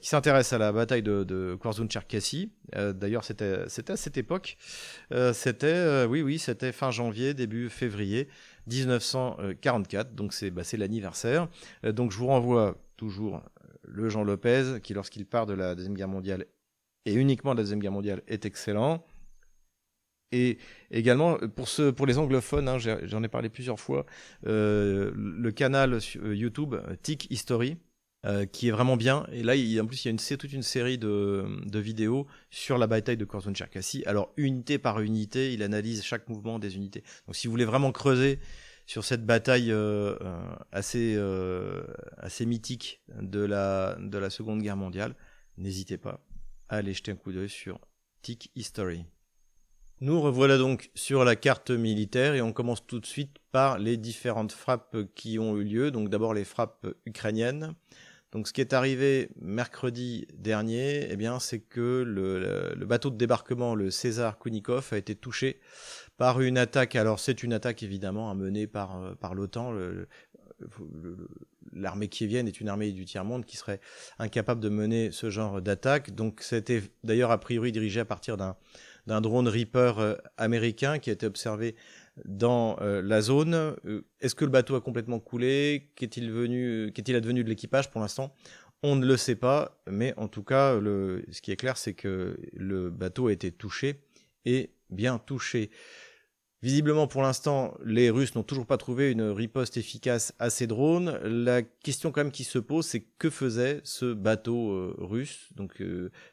qui 0.00 0.08
s'intéressent 0.08 0.54
à 0.54 0.58
la 0.58 0.72
bataille 0.72 1.02
de, 1.02 1.22
de 1.22 1.54
Korzun-Cherkassy, 1.60 2.50
d'ailleurs, 2.94 3.24
c'était, 3.24 3.68
c'était 3.68 3.92
à 3.92 3.98
cette 3.98 4.16
époque, 4.16 4.56
c'était, 5.34 6.06
oui, 6.06 6.22
oui, 6.22 6.38
c'était 6.38 6.72
fin 6.72 6.90
janvier, 6.90 7.34
début 7.34 7.68
février 7.68 8.28
1944, 8.68 10.14
donc 10.14 10.32
c'est, 10.32 10.50
bah, 10.50 10.64
c'est 10.64 10.78
l'anniversaire. 10.78 11.48
donc 11.84 12.10
je 12.10 12.16
vous 12.16 12.28
renvoie 12.28 12.78
toujours 12.96 13.42
le 13.82 14.08
Jean 14.08 14.24
Lopez, 14.24 14.80
qui 14.82 14.94
lorsqu'il 14.94 15.26
part 15.26 15.44
de 15.44 15.52
la 15.52 15.74
Deuxième 15.74 15.94
Guerre 15.94 16.08
mondiale, 16.08 16.46
et 17.04 17.12
uniquement 17.12 17.52
de 17.52 17.58
la 17.58 17.64
Deuxième 17.64 17.80
Guerre 17.80 17.92
mondiale, 17.92 18.22
est 18.28 18.46
excellent. 18.46 19.04
Et 20.32 20.58
également, 20.90 21.38
pour, 21.54 21.68
ceux, 21.68 21.92
pour 21.92 22.06
les 22.06 22.18
anglophones, 22.18 22.68
hein, 22.68 22.78
j'en 22.78 23.22
ai 23.22 23.28
parlé 23.28 23.48
plusieurs 23.48 23.78
fois, 23.78 24.06
euh, 24.46 25.12
le 25.14 25.52
canal 25.52 25.94
euh, 25.94 26.34
YouTube 26.34 26.74
Tick 27.02 27.30
History, 27.30 27.76
euh, 28.26 28.44
qui 28.44 28.66
est 28.66 28.70
vraiment 28.72 28.96
bien. 28.96 29.24
Et 29.30 29.44
là, 29.44 29.54
il, 29.54 29.80
en 29.80 29.86
plus, 29.86 30.04
il 30.04 30.08
y 30.08 30.10
a 30.10 30.10
une, 30.10 30.36
toute 30.36 30.52
une 30.52 30.62
série 30.62 30.98
de, 30.98 31.44
de 31.64 31.78
vidéos 31.78 32.26
sur 32.50 32.76
la 32.76 32.88
bataille 32.88 33.16
de 33.16 33.24
Corson 33.24 33.54
Cherkassy. 33.54 34.02
Alors, 34.04 34.32
unité 34.36 34.78
par 34.78 35.00
unité, 35.00 35.52
il 35.52 35.62
analyse 35.62 36.02
chaque 36.02 36.28
mouvement 36.28 36.58
des 36.58 36.74
unités. 36.74 37.04
Donc, 37.26 37.36
si 37.36 37.46
vous 37.46 37.52
voulez 37.52 37.64
vraiment 37.64 37.92
creuser 37.92 38.40
sur 38.84 39.04
cette 39.04 39.24
bataille 39.24 39.70
euh, 39.70 40.16
euh 40.20 40.56
assez, 40.72 41.14
euh, 41.16 41.84
assez 42.16 42.46
mythique 42.46 43.00
de 43.20 43.40
la, 43.40 43.96
de 44.00 44.18
la 44.18 44.30
Seconde 44.30 44.60
Guerre 44.60 44.76
mondiale, 44.76 45.14
n'hésitez 45.56 45.98
pas 45.98 46.26
à 46.68 46.78
aller 46.78 46.94
jeter 46.94 47.12
un 47.12 47.16
coup 47.16 47.30
d'œil 47.30 47.48
sur 47.48 47.78
Tick 48.22 48.50
History. 48.56 49.04
Nous 50.02 50.20
revoilà 50.20 50.58
donc 50.58 50.90
sur 50.94 51.24
la 51.24 51.36
carte 51.36 51.70
militaire 51.70 52.34
et 52.34 52.42
on 52.42 52.52
commence 52.52 52.86
tout 52.86 53.00
de 53.00 53.06
suite 53.06 53.38
par 53.50 53.78
les 53.78 53.96
différentes 53.96 54.52
frappes 54.52 54.94
qui 55.14 55.38
ont 55.38 55.56
eu 55.56 55.64
lieu. 55.64 55.90
Donc 55.90 56.10
d'abord 56.10 56.34
les 56.34 56.44
frappes 56.44 56.86
ukrainiennes. 57.06 57.74
Donc 58.30 58.46
ce 58.46 58.52
qui 58.52 58.60
est 58.60 58.74
arrivé 58.74 59.30
mercredi 59.40 60.26
dernier, 60.34 61.10
eh 61.10 61.16
bien 61.16 61.40
c'est 61.40 61.60
que 61.60 62.02
le, 62.06 62.84
bateau 62.84 63.08
de 63.08 63.16
débarquement, 63.16 63.74
le 63.74 63.90
César 63.90 64.36
Kounikov, 64.36 64.88
a 64.92 64.98
été 64.98 65.14
touché 65.14 65.60
par 66.18 66.42
une 66.42 66.58
attaque. 66.58 66.94
Alors 66.94 67.18
c'est 67.18 67.42
une 67.42 67.54
attaque 67.54 67.82
évidemment 67.82 68.34
menée 68.34 68.66
par 68.66 69.02
euh, 69.02 69.34
l'OTAN. 69.34 69.72
L'armée 71.72 72.08
kievienne 72.08 72.48
est 72.48 72.60
une 72.60 72.68
armée 72.68 72.92
du 72.92 73.06
tiers-monde 73.06 73.46
qui 73.46 73.56
serait 73.56 73.80
incapable 74.18 74.60
de 74.60 74.68
mener 74.68 75.10
ce 75.10 75.30
genre 75.30 75.62
d'attaque. 75.62 76.14
Donc 76.14 76.42
c'était 76.42 76.82
d'ailleurs 77.02 77.30
a 77.30 77.40
priori 77.40 77.72
dirigé 77.72 78.00
à 78.00 78.04
partir 78.04 78.36
d'un 78.36 78.56
d'un 79.06 79.20
drone 79.20 79.48
Reaper 79.48 79.98
euh, 79.98 80.14
américain 80.36 80.98
qui 80.98 81.10
a 81.10 81.12
été 81.12 81.26
observé 81.26 81.76
dans 82.24 82.78
euh, 82.80 83.02
la 83.02 83.20
zone. 83.20 83.54
Euh, 83.54 84.06
est-ce 84.20 84.34
que 84.34 84.44
le 84.44 84.50
bateau 84.50 84.74
a 84.74 84.80
complètement 84.80 85.20
coulé? 85.20 85.90
Qu'est-il 85.96 86.30
venu 86.30 86.90
Qu'est-il 86.94 87.16
advenu 87.16 87.44
de 87.44 87.48
l'équipage? 87.48 87.90
Pour 87.90 88.00
l'instant, 88.00 88.34
on 88.82 88.96
ne 88.96 89.06
le 89.06 89.16
sait 89.16 89.36
pas, 89.36 89.80
mais 89.88 90.14
en 90.16 90.28
tout 90.28 90.42
cas, 90.42 90.74
ce 90.74 91.40
qui 91.40 91.50
est 91.50 91.56
clair, 91.56 91.76
c'est 91.76 91.94
que 91.94 92.36
le 92.52 92.90
bateau 92.90 93.28
a 93.28 93.32
été 93.32 93.50
touché 93.50 94.02
et 94.44 94.70
bien 94.90 95.18
touché. 95.18 95.70
Visiblement, 96.62 97.06
pour 97.06 97.22
l'instant, 97.22 97.74
les 97.84 98.10
Russes 98.10 98.34
n'ont 98.34 98.42
toujours 98.42 98.66
pas 98.66 98.76
trouvé 98.76 99.10
une 99.10 99.22
riposte 99.22 99.76
efficace 99.76 100.34
à 100.38 100.50
ces 100.50 100.66
drones. 100.66 101.18
La 101.22 101.62
question 101.62 102.12
quand 102.12 102.22
même 102.22 102.32
qui 102.32 102.44
se 102.44 102.58
pose, 102.58 102.86
c'est 102.86 103.00
que 103.18 103.30
faisait 103.30 103.80
ce 103.84 104.12
bateau 104.12 104.94
russe, 104.98 105.48
donc 105.54 105.82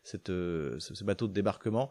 ce 0.03 1.03
bateau 1.03 1.28
de 1.28 1.34
débarquement? 1.34 1.89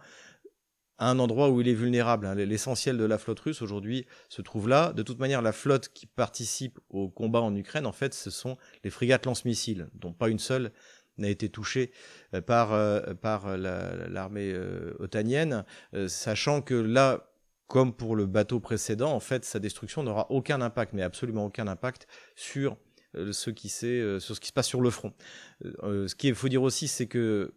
Un 1.06 1.18
endroit 1.18 1.50
où 1.50 1.60
il 1.60 1.68
est 1.68 1.74
vulnérable. 1.74 2.26
Hein. 2.26 2.34
L'essentiel 2.34 2.96
de 2.96 3.04
la 3.04 3.18
flotte 3.18 3.40
russe 3.40 3.62
aujourd'hui 3.62 4.06
se 4.28 4.42
trouve 4.42 4.68
là. 4.68 4.92
De 4.92 5.02
toute 5.02 5.18
manière, 5.18 5.42
la 5.42 5.52
flotte 5.52 5.88
qui 5.88 6.06
participe 6.06 6.78
au 6.90 7.08
combat 7.08 7.40
en 7.40 7.54
Ukraine, 7.54 7.86
en 7.86 7.92
fait, 7.92 8.14
ce 8.14 8.30
sont 8.30 8.56
les 8.84 8.90
frégates 8.90 9.26
lance-missiles, 9.26 9.88
dont 9.94 10.12
pas 10.12 10.28
une 10.28 10.38
seule 10.38 10.72
n'a 11.18 11.28
été 11.28 11.48
touché 11.48 11.92
par, 12.46 12.70
par 13.16 13.56
l'armée 13.58 14.54
otanienne, 14.98 15.64
sachant 16.06 16.62
que 16.62 16.74
là, 16.74 17.30
comme 17.66 17.94
pour 17.94 18.16
le 18.16 18.26
bateau 18.26 18.60
précédent, 18.60 19.12
en 19.12 19.20
fait, 19.20 19.44
sa 19.44 19.58
destruction 19.58 20.02
n'aura 20.02 20.30
aucun 20.30 20.60
impact, 20.62 20.94
mais 20.94 21.02
absolument 21.02 21.44
aucun 21.44 21.68
impact 21.68 22.06
sur 22.34 22.78
ce 23.14 23.50
qui, 23.50 23.68
sur 23.68 24.20
ce 24.20 24.40
qui 24.40 24.48
se 24.48 24.52
passe 24.52 24.68
sur 24.68 24.80
le 24.80 24.90
front. 24.90 25.12
ce 25.62 26.14
qu'il 26.14 26.34
faut 26.34 26.48
dire 26.48 26.62
aussi, 26.62 26.88
c'est 26.88 27.06
que 27.06 27.52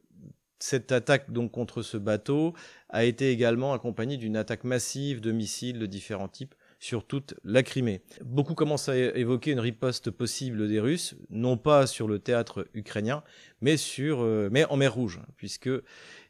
cette 0.60 0.92
attaque 0.92 1.32
donc 1.32 1.52
contre 1.52 1.82
ce 1.82 1.98
bateau 1.98 2.54
a 2.90 3.04
été 3.04 3.32
également 3.32 3.74
accompagnée 3.74 4.18
d'une 4.18 4.38
attaque 4.38 4.64
massive 4.64 5.22
de 5.22 5.32
missiles 5.32 5.80
de 5.80 5.86
différents 5.86 6.28
types 6.28 6.56
sur 6.80 7.06
toute 7.06 7.34
la 7.44 7.64
Crimée. 7.64 8.02
Beaucoup 8.24 8.54
commencent 8.54 8.90
à 8.90 8.98
évoquer 8.98 9.52
une 9.52 9.60
riposte 9.60 10.12
possible 10.12 10.68
des 10.68 10.80
Russes, 10.80 11.16
non 11.30 11.58
pas 11.58 11.88
sur 11.88 12.08
le 12.08 12.20
théâtre 12.20 12.68
ukrainien, 12.74 13.24
mais 13.62 13.78
sur, 13.78 14.22
euh, 14.22 14.50
mais 14.52 14.66
en 14.66 14.78
mer 14.78 14.94
Rouge, 14.94 15.20
puisque, 15.36 15.70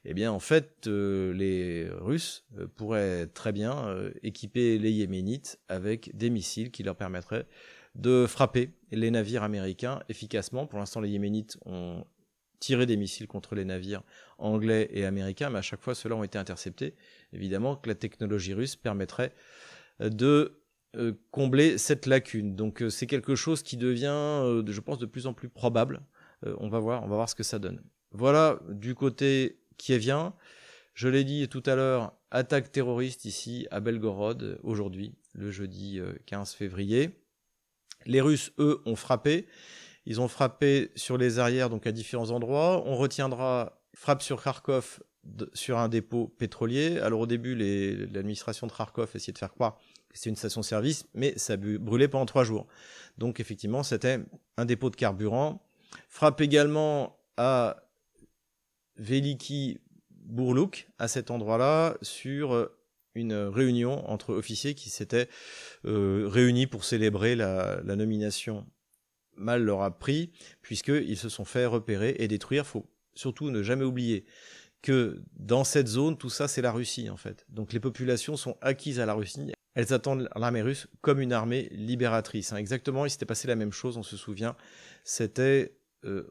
eh 0.05 0.13
bien, 0.13 0.31
en 0.31 0.39
fait, 0.39 0.87
euh, 0.87 1.33
les 1.33 1.89
Russes 1.89 2.45
euh, 2.57 2.67
pourraient 2.73 3.27
très 3.27 3.51
bien 3.51 3.95
équiper 4.23 4.77
les 4.77 4.91
Yéménites 4.91 5.59
avec 5.67 6.15
des 6.15 6.29
missiles 6.29 6.71
qui 6.71 6.83
leur 6.83 6.95
permettraient 6.95 7.47
de 7.95 8.25
frapper 8.27 8.71
les 8.91 9.11
navires 9.11 9.43
américains 9.43 10.01
efficacement. 10.09 10.67
Pour 10.67 10.79
l'instant, 10.79 11.01
les 11.01 11.09
Yéménites 11.09 11.57
ont 11.65 12.03
tiré 12.65 12.87
des 12.87 12.97
missiles 12.97 13.27
contre 13.27 13.53
les 13.53 13.63
navires 13.63 14.01
anglais 14.39 14.89
et 14.91 15.05
américains, 15.05 15.51
mais 15.51 15.59
à 15.59 15.61
chaque 15.61 15.81
fois, 15.81 15.93
ceux-là 15.93 16.15
ont 16.15 16.23
été 16.23 16.39
interceptés. 16.39 16.95
Évidemment 17.31 17.75
que 17.75 17.87
la 17.87 17.93
technologie 17.93 18.55
russe 18.55 18.75
permettrait 18.75 19.33
de 19.99 20.59
euh, 20.95 21.13
combler 21.29 21.77
cette 21.77 22.07
lacune. 22.07 22.55
Donc 22.55 22.81
euh, 22.81 22.89
c'est 22.89 23.05
quelque 23.05 23.35
chose 23.35 23.61
qui 23.61 23.77
devient, 23.77 24.07
euh, 24.07 24.63
je 24.65 24.79
pense, 24.79 24.97
de 24.97 25.05
plus 25.05 25.27
en 25.27 25.33
plus 25.33 25.47
probable. 25.47 26.01
on 26.59 26.67
va 26.67 26.79
voir, 26.79 27.03
on 27.03 27.07
va 27.07 27.15
voir 27.15 27.29
ce 27.29 27.35
que 27.35 27.43
ça 27.43 27.59
donne. 27.59 27.83
Voilà 28.11 28.59
du 28.69 28.95
côté 28.95 29.59
kievien. 29.77 30.33
Je 30.95 31.07
l'ai 31.07 31.23
dit 31.23 31.47
tout 31.47 31.63
à 31.67 31.75
l'heure, 31.75 32.13
attaque 32.31 32.71
terroriste 32.71 33.25
ici 33.25 33.67
à 33.69 33.79
Belgorod 33.79 34.59
aujourd'hui, 34.63 35.13
le 35.33 35.51
jeudi 35.51 35.99
15 36.25 36.53
février. 36.53 37.11
Les 38.05 38.21
Russes, 38.21 38.51
eux, 38.59 38.81
ont 38.85 38.95
frappé. 38.95 39.47
Ils 40.05 40.21
ont 40.21 40.27
frappé 40.27 40.91
sur 40.95 41.17
les 41.17 41.39
arrières, 41.39 41.69
donc 41.69 41.87
à 41.87 41.91
différents 41.91 42.31
endroits. 42.31 42.83
On 42.85 42.95
retiendra 42.95 43.81
frappe 43.95 44.21
sur 44.21 44.43
Kharkov 44.43 44.99
sur 45.53 45.77
un 45.77 45.89
dépôt 45.89 46.27
pétrolier. 46.27 46.99
Alors 46.99 47.21
au 47.21 47.25
début, 47.25 47.55
l'administration 47.55 48.67
de 48.67 48.71
Kharkov 48.71 49.09
essayait 49.15 49.33
de 49.33 49.37
faire 49.37 49.51
croire 49.51 49.77
que 50.09 50.17
c'était 50.17 50.29
une 50.29 50.35
station-service, 50.35 51.07
mais 51.13 51.37
ça 51.37 51.57
brûlait 51.57 52.07
pendant 52.07 52.25
trois 52.25 52.43
jours. 52.43 52.67
Donc 53.17 53.39
effectivement, 53.39 53.83
c'était 53.83 54.19
un 54.57 54.65
dépôt 54.65 54.89
de 54.89 54.95
carburant. 54.95 55.65
Frappe 56.09 56.41
également 56.41 57.17
à 57.37 57.77
Veliki 58.97 59.79
Bourlouk, 60.11 60.89
à 60.99 61.07
cet 61.07 61.31
endroit-là, 61.31 61.97
sur 62.01 62.69
une 63.15 63.33
réunion 63.33 64.07
entre 64.09 64.33
officiers 64.33 64.75
qui 64.75 64.89
s'étaient 64.89 65.29
euh, 65.85 66.27
réunis 66.27 66.67
pour 66.67 66.83
célébrer 66.83 67.35
la 67.35 67.81
nomination. 67.83 68.65
Mal 69.37 69.63
leur 69.63 69.81
a 69.81 69.97
pris, 69.97 70.31
puisqu'ils 70.61 71.17
se 71.17 71.29
sont 71.29 71.45
fait 71.45 71.65
repérer 71.65 72.15
et 72.19 72.27
détruire. 72.27 72.65
Faut 72.65 72.85
surtout 73.13 73.49
ne 73.49 73.63
jamais 73.63 73.83
oublier 73.83 74.25
que 74.81 75.21
dans 75.37 75.63
cette 75.63 75.87
zone, 75.87 76.17
tout 76.17 76.29
ça, 76.29 76.47
c'est 76.47 76.61
la 76.61 76.71
Russie, 76.71 77.09
en 77.09 77.17
fait. 77.17 77.45
Donc 77.49 77.73
les 77.73 77.79
populations 77.79 78.37
sont 78.37 78.57
acquises 78.61 78.99
à 78.99 79.05
la 79.05 79.13
Russie. 79.13 79.51
Elles 79.73 79.93
attendent 79.93 80.29
l'armée 80.35 80.61
russe 80.61 80.87
comme 81.01 81.19
une 81.19 81.33
armée 81.33 81.69
libératrice. 81.71 82.53
Hein. 82.53 82.57
Exactement, 82.57 83.05
il 83.05 83.09
s'était 83.09 83.25
passé 83.25 83.47
la 83.47 83.55
même 83.55 83.73
chose, 83.73 83.97
on 83.97 84.03
se 84.03 84.15
souvient. 84.15 84.55
C'était 85.03 85.75
euh, 86.05 86.23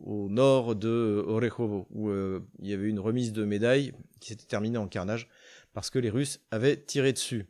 au 0.00 0.28
nord 0.28 0.74
de 0.74 1.24
Orekhovo, 1.26 1.86
où 1.90 2.08
euh, 2.08 2.40
il 2.58 2.68
y 2.68 2.74
avait 2.74 2.88
une 2.88 2.98
remise 2.98 3.32
de 3.32 3.44
médailles 3.44 3.92
qui 4.20 4.30
s'était 4.30 4.46
terminée 4.46 4.76
en 4.76 4.88
carnage 4.88 5.28
parce 5.72 5.88
que 5.88 6.00
les 6.00 6.10
Russes 6.10 6.40
avaient 6.50 6.76
tiré 6.76 7.12
dessus. 7.12 7.46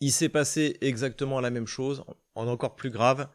Il 0.00 0.10
s'est 0.10 0.30
passé 0.30 0.78
exactement 0.80 1.40
la 1.40 1.50
même 1.50 1.66
chose, 1.66 2.02
en 2.34 2.46
encore 2.46 2.76
plus 2.76 2.90
grave, 2.90 3.28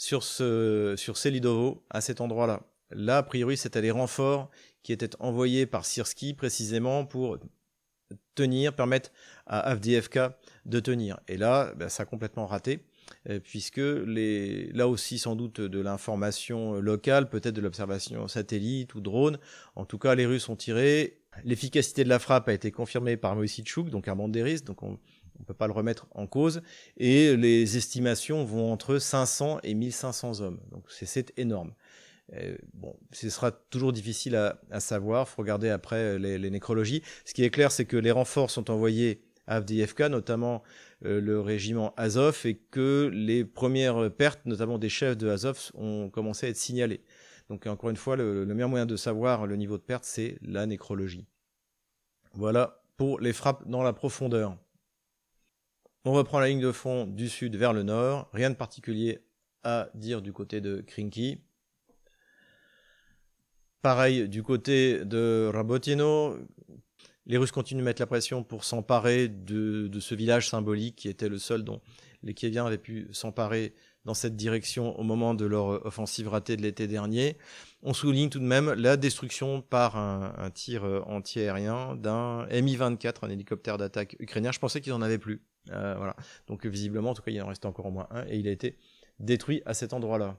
sur, 0.00 0.22
ce, 0.22 0.94
sur 0.96 1.18
Selidovo, 1.18 1.84
à 1.90 2.00
cet 2.00 2.22
endroit-là. 2.22 2.62
Là, 2.90 3.18
a 3.18 3.22
priori, 3.22 3.58
c'était 3.58 3.82
les 3.82 3.90
renforts 3.90 4.50
qui 4.82 4.94
étaient 4.94 5.10
envoyés 5.20 5.66
par 5.66 5.84
Sirski 5.84 6.32
précisément 6.32 7.04
pour 7.04 7.36
tenir, 8.34 8.74
permettre 8.74 9.10
à 9.44 9.60
Avdiivka 9.60 10.38
de 10.64 10.80
tenir. 10.80 11.20
Et 11.28 11.36
là, 11.36 11.74
ben, 11.76 11.90
ça 11.90 12.04
a 12.04 12.06
complètement 12.06 12.46
raté, 12.46 12.80
euh, 13.28 13.40
puisque 13.40 13.76
les, 13.76 14.72
là 14.72 14.88
aussi 14.88 15.18
sans 15.18 15.36
doute 15.36 15.60
de 15.60 15.80
l'information 15.80 16.80
locale, 16.80 17.28
peut-être 17.28 17.54
de 17.54 17.60
l'observation 17.60 18.26
satellite 18.26 18.94
ou 18.94 19.02
drone, 19.02 19.38
en 19.76 19.84
tout 19.84 19.98
cas 19.98 20.14
les 20.14 20.24
Russes 20.24 20.48
ont 20.48 20.56
tiré. 20.56 21.18
L'efficacité 21.44 22.04
de 22.04 22.08
la 22.08 22.18
frappe 22.18 22.48
a 22.48 22.54
été 22.54 22.72
confirmée 22.72 23.18
par 23.18 23.36
Moïsitchouk, 23.36 23.90
donc 23.90 24.08
un 24.08 24.16
banderis, 24.16 24.62
donc 24.62 24.82
on 24.82 24.98
ne 25.40 25.44
peut 25.44 25.54
pas 25.54 25.66
le 25.66 25.72
remettre 25.72 26.06
en 26.12 26.26
cause, 26.26 26.62
et 26.96 27.36
les 27.36 27.76
estimations 27.76 28.44
vont 28.44 28.72
entre 28.72 28.98
500 28.98 29.60
et 29.62 29.74
1500 29.74 30.40
hommes, 30.40 30.60
donc 30.70 30.84
c'est 30.88 31.32
énorme. 31.38 31.72
Euh, 32.34 32.56
bon, 32.74 32.96
ce 33.12 33.28
sera 33.28 33.50
toujours 33.50 33.92
difficile 33.92 34.36
à, 34.36 34.80
savoir. 34.80 35.26
Il 35.28 35.30
faut 35.30 35.42
regarder 35.42 35.68
après 35.68 35.96
euh, 35.96 36.18
les, 36.18 36.50
nécrologies. 36.50 37.02
Ce 37.24 37.34
qui 37.34 37.44
est 37.44 37.50
clair, 37.50 37.72
c'est 37.72 37.84
que 37.84 37.96
les 37.96 38.10
renforts 38.10 38.50
sont 38.50 38.70
envoyés 38.70 39.22
à 39.46 39.56
Avdiivka, 39.56 40.08
notamment 40.08 40.62
euh, 41.04 41.20
le 41.20 41.40
régiment 41.40 41.92
Azov, 41.96 42.42
et 42.44 42.56
que 42.56 43.10
les 43.12 43.44
premières 43.44 44.12
pertes, 44.12 44.46
notamment 44.46 44.78
des 44.78 44.88
chefs 44.88 45.16
de 45.16 45.28
Azov, 45.28 45.70
ont 45.74 46.08
commencé 46.08 46.46
à 46.46 46.50
être 46.50 46.56
signalées. 46.56 47.02
Donc 47.48 47.66
encore 47.66 47.90
une 47.90 47.96
fois, 47.96 48.14
le, 48.14 48.44
le 48.44 48.54
meilleur 48.54 48.68
moyen 48.68 48.86
de 48.86 48.96
savoir 48.96 49.46
le 49.46 49.56
niveau 49.56 49.76
de 49.76 49.82
perte, 49.82 50.04
c'est 50.04 50.38
la 50.42 50.66
nécrologie. 50.66 51.26
Voilà 52.34 52.82
pour 52.96 53.18
les 53.18 53.32
frappes 53.32 53.66
dans 53.66 53.82
la 53.82 53.92
profondeur. 53.92 54.56
On 56.06 56.12
reprend 56.12 56.40
la 56.40 56.48
ligne 56.48 56.60
de 56.60 56.72
front 56.72 57.06
du 57.06 57.28
sud 57.28 57.56
vers 57.56 57.74
le 57.74 57.82
nord. 57.82 58.30
Rien 58.32 58.48
de 58.48 58.54
particulier 58.54 59.20
à 59.64 59.90
dire 59.94 60.22
du 60.22 60.32
côté 60.32 60.62
de 60.62 60.80
Krinky. 60.80 61.40
Pareil 63.82 64.26
du 64.28 64.42
côté 64.42 65.04
de 65.04 65.50
Rabotino, 65.52 66.38
les 67.26 67.36
Russes 67.36 67.52
continuent 67.52 67.80
de 67.80 67.84
mettre 67.84 68.00
la 68.00 68.06
pression 68.06 68.42
pour 68.42 68.64
s'emparer 68.64 69.28
de, 69.28 69.90
ce 70.00 70.14
village 70.14 70.48
symbolique 70.48 70.96
qui 70.96 71.08
était 71.08 71.28
le 71.28 71.38
seul 71.38 71.64
dont 71.64 71.82
les 72.22 72.32
Kieviens 72.32 72.64
avaient 72.64 72.78
pu 72.78 73.08
s'emparer 73.12 73.74
dans 74.06 74.14
cette 74.14 74.36
direction 74.36 74.98
au 74.98 75.02
moment 75.02 75.34
de 75.34 75.44
leur 75.44 75.84
offensive 75.84 76.28
ratée 76.28 76.56
de 76.56 76.62
l'été 76.62 76.86
dernier. 76.86 77.36
On 77.82 77.92
souligne 77.92 78.30
tout 78.30 78.38
de 78.38 78.44
même 78.44 78.72
la 78.72 78.96
destruction 78.96 79.60
par 79.60 79.96
un, 79.96 80.50
tir 80.50 80.84
antiaérien 81.06 81.94
d'un 81.96 82.46
Mi-24, 82.46 83.26
un 83.26 83.28
hélicoptère 83.28 83.76
d'attaque 83.76 84.16
ukrainien. 84.18 84.50
Je 84.50 84.58
pensais 84.58 84.80
qu'ils 84.80 84.94
en 84.94 85.02
avaient 85.02 85.18
plus. 85.18 85.42
Euh, 85.68 85.94
voilà. 85.96 86.16
Donc 86.46 86.66
visiblement, 86.66 87.10
en 87.10 87.14
tout 87.14 87.22
cas, 87.22 87.30
il 87.30 87.40
en 87.42 87.46
reste 87.46 87.66
encore 87.66 87.86
au 87.86 87.90
moins 87.90 88.08
un 88.10 88.26
et 88.26 88.38
il 88.38 88.48
a 88.48 88.50
été 88.50 88.78
détruit 89.18 89.62
à 89.66 89.74
cet 89.74 89.92
endroit-là. 89.92 90.38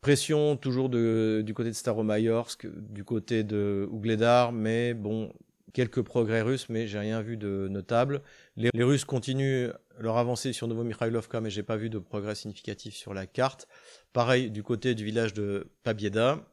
Pression 0.00 0.56
toujours 0.56 0.88
du 0.88 1.52
côté 1.54 1.70
de 1.70 1.74
Staromayorsk, 1.74 2.66
du 2.66 3.02
côté 3.04 3.42
de 3.42 3.88
Ougledar, 3.90 4.52
mais 4.52 4.94
bon, 4.94 5.32
quelques 5.72 6.02
progrès 6.02 6.42
russes, 6.42 6.68
mais 6.68 6.86
j'ai 6.86 6.98
rien 6.98 7.20
vu 7.20 7.36
de 7.36 7.68
notable. 7.68 8.22
Les, 8.56 8.70
Russes 8.82 9.04
continuent 9.04 9.70
leur 9.98 10.16
avancée 10.16 10.52
sur 10.52 10.68
Novomikhailovka, 10.68 11.40
mais 11.40 11.50
j'ai 11.50 11.62
pas 11.62 11.76
vu 11.76 11.90
de 11.90 11.98
progrès 11.98 12.34
significatif 12.34 12.94
sur 12.94 13.12
la 13.12 13.26
carte. 13.26 13.66
Pareil 14.12 14.50
du 14.50 14.62
côté 14.62 14.94
du 14.94 15.04
village 15.04 15.34
de 15.34 15.68
Pabieda. 15.82 16.44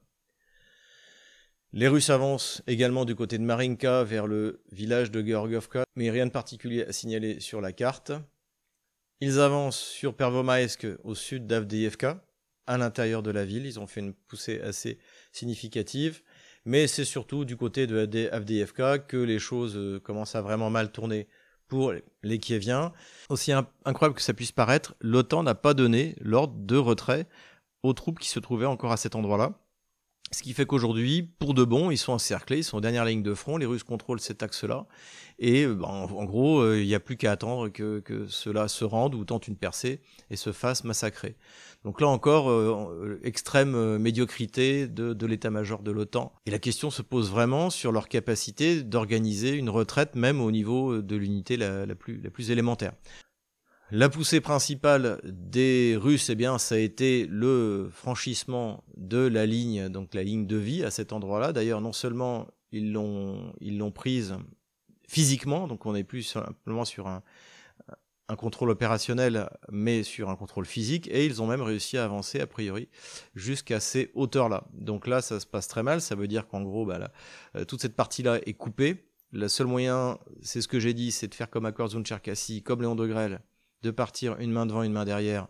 Les 1.74 1.88
Russes 1.88 2.10
avancent 2.10 2.62
également 2.68 3.06
du 3.06 3.16
côté 3.16 3.38
de 3.38 3.44
Marinka 3.44 4.04
vers 4.04 4.28
le 4.28 4.62
village 4.72 5.12
de 5.12 5.26
Georgovka, 5.26 5.84
mais 5.96 6.10
rien 6.10 6.26
de 6.26 6.32
particulier 6.32 6.84
à 6.84 6.94
signaler 6.94 7.40
sur 7.40 7.60
la 7.60 7.74
carte. 7.74 8.12
Ils 9.22 9.40
avancent 9.40 9.80
sur 9.80 10.16
Pervomaesk 10.16 10.88
au 11.04 11.16
sud 11.16 11.48
d'Avdeevka 11.48 12.24
à 12.68 12.78
l'intérieur 12.78 13.24
de 13.24 13.32
la 13.32 13.46
ville. 13.46 13.66
Ils 13.66 13.80
ont 13.80 13.88
fait 13.88 14.02
une 14.02 14.14
poussée 14.14 14.62
assez 14.62 15.00
significative. 15.32 16.22
Mais 16.66 16.88
c'est 16.88 17.06
surtout 17.06 17.46
du 17.46 17.58
côté 17.58 17.88
de 17.88 18.08
FDFK 18.32 19.06
que 19.08 19.18
les 19.18 19.38
choses 19.38 19.78
euh, 19.78 20.00
commencent 20.00 20.36
à 20.36 20.42
vraiment 20.42 20.72
mal 20.72 20.92
tourner 20.92 21.28
pour 21.68 21.94
les 22.24 22.40
Kieviens. 22.40 22.92
Aussi 23.30 23.52
incroyable 23.52 24.16
que 24.16 24.22
ça 24.22 24.34
puisse 24.34 24.52
paraître, 24.52 24.96
l'OTAN 25.00 25.44
n'a 25.44 25.56
pas 25.56 25.74
donné 25.74 26.16
l'ordre 26.20 26.56
de 26.58 26.78
retrait 26.78 27.28
aux 27.84 27.94
troupes 27.94 28.20
qui 28.20 28.30
se 28.30 28.40
trouvaient 28.40 28.66
encore 28.66 28.92
à 28.92 28.98
cet 28.98 29.16
endroit-là. 29.16 29.60
Ce 30.32 30.42
qui 30.42 30.54
fait 30.54 30.66
qu'aujourd'hui, 30.66 31.24
pour 31.24 31.54
de 31.54 31.64
bon, 31.64 31.92
ils 31.92 31.98
sont 31.98 32.14
encerclés, 32.14 32.58
ils 32.58 32.64
sont 32.64 32.78
en 32.78 32.82
dernière 32.82 33.06
ligne 33.06 33.24
de 33.24 33.34
front, 33.34 33.58
les 33.58 33.66
Russes 33.66 33.84
contrôlent 33.84 34.20
cet 34.20 34.44
axe-là, 34.44 34.86
et 35.38 35.68
ben, 35.68 35.88
en, 35.88 36.26
gros, 36.26 36.60
euh, 36.60 36.82
il 36.82 36.88
n'y 36.88 36.96
a 36.96 37.00
plus 37.00 37.18
qu'à 37.18 37.32
attendre 37.32 37.70
que, 37.70 38.00
que 38.00 38.28
cela 38.28 38.68
se 38.68 38.84
rende 38.86 39.16
ou 39.16 39.24
tente 39.26 39.48
une 39.48 39.56
percée 39.56 40.02
et 40.30 40.36
se 40.36 40.52
fasse 40.52 40.84
massacrer. 40.84 41.36
Donc 41.84 42.02
là 42.02 42.08
encore, 42.08 42.50
euh, 42.50 43.20
extrême 43.24 43.76
euh, 43.76 44.00
médiocrité 44.00 44.88
de, 44.88 45.26
l'état-major 45.26 45.84
de 45.84 45.92
l'OTAN. 45.92 46.34
Et 46.46 46.52
la 46.52 46.60
question 46.60 46.90
se 46.90 47.02
pose 47.02 47.30
vraiment 47.30 47.70
sur 47.70 47.92
leur 47.92 48.08
capacité 48.08 48.82
d'organiser 48.82 49.52
une 49.52 49.70
retraite, 49.70 50.16
même 50.16 50.42
au 50.42 50.52
niveau 50.52 51.02
de 51.02 51.16
l'unité 51.16 51.58
la 51.58 51.96
plus 51.96 52.52
élémentaire. 52.52 52.94
La 53.92 54.10
poussée 54.10 54.42
principale 54.42 55.22
des 55.24 55.96
Russes, 55.96 56.32
eh 56.32 56.36
bien, 56.36 56.58
ça 56.58 56.74
a 56.74 56.80
été 56.80 57.28
le 57.30 57.88
franchissement 57.92 58.84
de 58.98 59.20
la 59.20 59.46
ligne, 59.46 59.90
donc 59.90 60.16
la 60.16 60.24
ligne 60.24 60.48
de 60.48 60.58
vie 60.58 60.84
à 60.84 60.90
cet 60.90 61.14
endroit-là. 61.14 61.54
D'ailleurs, 61.54 61.82
non 61.82 61.94
seulement 61.94 62.48
ils 62.72 62.92
l'ont, 62.92 63.54
ils 63.62 63.78
l'ont 63.78 63.92
prise 63.92 64.38
physiquement, 65.08 65.68
donc 65.68 65.86
on 65.86 65.94
n'est 65.94 66.04
plus 66.04 66.24
simplement 66.24 66.84
sur 66.84 67.08
un, 67.08 67.22
contrôle 68.38 68.72
opérationnel, 68.72 69.52
mais 69.70 70.02
sur 70.02 70.32
un 70.32 70.36
contrôle 70.36 70.66
physique, 70.66 71.08
et 71.12 71.28
ils 71.28 71.44
ont 71.44 71.48
même 71.48 71.62
réussi 71.62 71.96
à 72.00 72.06
avancer, 72.06 72.40
a 72.40 72.48
priori, 72.48 72.90
jusqu'à 73.36 73.80
ces 73.80 74.10
hauteurs-là. 74.16 74.64
Donc 74.74 75.06
là, 75.06 75.22
ça 75.22 75.40
se 75.40 75.46
passe 75.46 75.68
très 75.68 75.84
mal, 75.84 76.02
ça 76.02 76.16
veut 76.16 76.28
dire 76.28 76.48
qu'en 76.48 76.64
gros, 76.64 76.88
bah, 76.88 77.12
euh, 77.56 77.66
toute 77.66 77.82
cette 77.82 77.96
partie-là 77.96 78.40
est 78.48 78.56
coupée. 78.56 79.06
Le 79.32 79.48
seul 79.48 79.68
moyen, 79.68 80.18
c'est 80.42 80.62
ce 80.62 80.68
que 80.68 80.80
j'ai 80.80 80.96
dit, 80.96 81.12
c'est 81.12 81.28
de 81.28 81.36
faire 81.36 81.52
comme 81.52 81.68
à 81.68 81.74
Cherkassy, 82.04 82.64
comme 82.64 82.82
Léon 82.82 82.96
de 82.96 83.06
Grelle, 83.06 83.42
de 83.86 83.92
partir 83.92 84.38
une 84.40 84.52
main 84.52 84.66
devant, 84.66 84.82
une 84.84 84.92
main 84.92 85.06
derrière, 85.06 85.48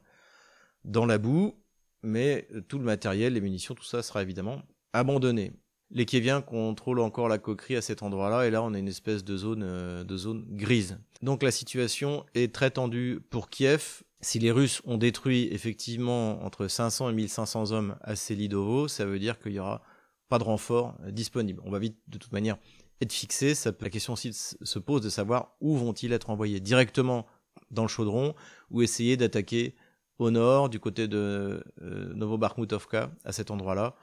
dans 0.83 1.05
la 1.05 1.17
boue, 1.17 1.55
mais 2.03 2.47
tout 2.67 2.77
le 2.77 2.83
matériel, 2.83 3.33
les 3.33 3.41
munitions, 3.41 3.73
tout 3.73 3.85
ça 3.85 4.03
sera 4.03 4.21
évidemment 4.21 4.61
abandonné. 4.93 5.53
Les 5.89 6.05
Kieviens 6.05 6.41
contrôlent 6.41 6.99
encore 6.99 7.29
la 7.29 7.37
coquerie 7.37 7.77
à 7.77 7.81
cet 7.81 8.03
endroit-là, 8.03 8.45
et 8.45 8.51
là 8.51 8.61
on 8.61 8.73
a 8.73 8.77
une 8.77 8.89
espèce 8.89 9.23
de 9.23 9.37
zone, 9.37 9.63
euh, 9.63 10.03
de 10.03 10.17
zone 10.17 10.45
grise. 10.49 10.99
Donc 11.21 11.43
la 11.43 11.51
situation 11.51 12.25
est 12.33 12.53
très 12.53 12.71
tendue 12.71 13.21
pour 13.29 13.49
Kiev. 13.49 14.03
Si 14.19 14.39
les 14.39 14.51
Russes 14.51 14.81
ont 14.83 14.97
détruit 14.97 15.47
effectivement 15.51 16.43
entre 16.43 16.67
500 16.67 17.11
et 17.11 17.13
1500 17.13 17.71
hommes 17.71 17.95
à 18.01 18.15
Selidovo, 18.15 18.89
ça 18.89 19.05
veut 19.05 19.19
dire 19.19 19.39
qu'il 19.39 19.53
n'y 19.53 19.59
aura 19.59 19.81
pas 20.27 20.39
de 20.39 20.43
renfort 20.43 20.97
disponible. 21.07 21.61
On 21.63 21.71
va 21.71 21.79
vite 21.79 21.97
de 22.07 22.17
toute 22.17 22.33
manière 22.33 22.57
être 22.99 23.13
fixé. 23.13 23.53
la 23.79 23.89
question 23.89 24.13
aussi 24.13 24.33
se 24.33 24.79
pose 24.79 25.01
de 25.01 25.09
savoir 25.09 25.55
où 25.61 25.77
vont-ils 25.77 26.11
être 26.11 26.29
envoyés 26.29 26.59
directement 26.59 27.25
dans 27.71 27.83
le 27.83 27.87
chaudron 27.87 28.35
ou 28.71 28.81
essayer 28.81 29.17
d'attaquer 29.17 29.75
au 30.17 30.31
nord 30.31 30.69
du 30.69 30.79
côté 30.79 31.07
de 31.07 31.63
euh, 31.81 33.13
à 33.23 33.31
cet 33.31 33.51
endroit-là 33.51 33.95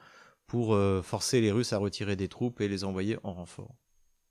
pour 0.47 0.75
euh, 0.75 1.01
forcer 1.01 1.41
les 1.41 1.51
Russes 1.51 1.73
à 1.73 1.77
retirer 1.77 2.15
des 2.15 2.27
troupes 2.27 2.61
et 2.61 2.67
les 2.67 2.83
envoyer 2.83 3.17
en 3.23 3.33
renfort. 3.33 3.75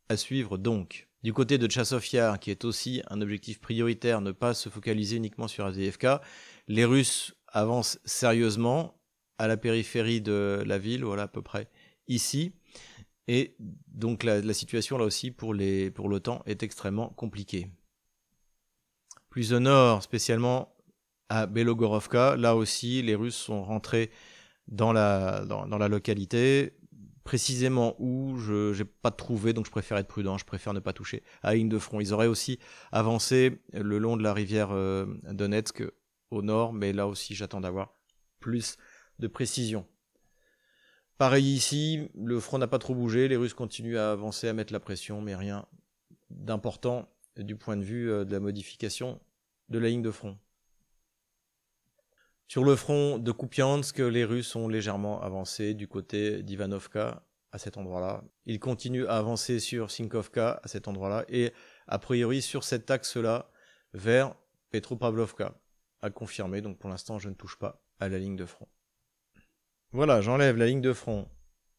À 0.09 0.16
suivre 0.16 0.59
donc. 0.59 1.09
Du 1.22 1.33
côté 1.33 1.59
de 1.59 1.66
Tchassov 1.66 2.03
qui 2.03 2.51
est 2.51 2.64
aussi 2.64 3.03
un 3.09 3.20
objectif 3.20 3.61
prioritaire, 3.61 4.20
ne 4.20 4.33
pas 4.33 4.55
se 4.55 4.68
focaliser 4.68 5.16
uniquement 5.16 5.49
sur 5.49 5.64
AZFK, 5.64 6.07
les 6.68 6.85
Russes 6.85 7.35
avancent 7.47 7.99
sérieusement 8.05 9.01
à 9.39 9.47
la 9.47 9.57
périphérie 9.57 10.20
de 10.20 10.62
la 10.66 10.78
ville, 10.78 11.05
voilà 11.05 11.24
à 11.24 11.28
peu 11.28 11.43
près 11.43 11.68
ici. 12.09 12.53
Et 13.28 13.55
donc 13.89 14.24
la, 14.24 14.53
situation 14.53 14.99
là 14.99 15.05
aussi 15.05 15.30
pour 15.30 15.55
l'OTAN 15.55 16.43
est 16.47 16.62
extrêmement 16.62 17.11
compliquée. 17.11 17.70
Plus 19.33 19.55
au 19.55 19.61
nord, 19.61 20.03
spécialement 20.03 20.76
à 21.30 21.47
Belogorovka, 21.47 22.37
là 22.37 22.55
aussi 22.55 23.01
les 23.01 23.14
Russes 23.14 23.35
sont 23.35 23.64
rentrés 23.64 24.11
dans 24.68 24.93
la, 24.93 25.43
localité. 25.89 26.74
Précisément 27.24 27.97
où, 27.99 28.37
je 28.37 28.76
n'ai 28.76 28.85
pas 28.85 29.11
trouvé, 29.11 29.55
donc 29.55 29.64
je 29.64 29.70
préfère 29.70 29.97
être 29.97 30.07
prudent, 30.07 30.37
je 30.37 30.45
préfère 30.45 30.74
ne 30.74 30.80
pas 30.80 30.93
toucher 30.93 31.22
à 31.43 31.55
ligne 31.55 31.70
de 31.70 31.78
front. 31.78 31.99
Ils 31.99 32.12
auraient 32.12 32.26
aussi 32.26 32.59
avancé 32.91 33.62
le 33.72 33.97
long 33.97 34.18
de 34.18 34.22
la 34.22 34.35
rivière 34.35 34.68
euh, 34.72 35.07
Donetsk 35.22 35.83
au 36.30 36.43
nord, 36.43 36.74
mais 36.74 36.93
là 36.93 37.07
aussi 37.07 37.35
j'attends 37.35 37.62
d'avoir 37.62 37.95
plus 38.39 38.76
de 39.18 39.28
précision. 39.28 39.87
Pareil 41.16 41.55
ici, 41.55 42.07
le 42.14 42.39
front 42.39 42.59
n'a 42.59 42.68
pas 42.68 42.78
trop 42.78 42.95
bougé, 42.95 43.28
les 43.28 43.37
Russes 43.37 43.55
continuent 43.55 43.97
à 43.97 44.12
avancer, 44.12 44.47
à 44.49 44.53
mettre 44.53 44.74
la 44.74 44.80
pression, 44.80 45.22
mais 45.22 45.35
rien 45.35 45.64
d'important 46.28 47.09
du 47.37 47.57
point 47.57 47.76
de 47.76 47.83
vue 47.83 48.11
euh, 48.11 48.24
de 48.24 48.33
la 48.33 48.41
modification 48.41 49.20
de 49.68 49.78
la 49.78 49.89
ligne 49.89 50.03
de 50.03 50.11
front. 50.11 50.39
Sur 52.49 52.64
le 52.64 52.76
front 52.76 53.18
de 53.18 53.33
Kupiansk, 53.33 53.99
les 53.99 54.24
Russes 54.24 54.55
ont 54.57 54.68
légèrement 54.68 55.22
avancé 55.22 55.72
du 55.72 55.89
côté 55.89 56.43
d'Ivanovka 56.43 57.24
à 57.51 57.59
cet 57.59 57.78
endroit-là. 57.78 58.24
Ils 58.45 58.61
continuent 58.61 59.07
à 59.07 59.16
avancer 59.16 59.59
sur 59.59 59.91
Sinkovka 59.91 60.61
à 60.62 60.68
cet 60.68 60.89
endroit-là 60.89 61.24
et 61.28 61.53
a 61.87 61.99
priori 61.99 62.43
sur 62.43 62.64
cet 62.64 62.91
axe-là 62.91 63.51
vers 63.95 64.35
Petropavlovka. 64.70 65.59
À 66.03 66.11
confirmer, 66.11 66.61
donc 66.61 66.78
pour 66.78 66.91
l'instant 66.91 67.18
je 67.18 67.28
ne 67.28 67.35
touche 67.35 67.59
pas 67.59 67.83
à 68.01 68.09
la 68.09 68.18
ligne 68.18 68.37
de 68.37 68.45
front. 68.47 68.68
Voilà, 69.93 70.20
j'enlève 70.20 70.57
la 70.57 70.66
ligne 70.66 70.80
de 70.80 70.93
front 70.93 71.28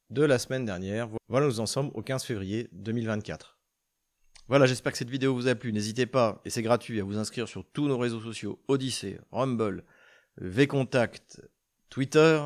de 0.09 0.23
la 0.23 0.39
semaine 0.39 0.65
dernière. 0.65 1.09
Voilà, 1.27 1.47
nous 1.47 1.59
en 1.59 1.65
sommes 1.65 1.91
au 1.95 2.01
15 2.01 2.23
février 2.23 2.69
2024. 2.71 3.52
Voilà, 4.49 4.65
j'espère 4.65 4.91
que 4.91 4.97
cette 4.97 5.09
vidéo 5.09 5.33
vous 5.33 5.47
a 5.47 5.55
plu. 5.55 5.71
N'hésitez 5.71 6.05
pas, 6.05 6.41
et 6.43 6.49
c'est 6.49 6.61
gratuit, 6.61 6.99
à 6.99 7.03
vous 7.03 7.17
inscrire 7.17 7.47
sur 7.47 7.63
tous 7.63 7.87
nos 7.87 7.97
réseaux 7.97 8.19
sociaux, 8.19 8.61
Odyssey, 8.67 9.19
Rumble, 9.31 9.83
Vcontact, 10.37 11.41
Twitter, 11.89 12.41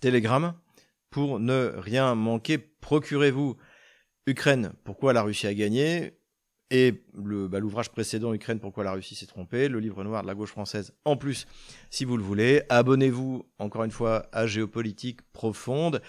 Telegram. 0.00 0.54
Pour 1.10 1.40
ne 1.40 1.72
rien 1.76 2.14
manquer, 2.14 2.58
procurez-vous 2.58 3.56
Ukraine, 4.26 4.72
pourquoi 4.84 5.12
la 5.12 5.22
Russie 5.22 5.46
a 5.46 5.54
gagné, 5.54 6.20
et 6.70 7.02
bah, 7.14 7.58
l'ouvrage 7.58 7.90
précédent 7.90 8.32
Ukraine, 8.32 8.60
pourquoi 8.60 8.84
la 8.84 8.92
Russie 8.92 9.14
s'est 9.14 9.26
trompée, 9.26 9.68
le 9.68 9.80
livre 9.80 10.04
noir 10.04 10.22
de 10.22 10.28
la 10.28 10.34
gauche 10.34 10.50
française 10.50 10.92
en 11.04 11.16
plus, 11.16 11.46
si 11.90 12.04
vous 12.04 12.16
le 12.16 12.22
voulez. 12.22 12.62
Abonnez-vous 12.68 13.44
encore 13.58 13.84
une 13.84 13.90
fois 13.90 14.28
à 14.32 14.46
Géopolitique 14.46 15.22
Profonde. 15.32 16.00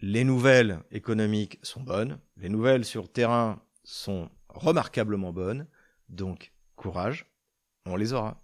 Les 0.00 0.24
nouvelles 0.24 0.80
économiques 0.90 1.58
sont 1.62 1.80
bonnes, 1.80 2.18
les 2.36 2.48
nouvelles 2.48 2.84
sur 2.84 3.10
terrain 3.10 3.62
sont 3.84 4.28
remarquablement 4.54 5.32
bonnes, 5.32 5.66
donc 6.08 6.52
courage, 6.76 7.26
on 7.86 7.96
les 7.96 8.12
aura. 8.12 8.43